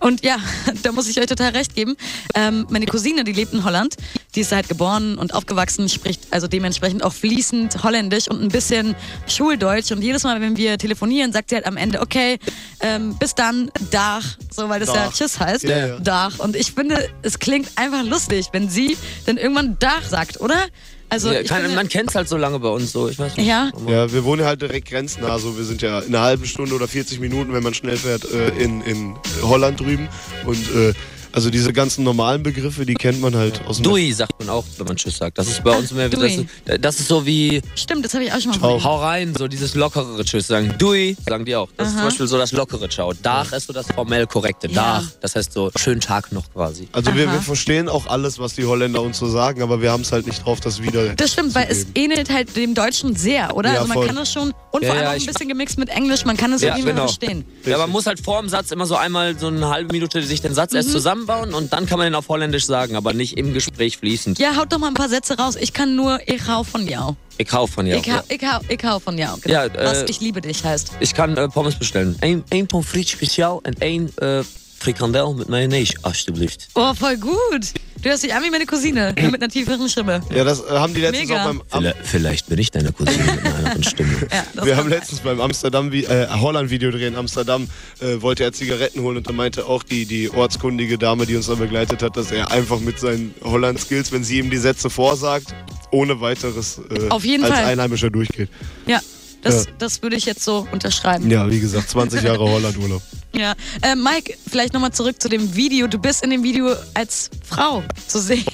Und 0.00 0.24
ja, 0.24 0.38
da 0.82 0.92
muss 0.92 1.08
ich 1.08 1.20
euch 1.20 1.26
total 1.26 1.52
recht 1.52 1.74
geben. 1.74 1.96
Ähm, 2.34 2.66
meine 2.70 2.86
Cousine, 2.86 3.24
die 3.24 3.32
lebt 3.32 3.52
in 3.52 3.64
Holland, 3.64 3.96
die 4.34 4.40
ist 4.40 4.52
halt 4.52 4.68
geboren 4.68 5.18
und 5.18 5.34
aufgewachsen, 5.34 5.88
spricht 5.88 6.22
also 6.30 6.48
dementsprechend 6.48 7.04
auch 7.04 7.12
fließend 7.12 7.82
Holländisch 7.82 8.28
und 8.28 8.42
ein 8.42 8.48
bisschen 8.48 8.96
Schuldeutsch. 9.28 9.92
Und 9.92 10.02
jedes 10.02 10.22
Mal, 10.24 10.40
wenn 10.40 10.56
wir 10.56 10.78
telefonieren, 10.78 11.32
sagt 11.32 11.50
sie 11.50 11.56
halt 11.56 11.66
am 11.66 11.76
Ende, 11.76 12.00
okay, 12.00 12.38
ähm, 12.80 13.16
bis 13.18 13.34
dann, 13.34 13.70
Dach, 13.90 14.24
so 14.50 14.68
weil 14.68 14.80
das 14.80 14.88
ja 14.88 15.06
Dag. 15.06 15.14
Tschüss 15.14 15.38
heißt. 15.38 15.64
Ja, 15.64 15.86
ja. 15.86 15.98
Dach. 15.98 16.38
Und 16.38 16.56
ich 16.56 16.72
finde, 16.72 17.08
es 17.22 17.38
klingt 17.38 17.68
einfach 17.76 18.04
lustig, 18.04 18.48
wenn 18.52 18.68
sie 18.68 18.96
dann 19.26 19.36
irgendwann 19.36 19.78
Dach 19.78 20.02
sagt, 20.08 20.40
oder? 20.40 20.66
Also 21.10 21.32
Ja, 21.32 21.42
kann, 21.42 21.62
finde, 21.62 21.76
man 21.76 21.88
kennt 21.88 22.10
es 22.10 22.14
halt 22.14 22.28
so 22.28 22.36
lange 22.36 22.58
bei 22.60 22.68
uns 22.68 22.92
so, 22.92 23.08
ich 23.08 23.18
weiß 23.18 23.36
nicht. 23.36 23.46
Ja. 23.46 23.70
Ja, 23.86 24.12
wir 24.12 24.24
wohnen 24.24 24.44
halt 24.44 24.62
direkt 24.62 24.88
grenznah. 24.88 25.28
Also 25.28 25.58
wir 25.58 25.64
sind 25.64 25.82
ja 25.82 25.98
in 25.98 26.14
einer 26.14 26.24
halben 26.24 26.46
Stunde 26.46 26.74
oder 26.74 26.86
40 26.88 27.18
Minuten, 27.20 27.52
wenn 27.52 27.62
man 27.62 27.74
schnell 27.74 27.96
fährt, 27.96 28.24
äh, 28.30 28.48
in, 28.50 28.80
in 28.82 29.16
Holland 29.42 29.80
drüben. 29.80 30.08
Und 30.46 30.74
äh, 30.74 30.94
also 31.32 31.50
diese 31.50 31.72
ganzen 31.72 32.04
normalen 32.04 32.42
Begriffe, 32.42 32.84
die 32.86 32.94
kennt 32.94 33.20
man 33.20 33.34
halt 33.36 33.60
aus 33.66 33.76
dem 33.76 33.84
Dui 33.84 34.12
sagt 34.12 34.38
man 34.38 34.48
auch, 34.50 34.64
wenn 34.78 34.86
man 34.86 34.96
Tschüss 34.96 35.18
sagt. 35.18 35.38
Das 35.38 35.48
ist 35.48 35.62
bei 35.64 35.76
uns 35.76 35.90
mehr 35.92 36.10
wie, 36.10 36.16
das, 36.16 36.32
ist- 36.34 36.84
das 36.84 37.00
ist 37.00 37.08
so 37.08 37.24
wie 37.26 37.60
stimmt, 37.74 38.04
das 38.04 38.14
habe 38.14 38.24
ich 38.24 38.32
auch 38.32 38.40
schon 38.40 38.50
mal 38.52 38.58
Ciao. 38.58 38.82
Hau 38.84 38.96
rein, 39.00 39.34
so 39.36 39.48
dieses 39.48 39.74
lockerere 39.74 40.24
Tschüss 40.24 40.46
sagen. 40.46 40.74
Dui, 40.78 41.16
sagen 41.26 41.44
die 41.44 41.54
auch. 41.56 41.68
Das 41.76 41.88
ist 41.88 41.94
zum 41.96 42.04
Beispiel 42.04 42.26
so 42.26 42.38
das 42.38 42.52
lockere 42.52 42.88
Ciao. 42.88 43.12
Dach 43.22 43.52
ist 43.52 43.66
so 43.66 43.72
das 43.72 43.86
formell 43.86 44.26
korrekte. 44.26 44.68
Ja. 44.68 45.00
Dach, 45.00 45.04
das 45.20 45.36
heißt 45.36 45.52
so 45.52 45.70
schönen 45.76 46.00
Tag 46.00 46.32
noch 46.32 46.52
quasi. 46.52 46.88
Also 46.92 47.14
wir, 47.14 47.26
Aha. 47.26 47.34
wir 47.34 47.40
verstehen 47.40 47.88
auch 47.88 48.06
alles, 48.06 48.38
was 48.38 48.54
die 48.54 48.64
Holländer 48.64 49.02
uns 49.02 49.18
so 49.18 49.28
sagen, 49.28 49.62
aber 49.62 49.80
wir 49.82 49.92
haben 49.92 50.02
es 50.02 50.12
halt 50.12 50.26
nicht 50.26 50.44
drauf, 50.44 50.60
das 50.60 50.82
wieder. 50.82 51.14
Das 51.14 51.32
stimmt, 51.32 51.54
weil 51.54 51.66
es 51.70 51.86
ähnelt 51.94 52.30
halt 52.30 52.56
dem 52.56 52.74
Deutschen 52.74 53.14
sehr, 53.16 53.56
oder? 53.56 53.70
Ja, 53.70 53.74
also 53.76 53.88
man 53.88 53.94
voll. 53.96 54.06
kann 54.06 54.16
das 54.16 54.32
schon, 54.32 54.52
und 54.72 54.82
Ja, 54.82 54.88
vor 54.88 54.96
allem 54.96 55.04
ja, 55.04 55.10
auch 55.10 55.14
ein 55.20 55.26
bisschen 55.26 55.48
gemixt 55.48 55.78
mit 55.78 55.88
Englisch, 55.90 56.24
man 56.24 56.36
kann 56.36 56.52
es 56.52 56.62
Ja, 56.62 56.72
Fall 56.74 56.82
genau. 56.82 57.02
verstehen. 57.06 57.44
Ja, 57.64 57.78
man 57.78 57.90
muss 57.90 58.06
halt 58.06 58.20
vor 58.20 58.40
dem 58.40 58.48
Satz 58.48 58.70
immer 58.70 58.86
so 58.86 58.96
einmal 58.96 59.38
so 59.38 59.46
eine 59.48 59.68
halbe 59.68 59.92
Minute 59.92 60.22
sich 60.22 60.40
den 60.40 60.54
Satz 60.54 60.72
Mhm. 60.72 60.76
erst 60.78 60.90
zusammenbauen 61.20 61.54
und 61.54 61.72
dann 61.72 61.86
kann 61.86 61.98
man 61.98 62.06
den 62.06 62.14
auf 62.14 62.28
Holländisch 62.28 62.66
sagen, 62.66 62.96
aber 62.96 63.12
nicht 63.12 63.36
im 63.36 63.52
Gespräch 63.52 63.98
fließend. 63.98 64.38
Ja, 64.38 64.56
haut 64.56 64.72
doch 64.72 64.78
mal 64.78 64.88
ein 64.88 64.94
paar 64.94 65.08
Sätze 65.08 65.36
raus. 65.36 65.56
Ich 65.56 65.72
kann 65.72 65.96
nur 65.96 66.20
ich 66.26 66.46
hau 66.46 66.64
von 66.64 66.86
jou. 66.86 67.16
Ich 67.38 67.50
hau 67.52 67.66
von 67.66 67.86
ja. 67.86 67.96
Ich, 67.96 68.10
hau, 68.10 68.20
ich, 68.28 68.42
hau, 68.42 68.60
ich 68.68 68.84
hau 68.84 68.98
von 68.98 69.16
ja. 69.16 69.34
Genau. 69.40 69.54
Ja, 69.54 69.64
äh, 69.66 69.84
Was 69.84 70.02
ich 70.02 70.20
liebe 70.20 70.40
dich 70.40 70.62
heißt. 70.62 70.92
Ich 71.00 71.14
kann 71.14 71.36
äh, 71.36 71.48
Pommes 71.48 71.74
bestellen. 71.76 72.16
Ein, 72.20 72.44
ein 72.50 72.66
Pommes 72.66 72.86
frites 72.88 73.10
spezial 73.12 73.60
und 73.64 73.82
ein 73.82 74.10
äh, 74.18 74.42
Frikandel 74.80 75.34
mit 75.34 75.48
Mayonnaise, 75.48 75.94
alsjeblieft. 76.02 76.68
Oh, 76.74 76.94
voll 76.94 77.16
gut. 77.18 77.74
Du 78.02 78.08
hörst 78.08 78.22
dich 78.22 78.32
an 78.34 78.42
wie 78.42 78.48
meine 78.48 78.64
Cousine, 78.64 79.14
nur 79.20 79.30
mit 79.30 79.42
einer 79.42 79.52
tieferen 79.52 79.86
Stimme. 79.90 80.22
Ja, 80.34 80.42
das 80.42 80.60
äh, 80.60 80.70
haben 80.70 80.94
die 80.94 81.02
letztens 81.02 81.28
Mega. 81.28 81.42
auch 81.42 81.46
beim 81.48 81.62
Am 81.70 81.82
Vielleicht, 81.82 82.06
vielleicht 82.06 82.48
bin 82.48 82.58
ich 82.58 82.70
deine 82.70 82.90
Cousine 82.92 83.24
mit 83.24 83.44
einer 83.44 83.54
anderen 83.56 83.84
Stimme. 83.84 84.10
Ja, 84.54 84.64
Wir 84.64 84.76
haben 84.76 84.88
sein. 84.88 84.98
letztens 84.98 85.20
beim 85.20 85.38
Amsterdam 85.40 85.92
äh, 85.92 86.26
Holland-Video 86.28 86.90
drehen. 86.92 87.14
Amsterdam 87.14 87.68
äh, 88.00 88.22
wollte 88.22 88.44
er 88.44 88.52
Zigaretten 88.54 89.02
holen 89.02 89.18
und 89.18 89.28
da 89.28 89.32
meinte 89.32 89.66
auch 89.66 89.82
die, 89.82 90.06
die 90.06 90.30
ortskundige 90.30 90.96
Dame, 90.96 91.26
die 91.26 91.36
uns 91.36 91.46
da 91.48 91.56
begleitet 91.56 92.02
hat, 92.02 92.16
dass 92.16 92.30
er 92.32 92.50
einfach 92.50 92.80
mit 92.80 92.98
seinen 92.98 93.34
Holland-Skills, 93.44 94.12
wenn 94.12 94.24
sie 94.24 94.38
ihm 94.38 94.48
die 94.48 94.56
Sätze 94.56 94.88
vorsagt, 94.88 95.54
ohne 95.90 96.22
weiteres 96.22 96.80
äh, 96.90 97.08
Auf 97.10 97.24
jeden 97.26 97.44
als 97.44 97.52
Fall. 97.52 97.64
Einheimischer 97.64 98.08
durchgeht. 98.08 98.48
Ja, 98.86 99.00
das, 99.42 99.66
Ja. 99.66 99.72
das 99.78 100.02
würde 100.02 100.16
ich 100.16 100.24
jetzt 100.24 100.42
so 100.42 100.66
unterschreiben. 100.72 101.30
Ja, 101.30 101.50
wie 101.50 101.60
gesagt, 101.60 101.90
20 101.90 102.22
Jahre 102.22 102.38
Holland-Urlaub. 102.50 103.02
Ja. 103.40 103.54
Äh, 103.80 103.96
Mike, 103.96 104.36
vielleicht 104.48 104.74
nochmal 104.74 104.92
zurück 104.92 105.20
zu 105.20 105.28
dem 105.30 105.54
Video. 105.56 105.86
Du 105.86 105.98
bist 105.98 106.22
in 106.22 106.28
dem 106.30 106.42
Video 106.42 106.74
als 106.92 107.30
Frau 107.48 107.82
zu 108.06 108.20
sehen. 108.20 108.44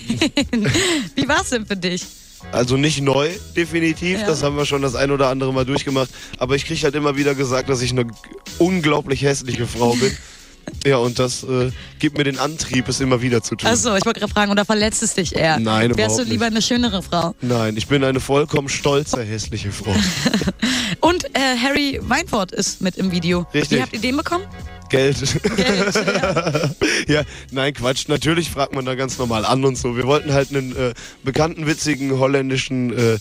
Wie 1.17 1.27
war 1.27 1.43
es 1.43 1.51
denn 1.51 1.67
für 1.67 1.77
dich? 1.77 2.05
Also 2.53 2.77
nicht 2.77 3.01
neu, 3.03 3.31
definitiv. 3.57 4.21
Ja. 4.21 4.27
Das 4.27 4.45
haben 4.45 4.57
wir 4.57 4.65
schon 4.65 4.83
das 4.83 4.95
ein 4.95 5.11
oder 5.11 5.29
andere 5.29 5.53
Mal 5.53 5.65
durchgemacht. 5.65 6.09
Aber 6.39 6.55
ich 6.55 6.65
kriege 6.65 6.81
halt 6.83 6.95
immer 6.95 7.17
wieder 7.17 7.35
gesagt, 7.35 7.69
dass 7.69 7.83
ich 7.83 7.91
eine 7.91 8.07
unglaublich 8.59 9.23
hässliche 9.23 9.67
Frau 9.67 9.95
bin. 9.95 10.17
Ja, 10.85 10.97
und 10.97 11.21
das 11.21 11.45
äh, 11.45 11.71
gibt 12.01 12.19
mir 12.19 12.25
den 12.25 12.41
Antrieb, 12.41 12.89
es 12.89 12.99
immer 12.99 13.23
wieder 13.23 13.41
zu 13.41 13.55
tun. 13.55 13.69
Achso, 13.71 13.95
ich 13.95 14.05
wollte 14.05 14.19
gerade 14.19 14.33
fragen, 14.33 14.51
oder 14.51 14.65
verletzt 14.65 15.01
es 15.03 15.15
dich 15.15 15.35
eher? 15.35 15.61
Nein, 15.61 15.97
Wärst 15.97 16.19
du 16.19 16.25
lieber 16.25 16.47
nicht. 16.47 16.57
eine 16.57 16.63
schönere 16.63 17.03
Frau? 17.05 17.37
Nein, 17.41 17.77
ich 17.77 17.87
bin 17.87 18.03
eine 18.03 18.19
vollkommen 18.19 18.69
stolze, 18.69 19.23
hässliche 19.23 19.71
Frau. 19.71 19.95
Und 21.01 21.25
äh, 21.37 21.57
Harry 21.63 22.01
Weinfurt 22.03 22.51
ist 22.51 22.81
mit 22.81 22.97
im 22.97 23.13
Video. 23.13 23.47
Richtig. 23.55 23.79
Wie 23.79 23.83
habt 23.83 23.93
ihr 23.93 24.01
den 24.01 24.17
bekommen? 24.17 24.45
Geld. 24.89 25.43
Geld, 25.43 25.95
ja. 25.95 26.71
ja, 27.09 27.23
nein, 27.51 27.75
Quatsch. 27.75 28.09
Natürlich 28.09 28.51
fragt 28.51 28.75
man 28.75 28.85
da 28.85 28.95
ganz 28.95 29.19
normal 29.19 29.45
an 29.45 29.65
und 29.65 29.77
so. 29.77 29.97
Wir 29.97 30.07
wollten 30.07 30.33
halt 30.33 30.51
einen 30.51 30.75
äh, 30.77 30.95
bekannten, 31.23 31.67
witzigen 31.67 32.19
holländischen 32.19 32.97
äh, 32.97 33.19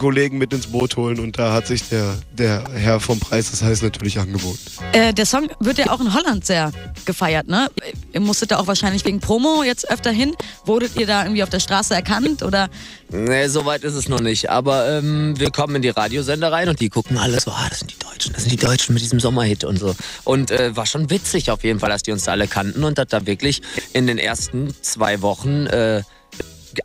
Kollegen 0.00 0.38
mit 0.38 0.52
ins 0.54 0.66
Boot 0.66 0.96
holen 0.96 1.20
und 1.20 1.38
da 1.38 1.52
hat 1.52 1.66
sich 1.66 1.88
der, 1.90 2.16
der 2.32 2.64
Herr 2.72 3.00
vom 3.00 3.20
Preis, 3.20 3.50
das 3.50 3.62
heißt 3.62 3.82
natürlich 3.82 4.18
angeboten. 4.18 4.58
Äh, 4.92 5.12
der 5.12 5.26
Song 5.26 5.48
wird 5.60 5.76
ja 5.76 5.90
auch 5.90 6.00
in 6.00 6.14
Holland 6.14 6.46
sehr 6.46 6.72
gefeiert, 7.04 7.48
ne? 7.48 7.68
Ihr 8.14 8.20
musstet 8.20 8.50
da 8.50 8.58
auch 8.58 8.66
wahrscheinlich 8.66 9.04
wegen 9.04 9.20
Promo 9.20 9.62
jetzt 9.62 9.90
öfter 9.90 10.10
hin. 10.10 10.34
Wurdet 10.64 10.96
ihr 10.96 11.06
da 11.06 11.22
irgendwie 11.24 11.42
auf 11.42 11.50
der 11.50 11.60
Straße 11.60 11.94
erkannt 11.94 12.42
oder? 12.42 12.70
Nee, 13.10 13.48
so 13.48 13.66
weit 13.66 13.84
ist 13.84 13.94
es 13.94 14.08
noch 14.08 14.20
nicht. 14.20 14.48
Aber 14.48 14.88
ähm, 14.88 15.38
wir 15.38 15.50
kommen 15.50 15.76
in 15.76 15.82
die 15.82 15.90
Radiosender 15.90 16.50
rein 16.50 16.70
und 16.70 16.80
die 16.80 16.88
gucken 16.88 17.18
alle 17.18 17.38
so, 17.38 17.50
ah, 17.50 17.66
das 17.68 17.80
sind 17.80 17.92
die 17.92 17.98
Deutschen, 17.98 18.32
das 18.32 18.44
sind 18.44 18.52
die 18.52 18.64
Deutschen 18.64 18.94
mit 18.94 19.02
diesem 19.02 19.20
Sommerhit 19.20 19.64
und 19.64 19.78
so. 19.78 19.94
Und 20.24 20.50
äh, 20.50 20.74
war 20.74 20.86
schon 20.86 21.10
witzig 21.10 21.50
auf 21.50 21.62
jeden 21.62 21.78
Fall, 21.78 21.90
dass 21.90 22.02
die 22.02 22.12
uns 22.12 22.24
da 22.24 22.32
alle 22.32 22.48
kannten 22.48 22.84
und 22.84 22.96
dass 22.96 23.08
da 23.08 23.26
wirklich 23.26 23.60
in 23.92 24.06
den 24.06 24.16
ersten 24.16 24.74
zwei 24.80 25.20
Wochen 25.20 25.66
äh, 25.66 26.02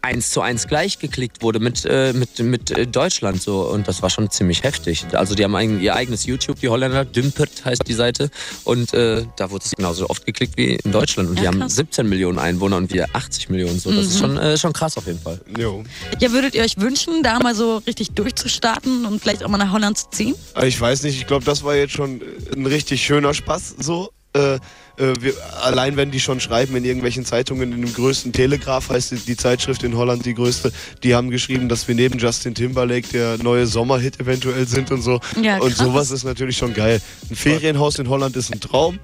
eins 0.02 0.32
zu 0.32 0.42
eins 0.42 0.68
gleich 0.68 1.00
geklickt 1.00 1.42
wurde 1.42 1.60
mit, 1.60 1.86
äh, 1.86 2.14
mit, 2.14 2.40
mit 2.40 2.72
äh, 2.72 2.88
Deutschland 2.88 3.42
so 3.42 3.62
und 3.70 3.88
das 3.88 4.02
war 4.02 4.10
schon 4.10 4.30
ziemlich 4.30 4.64
heftig. 4.64 5.06
Also 5.14 5.36
die 5.36 5.44
haben 5.44 5.56
ein, 5.56 5.82
ihr 5.82 5.96
eigenes 5.96 6.26
YouTube, 6.26 6.60
die 6.60 6.70
Holländer, 6.70 7.06
Dümpert 7.06 7.66
heißt 7.66 7.88
die 7.88 7.94
Seite 7.94 8.30
und 8.64 8.94
äh, 8.94 9.26
da 9.38 9.52
wurde 9.52 9.66
es 9.66 9.72
genauso 9.72 10.10
oft 10.10 10.26
geklickt 10.26 10.58
wie 10.58 10.76
in 10.76 10.92
Deutschland 10.92 11.30
und 11.30 11.36
Ja, 11.36 11.42
die 11.44 11.48
haben 11.48 11.60
krass. 11.60 11.74
Mhm. 11.74 11.76
17 11.76 12.10
Millionen 12.10 12.40
Einwohner 12.40 12.78
und 12.78 12.94
wir 12.94 13.08
80 13.14 13.50
Millionen 13.50 13.80
so. 13.80 13.92
Das 13.92 14.06
ist 14.06 14.20
schon, 14.20 14.38
äh, 14.38 14.58
schon 14.58 14.74
krass 14.74 14.98
auf 14.98 15.06
jeden 15.08 15.20
Fall. 15.20 15.40
Jo. 15.58 15.84
Ja, 16.20 16.32
würdet 16.32 16.56
ihr 16.56 16.64
euch 16.64 16.78
wünschen, 16.80 17.24
da 17.24 17.40
mal 17.40 17.56
so 17.56 17.78
richtig 17.88 18.12
durchzustarten 18.12 19.06
und 19.06 19.22
vielleicht 19.22 19.44
auch 19.44 19.50
mal 19.50 19.58
nach 19.58 19.72
Holland 19.72 19.98
zu 19.98 20.10
ziehen? 20.12 20.36
Aber 20.54 20.68
Ich 20.68 20.80
weiß 20.80 21.04
nicht, 21.04 21.18
ich 21.18 21.28
glaube, 21.28 21.46
das 21.46 21.64
war 21.64 21.76
jetzt 21.76 21.94
schon 21.94 22.22
ein 22.56 22.66
richtig 22.66 23.04
schöner 23.06 23.34
Spaß 23.34 23.76
so. 23.80 24.10
Äh, 24.36 24.60
äh, 24.98 25.14
wir, 25.20 25.34
allein 25.62 25.98
wenn 25.98 26.12
die 26.12 26.20
schon 26.20 26.40
schreiben 26.40 26.76
in 26.76 26.86
irgendwelchen 26.86 27.26
Zeitungen, 27.26 27.72
in 27.72 27.82
dem 27.82 27.94
größten 27.94 28.32
Telegraph 28.34 28.90
heißt 28.90 29.12
die, 29.12 29.18
die 29.18 29.38
Zeitschrift 29.38 29.84
in 29.84 29.96
Holland 29.98 30.26
die 30.26 30.34
größte, 30.34 30.72
die 31.04 31.16
haben 31.16 31.30
geschrieben, 31.30 31.70
dass 31.70 31.88
wir 31.88 31.96
neben 31.96 32.18
Justin 32.20 32.56
Timberlake 32.56 33.08
der 33.10 33.38
neue 33.42 33.68
Sommerhit 33.68 34.20
eventuell 34.20 34.68
sind 34.68 34.92
und 34.92 35.02
so. 35.02 35.20
Ja, 35.42 35.58
und 35.58 35.76
sowas 35.76 36.12
ist 36.12 36.24
natürlich 36.24 36.58
schon 36.58 36.74
geil. 36.74 37.02
Ein 37.30 37.36
Ferienhaus 37.36 38.00
in 38.00 38.10
Holland 38.10 38.36
ist 38.36 38.54
ein 38.54 38.60
Traum. 38.60 39.00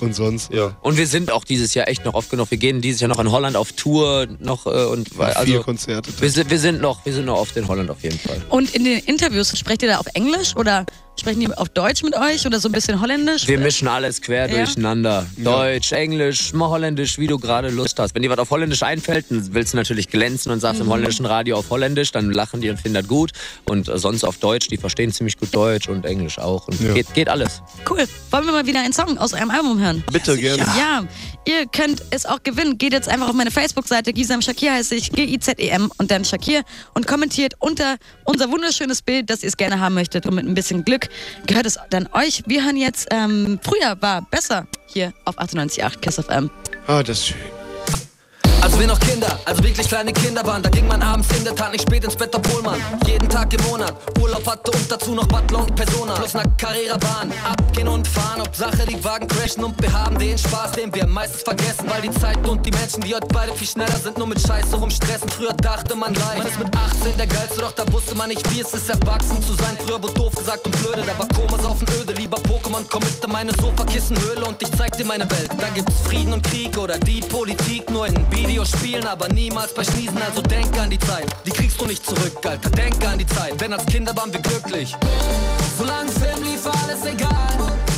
Und 0.00 0.14
sonst, 0.14 0.52
ja. 0.52 0.76
Und 0.82 0.98
wir 0.98 1.06
sind 1.06 1.32
auch 1.32 1.44
dieses 1.44 1.72
Jahr 1.74 1.88
echt 1.88 2.04
noch 2.04 2.14
oft 2.14 2.30
genug. 2.30 2.50
Wir 2.50 2.58
gehen 2.58 2.82
dieses 2.82 3.00
Jahr 3.00 3.08
noch 3.08 3.18
in 3.18 3.32
Holland 3.32 3.56
auf 3.56 3.72
Tour 3.72 4.28
noch 4.38 4.66
äh, 4.66 4.84
und 4.84 5.08
Vier 5.08 5.36
also 5.36 5.62
Konzerte. 5.62 6.12
wir 6.20 6.30
sind, 6.30 6.50
wir 6.50 6.58
sind 6.58 6.80
noch 6.80 7.04
wir 7.06 7.12
sind 7.14 7.24
noch 7.24 7.38
oft 7.38 7.56
in 7.56 7.66
Holland 7.66 7.90
auf 7.90 8.02
jeden 8.02 8.18
Fall. 8.18 8.40
Und 8.50 8.74
in 8.74 8.84
den 8.84 8.98
Interviews, 9.00 9.58
sprecht 9.58 9.82
ihr 9.82 9.88
da 9.88 9.98
auf 9.98 10.06
Englisch 10.14 10.54
oder 10.56 10.84
sprechen 11.20 11.40
die 11.40 11.48
auf 11.52 11.68
Deutsch 11.68 12.02
mit 12.02 12.16
euch 12.16 12.46
oder 12.46 12.60
so 12.60 12.68
ein 12.68 12.72
bisschen 12.72 13.00
Holländisch? 13.00 13.46
Wir 13.48 13.58
mischen 13.58 13.88
alles 13.88 14.20
quer 14.20 14.48
Ja? 14.50 14.56
durcheinander. 14.64 15.26
Deutsch, 15.36 15.92
Englisch, 15.92 16.52
mal 16.52 16.68
Holländisch, 16.68 17.18
wie 17.18 17.26
du 17.26 17.38
gerade 17.38 17.70
Lust 17.70 17.98
hast. 17.98 18.14
Wenn 18.14 18.22
dir 18.22 18.30
was 18.30 18.38
auf 18.38 18.50
Holländisch 18.50 18.82
einfällt, 18.82 19.26
dann 19.30 19.52
willst 19.54 19.72
du 19.72 19.76
natürlich 19.78 20.08
glänzen 20.08 20.52
und 20.52 20.60
sagst 20.60 20.80
im 20.80 20.88
holländischen 20.88 21.26
Radio 21.26 21.56
auf 21.58 21.70
Holländisch, 21.70 22.12
dann 22.12 22.30
lachen 22.32 22.60
die 22.60 22.70
und 22.70 22.80
finden 22.80 22.94
das 22.94 23.08
gut. 23.08 23.32
Und 23.64 23.90
sonst 23.92 24.24
auf 24.24 24.38
Deutsch, 24.38 24.68
die 24.68 24.76
verstehen 24.76 25.12
ziemlich 25.12 25.36
gut 25.38 25.54
Deutsch 25.54 25.88
und 25.88 26.04
Englisch 26.04 26.38
auch. 26.38 26.68
Und 26.68 26.80
Ja. 26.80 26.94
geht, 26.94 27.12
geht 27.14 27.28
alles. 27.28 27.62
Cool. 27.88 28.04
Wollen 28.30 28.44
wir 28.46 28.52
mal 28.52 28.66
wieder 28.66 28.80
einen 28.80 28.92
Song 28.92 29.18
aus 29.18 29.32
eurem 29.34 29.50
Album 29.50 29.80
hören? 29.80 30.04
Bitte 30.12 30.36
gerne. 30.36 30.62
Ja, 30.76 31.04
ihr 31.46 31.66
könnt 31.66 32.02
es 32.10 32.26
auch 32.26 32.42
gewinnen. 32.42 32.78
Geht 32.78 32.92
jetzt 32.92 33.08
einfach 33.08 33.28
auf 33.28 33.34
meine 33.34 33.50
Facebook-Seite, 33.50 34.12
Gisam 34.12 34.42
Shakir 34.42 34.72
heiße 34.72 34.94
ich, 34.94 35.10
G-I-Z-E-M 35.12 35.86
E 35.86 35.88
und 35.98 36.10
dann 36.10 36.24
Shakir 36.24 36.62
und 36.94 37.06
kommentiert 37.06 37.54
unter 37.58 37.96
unser 38.24 38.50
wunderschönes 38.50 39.02
Bild, 39.02 39.30
dass 39.30 39.42
ihr 39.42 39.48
es 39.48 39.56
gerne 39.56 39.80
haben 39.80 39.94
möchtet 39.94 40.26
und 40.26 40.34
mit 40.34 40.46
ein 40.46 40.54
bisschen 40.54 40.84
Glück 40.84 41.07
gehört 41.46 41.66
es 41.66 41.78
dann 41.90 42.08
euch. 42.12 42.42
Wir 42.46 42.64
hören 42.64 42.76
jetzt, 42.76 43.08
ähm, 43.10 43.58
früher 43.62 44.00
war 44.00 44.22
besser 44.22 44.66
hier 44.86 45.12
auf 45.24 45.38
98.8 45.38 46.00
KISS 46.00 46.20
FM. 46.20 46.50
Ah, 46.86 47.02
das 47.02 47.18
ist 47.18 47.26
schön. 47.28 47.57
Als 48.60 48.78
wir 48.78 48.86
noch 48.86 48.98
Kinder, 49.00 49.38
also 49.44 49.62
wirklich 49.62 49.88
kleine 49.88 50.12
Kinder 50.12 50.44
waren, 50.44 50.62
da 50.62 50.68
ging 50.68 50.86
man 50.86 51.00
abends 51.02 51.28
in 51.36 51.44
der 51.44 51.54
Tat 51.54 51.72
nicht 51.72 51.82
spät 51.82 52.04
ins 52.04 52.16
Bett, 52.16 52.34
obwohl 52.34 52.62
man 52.62 52.80
jeden 53.06 53.28
Tag 53.28 53.52
im 53.54 53.64
Monat 53.66 53.94
Urlaub 54.20 54.46
hatte 54.46 54.70
und 54.72 54.90
dazu 54.90 55.14
noch 55.14 55.26
Butler 55.26 55.60
und 55.60 55.74
Persona. 55.74 56.14
Plus 56.14 56.34
einer 56.34 56.50
Carrera-Bahn, 56.56 57.32
abgehen 57.44 57.88
und 57.88 58.06
fahren, 58.06 58.40
Hauptsache 58.40 58.84
die 58.86 59.02
Wagen 59.04 59.28
crashen 59.28 59.64
und 59.64 59.80
wir 59.80 59.92
haben 59.92 60.18
den 60.18 60.36
Spaß, 60.36 60.72
den 60.72 60.94
wir 60.94 61.06
meistens 61.06 61.42
vergessen, 61.42 61.84
weil 61.88 62.02
die 62.02 62.10
Zeit 62.10 62.46
und 62.46 62.64
die 62.66 62.70
Menschen, 62.70 63.00
die 63.02 63.14
heute 63.14 63.28
beide 63.28 63.52
viel 63.54 63.68
schneller 63.68 63.96
sind, 63.96 64.18
nur 64.18 64.26
mit 64.26 64.40
Scheiße 64.40 64.76
rumstressen. 64.76 65.28
Früher 65.28 65.52
dachte 65.52 65.94
man 65.94 66.12
gleich, 66.12 66.38
man 66.38 66.46
ist 66.46 66.58
mit 66.58 66.76
18 66.76 67.16
der 67.16 67.26
Geilste, 67.26 67.60
doch 67.60 67.72
da 67.72 67.90
wusste 67.92 68.14
man 68.16 68.28
nicht, 68.28 68.42
wie 68.52 68.60
es 68.60 68.72
ist, 68.74 68.90
erwachsen 68.90 69.40
zu 69.42 69.54
sein. 69.54 69.76
Früher 69.86 70.02
wurde 70.02 70.14
doof 70.14 70.34
gesagt 70.34 70.66
und 70.66 70.76
blöde, 70.82 71.02
da 71.06 71.18
war 71.18 71.28
Komas 71.28 71.64
auf 71.64 71.78
dem 71.78 71.88
Öde, 72.00 72.12
lieber 72.14 72.38
Pokémon, 72.38 72.84
komm 72.90 73.02
mit 73.04 73.24
in 73.24 73.32
meine 73.32 73.52
Sofakissenhöhle 73.52 74.44
und 74.44 74.60
ich 74.62 74.70
zeig 74.76 74.96
dir 74.96 75.04
meine 75.04 75.30
Welt. 75.30 75.50
Da 75.58 75.68
gibt's 75.74 75.94
Frieden 76.04 76.32
und 76.32 76.42
Krieg 76.42 76.76
oder 76.76 76.98
die 76.98 77.20
Politik, 77.20 77.90
nur 77.90 78.06
in 78.06 78.14
Videospielen, 78.48 79.06
aber 79.06 79.28
niemals 79.28 79.74
bei 79.74 79.84
Schniesen, 79.84 80.16
also 80.22 80.40
denk 80.40 80.76
an 80.80 80.88
die 80.88 80.98
Zeit. 80.98 81.26
Die 81.44 81.50
kriegst 81.50 81.78
du 81.78 81.84
nicht 81.84 82.04
zurück, 82.04 82.34
Alter, 82.44 82.70
denk 82.70 83.06
an 83.06 83.18
die 83.18 83.26
Zeit, 83.26 83.60
denn 83.60 83.74
als 83.74 83.84
Kinder 83.84 84.16
waren 84.16 84.32
wir 84.32 84.40
glücklich. 84.40 84.96
Solange 85.76 86.10
Film 86.10 86.42
lief, 86.42 86.64
war 86.64 86.72
alles 86.82 87.04
egal. 87.04 87.28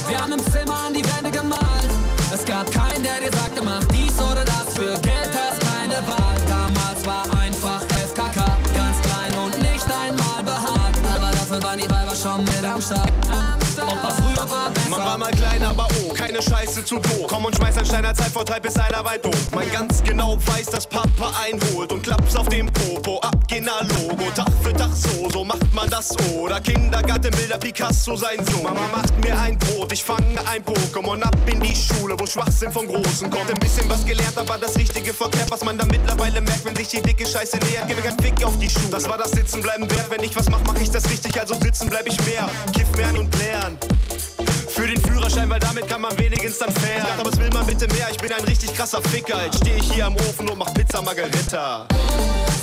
Wir 0.08 0.20
haben 0.20 0.32
im 0.32 0.40
Zimmer 0.52 0.76
an 0.86 0.92
die 0.92 1.04
Wände 1.04 1.30
gemalt. 1.30 1.90
Es 2.34 2.44
gab 2.44 2.68
keinen, 2.72 3.04
der 3.04 3.20
dir 3.20 3.36
sagte, 3.36 3.62
mach 3.62 3.84
dies 3.94 4.18
oder 4.18 4.44
das. 4.44 4.74
Für 4.74 4.98
Geld 5.00 5.30
hast 5.38 5.60
keine 5.60 6.02
Wahl. 6.08 6.36
Damals 6.48 7.06
war 7.06 7.24
einfach 7.38 7.82
FKK, 7.82 8.44
ganz 8.74 9.00
klein 9.02 9.32
und 9.44 9.56
nicht 9.62 9.86
einmal 9.86 10.42
behaart. 10.42 10.96
Aber 11.14 11.30
dafür 11.30 11.62
waren 11.62 11.78
die 11.78 11.88
Weiber 11.88 12.16
schon 12.16 12.42
mit 12.42 12.64
am 12.64 12.82
Start. 12.82 13.19
Keine 16.40 16.42
Scheiße 16.42 16.84
zu 16.84 16.98
doof. 16.98 17.26
Komm 17.28 17.44
und 17.44 17.56
schmeiß 17.56 17.76
ein 17.78 17.86
Steiner 17.86 18.14
Zeitvorteil, 18.14 18.60
bis 18.60 18.76
einer 18.76 19.04
weit 19.04 19.24
doof. 19.24 19.50
Man 19.54 19.70
ganz 19.72 20.02
genau 20.02 20.38
weiß, 20.46 20.66
dass 20.66 20.86
Papa 20.86 21.32
einholt 21.44 21.92
und 21.92 22.02
klappt's 22.02 22.36
auf 22.36 22.48
dem 22.48 22.66
Popo. 22.66 23.18
Abgena 23.20 23.80
Logo, 23.80 24.30
Tag 24.34 24.50
für 24.62 24.72
Tag 24.72 24.90
so, 24.94 25.28
so 25.30 25.44
macht 25.44 25.72
man 25.74 25.88
das 25.90 26.16
oder 26.34 26.60
Kindergartenbilder 26.60 27.58
Picasso 27.58 28.16
sein 28.16 28.44
Sohn. 28.46 28.62
Mama 28.62 28.80
macht 28.92 29.22
mir 29.22 29.38
ein 29.38 29.58
Brot, 29.58 29.92
ich 29.92 30.02
fange 30.02 30.38
ein 30.50 30.64
Pokémon 30.64 31.20
ab 31.22 31.36
in 31.46 31.60
die 31.60 31.74
Schule, 31.74 32.18
wo 32.18 32.26
Schwachsinn 32.26 32.72
vom 32.72 32.86
Großen 32.86 33.30
kommt. 33.30 33.50
Ein 33.50 33.58
bisschen 33.58 33.88
was 33.88 34.04
gelernt, 34.04 34.36
aber 34.36 34.58
das 34.58 34.76
Richtige 34.76 35.12
verkehrt, 35.12 35.50
was 35.50 35.64
man 35.64 35.76
da 35.78 35.84
mittlerweile 35.86 36.40
merkt, 36.40 36.64
wenn 36.64 36.76
sich 36.76 36.88
die 36.88 37.02
dicke 37.02 37.26
Scheiße 37.26 37.58
nähert. 37.58 37.88
Gib 37.88 37.96
mir 37.96 38.02
kein 38.02 38.18
Fick 38.18 38.44
auf 38.44 38.58
die 38.58 38.70
Schuhe. 38.70 38.90
Das 38.90 39.08
war 39.08 39.18
das 39.18 39.32
Sitzen 39.32 39.60
bleiben 39.62 39.90
wert. 39.90 40.10
Wenn 40.10 40.22
ich 40.22 40.34
was 40.36 40.48
mach, 40.48 40.60
mach 40.66 40.80
ich 40.80 40.90
das 40.90 41.08
richtig, 41.10 41.38
also 41.38 41.54
sitzen 41.54 41.88
bleib 41.90 42.06
ich 42.06 42.18
mehr. 42.24 42.48
Kiff 42.72 42.90
mehr 42.96 43.10
und 43.18 43.36
lernen. 43.38 43.78
Für 44.74 44.86
den 44.86 45.00
Führerschein, 45.02 45.50
weil 45.50 45.58
damit 45.58 45.88
kann 45.88 46.00
man 46.00 46.16
wenigstens 46.18 46.58
dann 46.58 46.72
fair. 46.72 47.04
Aber 47.14 47.30
was 47.30 47.38
will 47.38 47.50
man 47.52 47.66
bitte 47.66 47.86
mehr? 47.88 48.08
Ich 48.10 48.18
bin 48.18 48.32
ein 48.32 48.44
richtig 48.44 48.72
krasser 48.74 49.02
Ficker. 49.02 49.44
Jetzt 49.44 49.58
steh 49.58 49.76
ich 49.76 49.92
hier 49.92 50.06
am 50.06 50.14
Ofen 50.16 50.48
und 50.48 50.58
mach 50.58 50.72
Pizza 50.72 51.02
Margarita. 51.02 51.86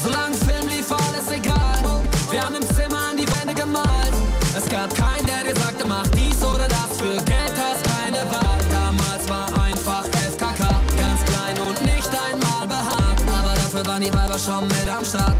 Solange 0.03 0.35
Film 0.35 0.67
lief, 0.69 0.91
alles 0.91 1.29
egal. 1.31 2.01
Wir 2.31 2.41
haben 2.41 2.55
im 2.55 2.67
Zimmer 2.75 3.09
an 3.11 3.17
die 3.17 3.27
Wände 3.27 3.53
gemalt. 3.53 4.13
Es 4.57 4.67
gab 4.69 4.93
keinen, 4.95 5.25
der 5.25 5.53
dir 5.53 5.59
sagte, 5.59 5.85
mach 5.85 6.07
dies 6.09 6.41
oder 6.43 6.67
das. 6.67 6.97
Für 6.97 7.15
Geld 7.23 7.53
hast 7.59 7.83
keine 7.83 8.23
Wahl. 8.31 8.57
Damals 8.71 9.29
war 9.29 9.47
einfach 9.63 10.05
FKK, 10.05 10.63
ganz 10.97 11.25
klein 11.25 11.59
und 11.67 11.81
nicht 11.83 12.09
einmal 12.09 12.67
behaart. 12.67 13.19
Aber 13.27 13.53
dafür 13.53 13.85
waren 13.85 14.01
die 14.01 14.13
Weiber 14.13 14.39
schon 14.39 14.67
mit 14.67 14.87
am 14.89 15.03
Start. 15.03 15.35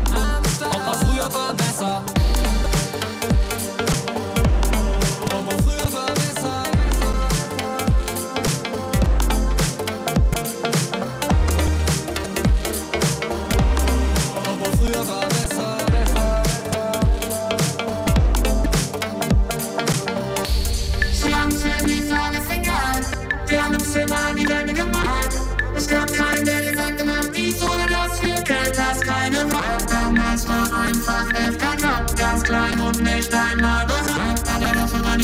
Nicht 33.58 33.66
einmal 33.66 33.88
bereit, 33.88 34.42
aber 34.56 34.74
dafür 34.74 35.04
waren 35.04 35.20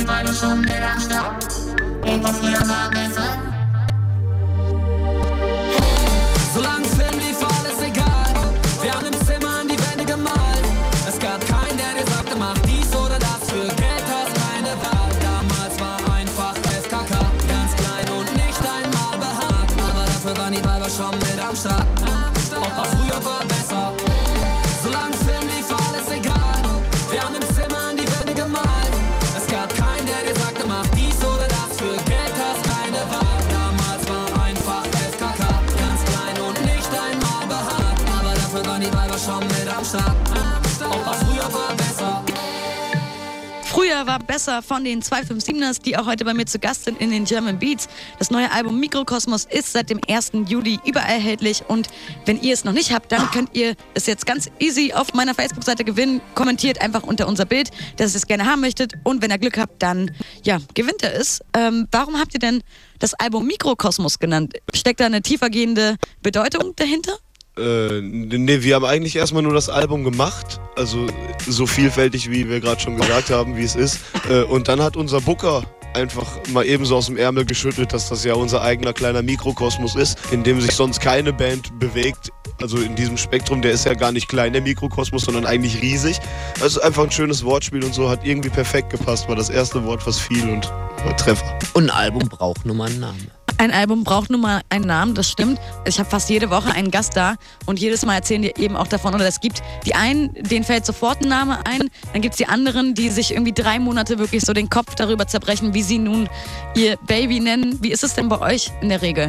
War 44.05 44.19
besser 44.19 44.61
von 44.61 44.83
den 44.83 45.01
257ers, 45.01 45.81
die 45.81 45.95
auch 45.95 46.05
heute 46.05 46.25
bei 46.25 46.33
mir 46.33 46.45
zu 46.45 46.59
Gast 46.59 46.83
sind 46.83 46.99
in 46.99 47.09
den 47.09 47.23
German 47.23 47.57
Beats. 47.57 47.87
Das 48.19 48.31
neue 48.31 48.51
Album 48.51 48.77
Mikrokosmos 48.79 49.45
ist 49.45 49.71
seit 49.71 49.89
dem 49.89 50.01
1. 50.05 50.31
Juli 50.47 50.77
überall 50.85 51.13
erhältlich 51.13 51.63
und 51.69 51.87
wenn 52.25 52.41
ihr 52.41 52.53
es 52.53 52.65
noch 52.65 52.73
nicht 52.73 52.91
habt, 52.91 53.13
dann 53.13 53.31
könnt 53.31 53.55
ihr 53.55 53.75
es 53.93 54.05
jetzt 54.05 54.25
ganz 54.25 54.49
easy 54.59 54.91
auf 54.93 55.13
meiner 55.13 55.33
Facebook-Seite 55.33 55.85
gewinnen. 55.85 56.19
Kommentiert 56.35 56.81
einfach 56.81 57.03
unter 57.03 57.29
unser 57.29 57.45
Bild, 57.45 57.71
dass 57.95 58.13
ihr 58.13 58.17
es 58.17 58.27
gerne 58.27 58.45
haben 58.45 58.59
möchtet 58.59 58.93
und 59.03 59.21
wenn 59.21 59.31
ihr 59.31 59.37
Glück 59.37 59.57
habt, 59.57 59.81
dann 59.81 60.11
ja, 60.43 60.59
gewinnt 60.73 61.01
ihr 61.01 61.13
es. 61.13 61.39
Ähm, 61.55 61.87
warum 61.91 62.19
habt 62.19 62.33
ihr 62.33 62.41
denn 62.41 62.61
das 62.99 63.13
Album 63.13 63.47
Mikrokosmos 63.47 64.19
genannt? 64.19 64.53
Steckt 64.73 64.99
da 64.99 65.05
eine 65.05 65.21
tiefergehende 65.21 65.95
Bedeutung 66.21 66.75
dahinter? 66.75 67.17
Äh, 67.57 68.01
nee, 68.01 68.63
wir 68.63 68.75
haben 68.75 68.85
eigentlich 68.85 69.15
erstmal 69.15 69.43
nur 69.43 69.53
das 69.53 69.69
Album 69.69 70.03
gemacht. 70.03 70.59
Also 70.75 71.07
so 71.47 71.67
vielfältig, 71.67 72.31
wie 72.31 72.49
wir 72.49 72.59
gerade 72.59 72.81
schon 72.81 72.97
gesagt 72.97 73.29
haben, 73.29 73.55
wie 73.57 73.63
es 73.63 73.75
ist. 73.75 73.99
Äh, 74.29 74.43
und 74.43 74.67
dann 74.67 74.81
hat 74.81 74.97
unser 74.97 75.21
Booker 75.21 75.63
einfach 75.93 76.39
mal 76.49 76.65
ebenso 76.65 76.95
aus 76.95 77.05
dem 77.05 77.17
Ärmel 77.17 77.45
geschüttelt, 77.45 77.93
dass 77.93 78.09
das 78.09 78.23
ja 78.23 78.33
unser 78.33 78.61
eigener 78.61 78.93
kleiner 78.93 79.21
Mikrokosmos 79.21 79.95
ist, 79.95 80.17
in 80.31 80.43
dem 80.43 80.59
sich 80.59 80.71
sonst 80.71 80.99
keine 80.99 81.31
Band 81.31 81.77
bewegt. 81.79 82.31
Also 82.61 82.77
in 82.77 82.95
diesem 82.95 83.17
Spektrum, 83.17 83.61
der 83.61 83.71
ist 83.71 83.85
ja 83.85 83.93
gar 83.93 84.11
nicht 84.11 84.27
klein, 84.27 84.53
der 84.53 84.61
Mikrokosmos, 84.61 85.25
sondern 85.25 85.45
eigentlich 85.45 85.81
riesig. 85.81 86.19
Also 86.61 86.81
einfach 86.81 87.03
ein 87.03 87.11
schönes 87.11 87.43
Wortspiel 87.43 87.83
und 87.83 87.93
so 87.93 88.09
hat 88.09 88.25
irgendwie 88.25 88.49
perfekt 88.49 88.89
gepasst. 88.89 89.27
War 89.27 89.35
das 89.35 89.49
erste 89.49 89.83
Wort, 89.85 90.05
was 90.07 90.19
fiel 90.19 90.49
und 90.49 90.69
war 91.03 91.15
Treffer. 91.17 91.59
Und 91.73 91.85
ein 91.85 91.89
Album 91.89 92.29
braucht 92.29 92.65
nun 92.65 92.77
mal 92.77 92.89
einen 92.89 92.99
Namen. 92.99 93.42
Ein 93.57 93.71
Album 93.71 94.03
braucht 94.03 94.29
nun 94.29 94.41
mal 94.41 94.61
einen 94.69 94.85
Namen, 94.85 95.15
das 95.15 95.29
stimmt. 95.29 95.59
Ich 95.85 95.99
habe 95.99 96.09
fast 96.09 96.29
jede 96.29 96.49
Woche 96.49 96.71
einen 96.71 96.91
Gast 96.91 97.15
da 97.15 97.35
und 97.65 97.79
jedes 97.79 98.05
Mal 98.05 98.15
erzählen 98.15 98.41
die 98.41 98.53
eben 98.57 98.75
auch 98.75 98.87
davon. 98.87 99.15
Oder 99.15 99.27
es 99.27 99.39
gibt 99.39 99.61
die 99.85 99.95
einen, 99.95 100.33
denen 100.33 100.63
fällt 100.63 100.85
sofort 100.85 101.21
ein 101.21 101.29
Name 101.29 101.65
ein. 101.65 101.89
Dann 102.11 102.21
gibt 102.21 102.33
es 102.33 102.37
die 102.37 102.47
anderen, 102.47 102.93
die 102.93 103.09
sich 103.09 103.31
irgendwie 103.31 103.53
drei 103.53 103.79
Monate 103.79 104.19
wirklich 104.19 104.43
so 104.43 104.53
den 104.53 104.69
Kopf 104.69 104.95
darüber 104.95 105.27
zerbrechen, 105.27 105.73
wie 105.73 105.83
sie 105.83 105.97
nun 105.97 106.29
ihr 106.75 106.97
Baby 107.07 107.39
nennen. 107.39 107.79
Wie 107.81 107.91
ist 107.91 108.03
es 108.03 108.15
denn 108.15 108.29
bei 108.29 108.39
euch 108.39 108.71
in 108.81 108.89
der 108.89 109.01
Regel? 109.01 109.27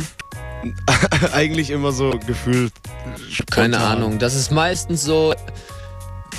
eigentlich 1.33 1.71
immer 1.71 1.93
so 1.93 2.11
gefühlt. 2.27 2.73
Keine 3.51 3.77
spontan. 3.77 3.99
Ahnung. 3.99 4.19
Das 4.19 4.35
ist 4.35 4.51
meistens 4.51 5.03
so, 5.03 5.35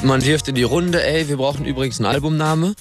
man 0.04 0.24
wirft 0.26 0.48
in 0.48 0.56
die 0.56 0.64
Runde, 0.64 1.04
ey, 1.06 1.28
wir 1.28 1.38
brauchen 1.38 1.66
übrigens 1.66 2.00
einen 2.00 2.08
Albumname. 2.08 2.76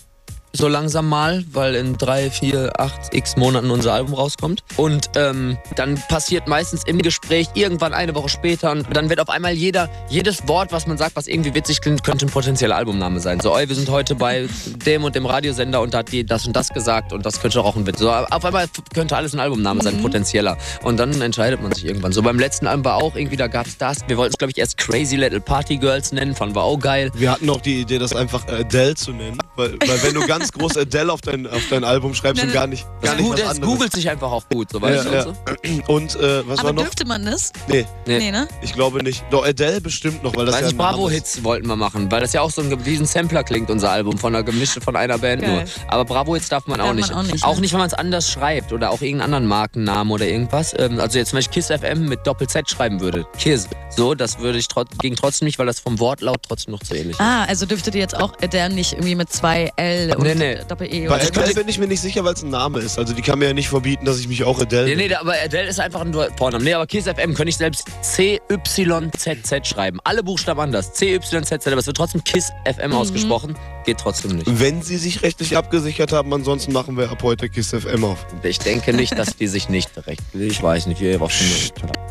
So 0.57 0.69
langsam 0.69 1.09
mal, 1.09 1.45
weil 1.51 1.75
in 1.75 1.99
drei, 1.99 2.31
vier, 2.31 2.73
acht, 2.79 3.13
x 3.13 3.37
Monaten 3.37 3.73
unser 3.73 3.93
Album 3.93 4.15
rauskommt. 4.15 4.63
Und 4.77 5.11
ähm, 5.17 5.59
dann 5.75 6.01
passiert 6.09 6.47
meistens 6.47 6.85
im 6.85 7.03
Gespräch 7.03 7.49
irgendwann 7.55 7.93
eine 7.93 8.15
Woche 8.15 8.29
später 8.29 8.71
und 8.71 8.87
dann 8.95 9.11
wird 9.11 9.19
auf 9.19 9.31
einmal 9.31 9.53
jeder, 9.53 9.91
jedes 10.09 10.47
Wort, 10.47 10.71
was 10.71 10.87
man 10.87 10.97
sagt, 10.97 11.17
was 11.17 11.27
irgendwie 11.27 11.57
witzig 11.57 11.81
klingt, 11.81 12.05
könnte 12.05 12.27
ein 12.27 12.31
potenzieller 12.31 12.77
Albumname 12.77 13.19
sein. 13.19 13.41
So, 13.41 13.57
ey, 13.57 13.69
wir 13.69 13.75
sind 13.75 13.89
heute 13.89 14.15
bei 14.15 14.49
dem 14.87 15.03
und 15.03 15.17
dem 15.17 15.27
Radiosender 15.27 15.81
und 15.81 15.93
da 15.93 15.99
hat 15.99 16.13
die 16.13 16.25
das 16.25 16.47
und 16.47 16.55
das 16.55 16.69
gesagt 16.69 17.13
und 17.13 17.27
das 17.27 17.41
könnte 17.41 17.61
auch 17.61 17.75
ein 17.75 17.85
Witz. 17.85 17.99
So, 17.99 18.13
auf 18.13 18.45
einmal 18.45 18.67
könnte 18.95 19.17
alles 19.17 19.35
ein 19.35 19.41
Albumname 19.41 19.83
sein, 19.83 20.01
potenzieller. 20.03 20.57
Und 20.85 20.99
dann 20.99 21.21
entscheidet 21.21 21.63
man 21.63 21.73
sich 21.73 21.85
irgendwann. 21.85 22.13
So 22.13 22.23
beim 22.23 22.39
letzten 22.39 22.69
Album 22.69 22.85
war 22.85 23.03
auch 23.03 23.17
irgendwie, 23.17 23.37
da 23.37 23.49
gab 23.49 23.67
es 23.67 23.77
das. 23.77 23.99
Wir 24.07 24.17
wollten 24.17 24.35
es, 24.35 24.39
glaube 24.39 24.53
ich, 24.53 24.59
erst 24.59 24.79
Crazy 24.79 25.17
Little 25.17 25.41
Party 25.41 25.79
Girls 25.79 26.13
nennen, 26.13 26.37
fanden 26.37 26.55
wir 26.55 26.63
auch 26.63 26.79
geil. 26.79 27.11
Wir 27.15 27.33
hatten 27.33 27.51
auch 27.51 27.61
die 27.61 27.81
Idee, 27.81 27.99
das 27.99 28.15
einfach 28.15 28.47
Adele 28.47 28.95
zu 28.95 29.11
nennen. 29.11 29.39
Weil, 29.57 29.73
weil 29.81 30.03
wenn 30.05 30.15
du 30.15 30.25
ganz 30.27 30.44
groß 30.53 30.77
Adele 30.77 31.13
auf 31.13 31.21
dein, 31.21 31.47
auf 31.47 31.63
dein 31.71 31.85
Album 31.85 32.15
schreibst 32.15 32.43
und 32.43 32.53
gar 32.53 32.67
nicht, 32.67 32.85
gar 33.03 33.13
Das, 33.13 33.17
nicht 33.17 33.25
Gu- 33.25 33.33
was 33.33 33.41
das 33.41 33.49
anderes. 33.51 33.73
googelt 33.73 33.93
sich 33.93 34.09
einfach 34.11 34.31
auch 34.33 34.49
gut, 34.49 34.71
so 34.71 34.81
weißt 34.83 35.05
ja, 35.13 35.23
du. 35.25 35.29
ja. 35.31 35.85
und 35.89 36.17
äh, 36.17 36.47
was 36.49 36.59
Aber 36.59 36.69
war 36.69 36.73
noch? 36.75 36.83
dürfte 36.83 37.07
man 37.07 37.25
das? 37.25 37.53
Nee, 37.69 37.87
Nee. 38.07 38.19
Nee, 38.19 38.31
ne? 38.31 38.49
ich 38.63 38.73
glaube 38.75 39.03
nicht. 39.03 39.25
Doch, 39.31 39.45
Adele 39.47 39.81
bestimmt 39.81 40.23
noch, 40.23 40.37
weil 40.37 40.47
das 40.47 40.55
Weiß 40.57 40.63
ja 40.63 40.69
ich. 40.69 40.77
Bravo-Hits 40.77 41.43
wollten 41.45 41.67
wir 41.67 41.77
machen, 41.77 42.11
weil 42.11 42.21
das 42.21 42.33
ja 42.33 42.41
auch 42.43 42.51
so 42.51 42.61
ein, 42.63 42.85
wie 42.85 42.97
ein 42.97 43.07
Sampler 43.07 43.43
klingt, 43.45 43.71
unser 43.71 43.91
Album, 43.91 44.19
von 44.19 44.35
einer 44.35 44.43
Gemische 44.45 44.81
von 44.81 44.97
einer 44.97 45.19
Band 45.19 45.43
Geil. 45.43 45.51
nur. 45.51 45.65
Aber 45.89 46.05
Bravo-Hits 46.05 46.49
darf 46.49 46.67
man, 46.67 46.79
Darf 46.79 46.87
auch, 46.87 46.91
man 46.91 46.97
nicht. 46.97 47.13
auch 47.15 47.23
nicht, 47.23 47.45
Auch 47.45 47.55
ne? 47.57 47.61
nicht, 47.63 47.73
wenn 47.73 47.79
man 47.81 47.89
es 47.89 47.95
anders 47.95 48.31
schreibt 48.31 48.73
oder 48.73 48.91
auch 48.91 49.01
irgendeinen 49.01 49.35
anderen 49.35 49.47
Markennamen 49.47 50.13
oder 50.13 50.27
irgendwas. 50.27 50.75
Ähm, 50.79 51.01
also 51.01 51.19
jetzt 51.19 51.31
zum 51.31 51.39
Beispiel 51.39 51.63
Kiss 51.63 51.67
FM 51.69 52.09
mit 52.09 52.27
Doppel-Z 52.27 52.69
schreiben 52.71 53.01
würde. 53.01 53.27
Kiss. 53.39 53.69
So, 53.97 54.15
das 54.15 54.39
würde 54.39 54.59
ich 54.59 54.69
trot 54.69 54.89
ging 55.01 55.15
trotzdem 55.17 55.47
nicht, 55.47 55.59
weil 55.59 55.67
das 55.67 55.79
vom 55.81 55.99
Wortlaut 56.01 56.41
trotzdem 56.47 56.73
noch 56.73 56.81
zu 56.83 56.95
ähnlich 56.95 57.13
ist. 57.13 57.21
Ah, 57.21 57.45
also 57.45 57.65
dürftet 57.67 57.95
ihr 57.95 58.01
jetzt 58.01 58.17
auch 58.17 58.33
Adele 58.43 58.75
nicht 58.75 58.93
irgendwie 58.93 59.15
mit 59.15 59.33
zwei 59.33 59.71
L 59.77 60.15
und 60.17 60.23
Nee, 60.25 60.34
nee. 60.35 60.59
Doppel-E 60.69 61.09
Bei? 61.09 61.21
Adele 61.27 61.55
bin 61.55 61.69
ich 61.69 61.79
mir 61.79 61.87
nicht 61.87 62.01
sicher, 62.01 62.25
weil 62.25 62.35
es 62.35 62.43
ein 62.43 62.51
Name 62.51 62.81
ist. 62.81 62.99
Also 62.99 63.13
die 63.15 63.23
kann 63.23 63.39
mir 63.39 63.47
ja 63.47 63.53
nicht 63.55 63.69
verbieten, 63.69 64.05
dass 64.05 64.19
ich 64.19 64.29
mich 64.29 64.45
auch 64.45 64.61
Adele 64.61 64.95
Nee, 64.97 65.09
nee, 65.09 65.15
aber 65.15 65.35
Adele 65.43 65.69
ist 65.69 65.81
einfach 65.81 66.05
nur 66.05 66.29
Vorname. 66.37 66.63
Nee, 66.65 66.75
aber 66.75 66.87
Kiss 66.87 67.05
FM 67.05 67.35
könnte 67.35 67.49
ich 67.51 67.57
selbst 67.57 67.87
C-Y-Z-Z 68.03 69.67
schreiben. 69.67 69.99
Alle 70.05 70.23
Buchstaben 70.23 70.61
anders. 70.61 70.93
C-Y-Z-Z, 70.95 71.67
aber 71.69 71.79
es 71.81 71.87
wird 71.87 71.97
trotzdem 71.97 72.23
Kiss 72.25 72.51
FM 72.65 72.91
Mhm. 72.91 72.97
ausgesprochen. 72.97 73.57
Geht 73.85 73.99
trotzdem 73.99 74.37
nicht. 74.37 74.47
Wenn 74.61 74.83
sie 74.83 74.97
sich 74.97 75.23
rechtlich 75.23 75.57
abgesichert 75.57 76.13
haben, 76.13 76.33
ansonsten 76.33 76.73
machen 76.73 76.97
wir 76.97 77.11
ab 77.11 77.23
heute 77.23 77.49
Kiss 77.49 77.71
FM 77.73 78.05
auf. 78.05 78.25
Ich 78.43 78.59
denke 78.59 78.93
nicht, 78.95 79.19
dass 79.19 79.37
die 79.37 79.47
sich 79.47 79.69
nicht 79.69 79.91
recht. 80.07 80.23
Ich 80.33 80.63
weiß 80.63 80.87
nicht, 80.87 81.01
wie 81.01 81.11
ihr 81.11 81.21
was 81.21 81.33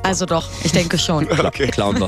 Also 0.03 0.25
doch, 0.25 0.47
ich 0.63 0.71
denke 0.71 0.97
schon. 0.97 1.27
Okay. 1.43 1.67
Klauen 1.67 1.99
wir. 1.99 2.07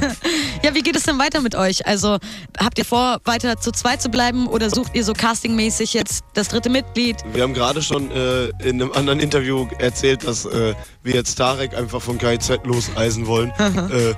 Ja, 0.63 0.73
wie 0.73 0.81
geht 0.81 0.95
es 0.95 1.03
denn 1.03 1.19
weiter 1.19 1.41
mit 1.41 1.55
euch? 1.55 1.85
Also 1.85 2.17
habt 2.57 2.77
ihr 2.79 2.85
vor, 2.85 3.17
weiter 3.25 3.57
zu 3.59 3.71
zweit 3.71 4.01
zu 4.01 4.09
bleiben 4.09 4.47
oder 4.47 4.69
sucht 4.69 4.95
ihr 4.95 5.03
so 5.03 5.13
castingmäßig 5.13 5.93
jetzt 5.93 6.04
das 6.33 6.49
dritte 6.49 6.69
Mitglied? 6.69 7.17
Wir 7.33 7.43
haben 7.43 7.53
gerade 7.53 7.81
schon 7.81 8.11
äh, 8.11 8.45
in 8.63 8.81
einem 8.81 8.91
anderen 8.93 9.19
Interview 9.19 9.67
erzählt, 9.79 10.25
dass 10.25 10.45
äh, 10.45 10.73
wir 11.03 11.13
jetzt 11.13 11.35
Tarek 11.35 11.75
einfach 11.75 12.01
von 12.01 12.17
KIZ 12.17 12.59
losreisen 12.63 13.27
wollen. 13.27 13.51
äh, 13.59 14.13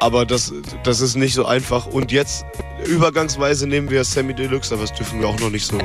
aber 0.00 0.26
das, 0.26 0.52
das 0.82 1.00
ist 1.00 1.14
nicht 1.14 1.34
so 1.34 1.46
einfach. 1.46 1.86
Und 1.86 2.10
jetzt 2.10 2.44
übergangsweise 2.86 3.66
nehmen 3.66 3.88
wir 3.88 4.02
Sammy 4.04 4.34
Deluxe, 4.34 4.74
aber 4.74 4.82
das 4.82 4.92
dürfen 4.92 5.20
wir 5.20 5.28
auch 5.28 5.38
noch 5.38 5.50
nicht 5.50 5.66
so 5.66 5.78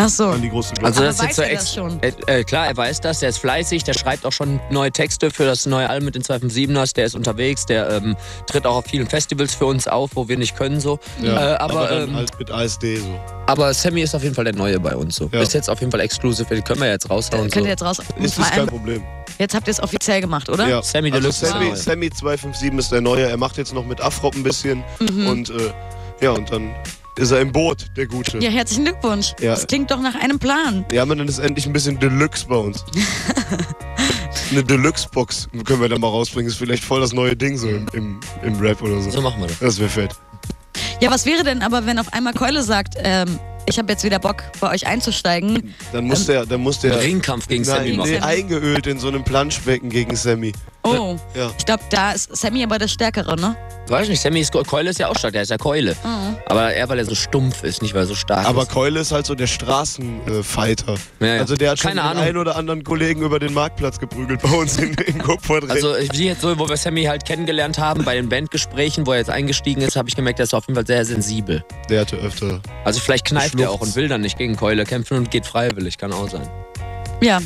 Ach 0.00 0.08
so. 0.08 0.26
an 0.26 0.42
die 0.42 0.48
großen. 0.48 0.78
Also 0.82 1.00
Aber 1.00 1.06
das 1.06 1.16
ist 1.16 1.22
jetzt 1.22 1.28
weiß 1.28 1.36
so 1.36 1.42
er 1.42 1.50
ex 1.50 1.60
das 1.62 1.74
schon? 1.74 2.02
Äh, 2.02 2.12
äh, 2.26 2.44
klar, 2.44 2.66
er 2.66 2.76
weiß 2.76 3.00
das, 3.00 3.20
der 3.20 3.28
ist 3.28 3.38
fleißig, 3.38 3.84
der 3.84 3.94
schreibt 3.94 4.24
auch 4.24 4.32
schon 4.32 4.60
neue 4.70 4.90
Texte 4.90 5.30
für 5.30 5.44
das 5.44 5.66
neue 5.66 5.88
Album 5.88 6.06
mit 6.06 6.14
den 6.14 6.22
257ers, 6.22 6.94
der 6.94 7.06
ist 7.06 7.14
unterwegs, 7.14 7.66
der 7.66 7.90
ähm, 7.90 8.16
tritt 8.46 8.66
auch 8.66 8.76
auf 8.76 8.86
vielen 8.86 9.08
Festivals 9.08 9.54
für 9.54 9.66
uns 9.66 9.86
auf, 9.86 10.10
wo 10.14 10.28
wir 10.28 10.38
nicht 10.38 10.56
können 10.56 10.80
so. 10.80 10.98
ja, 11.20 11.54
äh, 11.54 11.56
aber, 11.56 11.88
dann 11.88 12.08
ähm, 12.08 12.16
halt 12.16 12.38
mit 12.38 12.50
ASD 12.50 12.96
so. 12.96 13.20
aber 13.46 13.74
Sammy 13.74 14.02
ist 14.02 14.14
auf 14.14 14.22
jeden 14.22 14.34
Fall 14.34 14.44
der 14.44 14.54
Neue 14.54 14.80
bei 14.80 14.96
uns 14.96 15.16
so. 15.16 15.28
Ja. 15.32 15.40
Ist 15.40 15.54
jetzt 15.54 15.68
auf 15.68 15.80
jeden 15.80 15.90
Fall 15.90 16.00
exklusiv, 16.00 16.48
den 16.48 16.64
können 16.64 16.80
wir 16.80 16.88
jetzt 16.88 17.10
raushauen. 17.10 17.50
Könnt 17.50 17.54
so. 17.54 17.60
ihr 17.60 17.68
jetzt 17.68 17.82
raus? 17.82 17.98
Ist 18.20 18.38
das 18.38 18.50
kein 18.50 18.66
Problem. 18.66 19.02
jetzt 19.38 19.54
habt 19.54 19.66
ihr 19.68 19.72
es 19.72 19.82
offiziell 19.82 20.20
gemacht, 20.20 20.48
oder? 20.48 20.66
Ja. 20.66 20.82
Sammy 20.82 21.10
also 21.10 21.20
Deluxe 21.20 21.44
ist 21.44 21.52
Sammy. 21.52 21.76
Sammy 21.76 22.10
257 22.10 22.78
ist 22.78 22.92
der 22.92 23.00
Neue. 23.00 23.28
Er 23.28 23.36
macht 23.36 23.56
jetzt 23.56 23.74
noch 23.74 23.84
mit 23.84 24.00
Afrop 24.00 24.34
ein 24.34 24.42
bisschen. 24.42 24.82
Mhm. 24.98 25.26
Und 25.26 25.50
äh, 25.50 25.72
ja, 26.20 26.32
und 26.32 26.50
dann 26.50 26.74
ist 27.16 27.30
er 27.30 27.40
im 27.40 27.52
Boot, 27.52 27.86
der 27.96 28.06
Gute. 28.06 28.38
Ja, 28.38 28.50
herzlichen 28.50 28.84
Glückwunsch. 28.84 29.34
Ja. 29.40 29.50
Das 29.52 29.66
klingt 29.66 29.90
doch 29.90 30.00
nach 30.00 30.14
einem 30.14 30.38
Plan. 30.38 30.84
Ja, 30.92 31.02
aber 31.02 31.16
dann 31.16 31.28
ist 31.28 31.38
endlich 31.38 31.66
ein 31.66 31.72
bisschen 31.72 31.98
Deluxe 31.98 32.46
bei 32.46 32.56
uns. 32.56 32.84
Eine 34.50 34.64
Deluxe-Box 34.64 35.48
können 35.64 35.80
wir 35.80 35.88
da 35.88 35.98
mal 35.98 36.08
rausbringen. 36.08 36.48
Ist 36.50 36.56
vielleicht 36.58 36.82
voll 36.84 37.00
das 37.00 37.12
neue 37.12 37.36
Ding 37.36 37.56
so 37.56 37.68
im, 37.68 37.86
im, 37.92 38.20
im 38.42 38.58
Rap 38.58 38.82
oder 38.82 39.00
so. 39.00 39.10
So 39.10 39.20
machen 39.20 39.40
wir 39.40 39.46
das. 39.48 39.58
Das 39.60 39.78
wäre 39.78 39.88
fett. 39.90 40.10
Ja, 41.00 41.10
was 41.10 41.24
wäre 41.26 41.44
denn 41.44 41.62
aber, 41.62 41.86
wenn 41.86 41.98
auf 41.98 42.12
einmal 42.12 42.32
Keule 42.32 42.62
sagt, 42.62 42.94
ähm, 42.98 43.38
ich 43.66 43.78
habe 43.78 43.92
jetzt 43.92 44.02
wieder 44.04 44.18
Bock, 44.18 44.42
bei 44.60 44.70
euch 44.70 44.86
einzusteigen? 44.86 45.74
Dann 45.92 46.04
muss 46.06 46.26
der, 46.26 46.46
dann 46.46 46.60
muss 46.62 46.80
der 46.80 47.00
Ringkampf 47.00 47.46
gegen 47.48 47.62
Nein, 47.64 47.76
Sammy 47.76 47.92
machen. 47.92 48.10
nee, 48.10 48.18
eingeölt 48.18 48.86
in 48.86 48.98
so 48.98 49.08
einem 49.08 49.22
Planschbecken 49.24 49.88
gegen 49.88 50.16
Sammy. 50.16 50.52
Oh, 50.82 51.16
Ja. 51.34 51.50
ich 51.56 51.64
glaube, 51.66 51.82
da 51.90 52.12
ist 52.12 52.34
Sammy 52.36 52.62
aber 52.64 52.78
der 52.78 52.88
Stärkere, 52.88 53.36
ne? 53.36 53.56
Weiß 53.90 54.08
nicht, 54.08 54.20
Sammy 54.20 54.40
ist, 54.40 54.52
Keule 54.52 54.90
ist 54.90 55.00
ja 55.00 55.08
auch 55.08 55.18
stark, 55.18 55.32
der 55.32 55.42
ist 55.42 55.50
ja 55.50 55.58
Keule. 55.58 55.96
Aber 56.46 56.72
er, 56.72 56.88
weil 56.88 56.98
er 57.00 57.04
so 57.04 57.14
stumpf 57.16 57.64
ist, 57.64 57.82
nicht 57.82 57.92
weil 57.92 58.02
er 58.04 58.06
so 58.06 58.14
stark 58.14 58.46
Aber 58.46 58.62
ist. 58.62 58.70
Keule 58.70 59.00
ist 59.00 59.10
halt 59.10 59.26
so 59.26 59.34
der 59.34 59.48
Straßenfighter. 59.48 60.94
Ja, 61.20 61.26
ja. 61.26 61.40
Also 61.40 61.56
der 61.56 61.70
hat 61.72 61.78
schon 61.80 61.88
Keine 61.90 62.00
den 62.00 62.06
Ahnung. 62.08 62.22
einen 62.22 62.36
oder 62.36 62.56
anderen 62.56 62.84
Kollegen 62.84 63.22
über 63.22 63.38
den 63.38 63.52
Marktplatz 63.52 63.98
geprügelt 63.98 64.40
bei 64.42 64.50
uns 64.50 64.78
in, 64.78 64.94
in 64.94 65.18
Kupferdreck. 65.18 65.70
Also 65.70 65.94
wie 66.12 66.26
jetzt 66.26 66.40
so, 66.40 66.56
wo 66.58 66.68
wir 66.68 66.76
Sammy 66.76 67.04
halt 67.04 67.24
kennengelernt 67.26 67.78
haben, 67.78 68.04
bei 68.04 68.14
den 68.14 68.28
Bandgesprächen, 68.28 69.06
wo 69.06 69.12
er 69.12 69.18
jetzt 69.18 69.30
eingestiegen 69.30 69.82
ist, 69.82 69.96
habe 69.96 70.08
ich 70.08 70.16
gemerkt, 70.16 70.38
er 70.38 70.44
ist 70.44 70.54
auf 70.54 70.66
jeden 70.66 70.76
Fall 70.76 70.86
sehr 70.86 71.04
sensibel. 71.04 71.64
der 71.88 72.02
hatte 72.02 72.16
öfter. 72.16 72.60
Also 72.84 73.00
vielleicht 73.00 73.26
kneift 73.26 73.58
er 73.58 73.70
auch 73.70 73.78
Schluchz. 73.78 73.88
und 73.90 73.96
will 73.96 74.08
dann 74.08 74.20
nicht 74.20 74.38
gegen 74.38 74.56
Keule 74.56 74.84
kämpfen 74.84 75.16
und 75.16 75.30
geht 75.30 75.46
freiwillig, 75.46 75.98
kann 75.98 76.12
auch 76.12 76.28
sein. 76.30 76.48
Ja. 77.20 77.40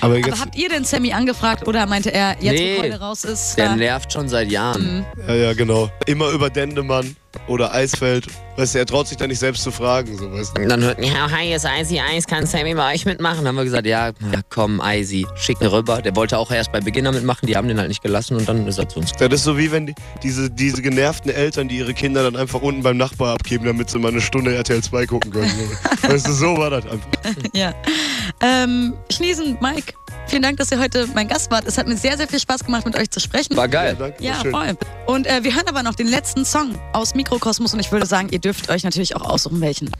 Aber 0.00 0.14
Aber 0.14 0.16
jetzt, 0.18 0.40
habt 0.40 0.56
ihr 0.56 0.68
denn 0.68 0.84
Sammy 0.84 1.12
angefragt 1.12 1.66
oder 1.66 1.86
meinte 1.86 2.12
er, 2.12 2.36
jetzt 2.40 2.58
Nee. 2.60 2.76
wo 2.76 2.80
Keule 2.82 3.00
raus 3.00 3.24
ist? 3.24 3.56
Der 3.56 3.70
äh, 3.72 3.76
nervt 3.76 4.12
schon 4.12 4.28
seit 4.28 4.50
Jahren. 4.50 5.04
ja, 5.26 5.34
ja, 5.34 5.52
genau. 5.54 5.90
Immer 6.06 6.30
über 6.30 6.50
Dendemann 6.50 7.16
oder 7.48 7.72
Eisfeld. 7.72 8.26
Weißt 8.56 8.74
du, 8.74 8.78
er 8.78 8.86
traut 8.86 9.06
sich 9.06 9.18
da 9.18 9.26
nicht 9.26 9.38
selbst 9.38 9.62
zu 9.62 9.70
fragen. 9.70 10.16
So, 10.16 10.32
weißt 10.32 10.56
du. 10.56 10.62
Und 10.62 10.68
dann 10.70 10.82
hört, 10.82 11.04
ja, 11.04 11.30
hi, 11.30 11.54
ist 11.54 11.66
Icy 11.66 12.00
Eis, 12.00 12.26
kann 12.26 12.46
Sammy 12.46 12.74
bei 12.74 12.94
euch 12.94 13.04
mitmachen? 13.04 13.38
Dann 13.38 13.48
haben 13.48 13.56
wir 13.56 13.64
gesagt, 13.64 13.86
ja, 13.86 14.08
ja 14.08 14.40
komm, 14.48 14.80
Icy, 14.82 15.26
schick 15.36 15.60
ihn 15.60 15.66
rüber. 15.66 16.00
Der 16.00 16.16
wollte 16.16 16.38
auch 16.38 16.50
erst 16.50 16.72
bei 16.72 16.80
Beginner 16.80 17.12
mitmachen, 17.12 17.46
die 17.46 17.56
haben 17.56 17.68
den 17.68 17.78
halt 17.78 17.88
nicht 17.88 18.02
gelassen 18.02 18.36
und 18.36 18.48
dann 18.48 18.66
ist 18.66 18.78
er 18.78 18.88
zu 18.88 19.00
uns. 19.00 19.12
Das 19.12 19.30
ist 19.30 19.44
so 19.44 19.58
wie 19.58 19.70
wenn 19.70 19.86
die, 19.86 19.94
diese, 20.22 20.50
diese 20.50 20.80
genervten 20.80 21.30
Eltern, 21.30 21.68
die 21.68 21.78
ihre 21.78 21.92
Kinder 21.92 22.22
dann 22.22 22.36
einfach 22.36 22.62
unten 22.62 22.82
beim 22.82 22.96
Nachbar 22.96 23.34
abgeben, 23.34 23.66
damit 23.66 23.90
sie 23.90 23.98
mal 23.98 24.08
eine 24.08 24.22
Stunde 24.22 24.54
RTL 24.54 24.82
2 24.82 25.06
gucken 25.06 25.32
können. 25.32 25.50
So. 25.50 26.08
weißt 26.08 26.26
du, 26.26 26.32
so 26.32 26.56
war 26.56 26.70
das 26.70 26.86
einfach. 26.86 27.08
Ja. 27.52 27.74
Ähm, 28.40 28.94
Schniesen, 29.12 29.58
Mike, 29.60 29.92
vielen 30.26 30.42
Dank, 30.42 30.56
dass 30.58 30.70
ihr 30.70 30.78
heute 30.78 31.06
mein 31.14 31.28
Gast 31.28 31.50
wart. 31.50 31.64
Es 31.66 31.78
hat 31.78 31.86
mir 31.86 31.96
sehr, 31.96 32.16
sehr 32.16 32.28
viel 32.28 32.40
Spaß 32.40 32.64
gemacht, 32.64 32.84
mit 32.84 32.96
euch 32.96 33.10
zu 33.10 33.20
sprechen. 33.20 33.56
War 33.56 33.68
geil. 33.68 33.96
danke, 33.98 34.22
Ja, 34.22 34.40
schön. 34.42 34.50
voll. 34.50 34.76
Und 35.06 35.26
äh, 35.26 35.42
wir 35.44 35.54
hören 35.54 35.68
aber 35.68 35.82
noch 35.82 35.94
den 35.94 36.08
letzten 36.08 36.44
Song 36.44 36.78
aus 36.92 37.14
Mikrokosmos 37.14 37.72
und 37.74 37.80
ich 37.80 37.90
würde 37.92 38.06
sagen, 38.06 38.28
ihr 38.30 38.38
dürft 38.38 38.68
euch 38.70 38.84
natürlich 38.84 39.14
auch 39.16 39.22
aussuchen, 39.22 39.60
welchen. 39.60 39.90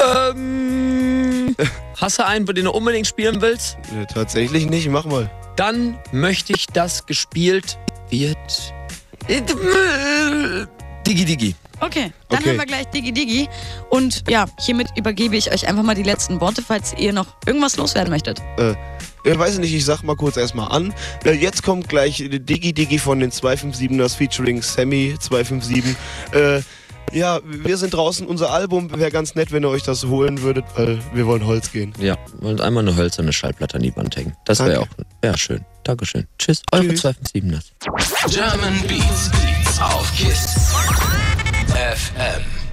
Ähm, 0.00 1.56
hast 2.00 2.18
du 2.18 2.26
einen, 2.26 2.46
den 2.46 2.64
du 2.66 2.70
unbedingt 2.70 3.06
spielen 3.06 3.40
willst? 3.40 3.76
Ja, 3.94 4.04
tatsächlich 4.06 4.66
nicht, 4.68 4.88
mach 4.88 5.04
mal. 5.04 5.30
Dann 5.56 5.98
möchte 6.12 6.52
ich, 6.52 6.66
dass 6.68 7.04
gespielt 7.06 7.78
wird. 8.10 8.72
Digi 11.06 11.24
Digi. 11.24 11.54
Okay, 11.80 12.12
dann 12.28 12.38
Okay. 12.40 12.50
haben 12.50 12.58
wir 12.58 12.66
gleich 12.66 12.86
Digi 12.86 13.12
Digi. 13.12 13.48
Und 13.90 14.24
ja, 14.28 14.46
hiermit 14.60 14.88
übergebe 14.96 15.36
ich 15.36 15.52
euch 15.52 15.66
einfach 15.68 15.82
mal 15.82 15.94
die 15.94 16.02
letzten 16.02 16.40
Worte, 16.40 16.62
falls 16.62 16.92
ihr 16.98 17.12
noch 17.12 17.26
irgendwas 17.46 17.76
loswerden 17.76 18.10
möchtet. 18.10 18.40
Äh, 18.56 18.74
ja, 19.24 19.38
weiß 19.38 19.58
nicht, 19.58 19.74
ich 19.74 19.84
sag 19.84 20.02
mal 20.02 20.16
kurz 20.16 20.36
erstmal 20.36 20.70
an. 20.70 20.94
Äh, 21.24 21.32
jetzt 21.32 21.62
kommt 21.62 21.88
gleich 21.88 22.16
Digi 22.18 22.72
Digi 22.72 22.98
von 22.98 23.20
den 23.20 23.30
257ers 23.30 24.16
featuring 24.16 24.62
Sammy 24.62 25.14
257. 25.18 25.96
Äh, 26.32 26.60
ja, 27.12 27.40
wir 27.44 27.76
sind 27.78 27.94
draußen. 27.94 28.26
Unser 28.26 28.50
Album 28.50 28.90
wäre 28.98 29.10
ganz 29.10 29.34
nett, 29.34 29.50
wenn 29.52 29.64
ihr 29.64 29.70
euch 29.70 29.82
das 29.82 30.04
holen 30.04 30.42
würdet, 30.42 30.64
weil 30.76 30.98
wir 31.14 31.26
wollen 31.26 31.46
Holz 31.46 31.72
gehen. 31.72 31.92
Ja, 31.98 32.16
und 32.40 32.60
einmal 32.60 32.86
eine 32.86 32.96
hölzerne 32.96 33.32
Schallplatte 33.32 33.76
an 33.76 33.82
die 33.82 33.96
Wand 33.96 34.16
hängen. 34.16 34.34
Das 34.44 34.60
wäre 34.60 34.80
auch 34.80 34.88
Danke. 34.88 35.06
ja, 35.24 35.36
schön. 35.36 35.64
Dankeschön. 35.84 36.26
Tschüss, 36.38 36.62
eure 36.72 36.88
Tschüss. 36.88 37.04
257ers. 37.04 37.64
German 38.30 38.78
Beats 38.86 39.30
auf 39.80 40.12
KISS 40.14 40.74
FM. 41.74 42.67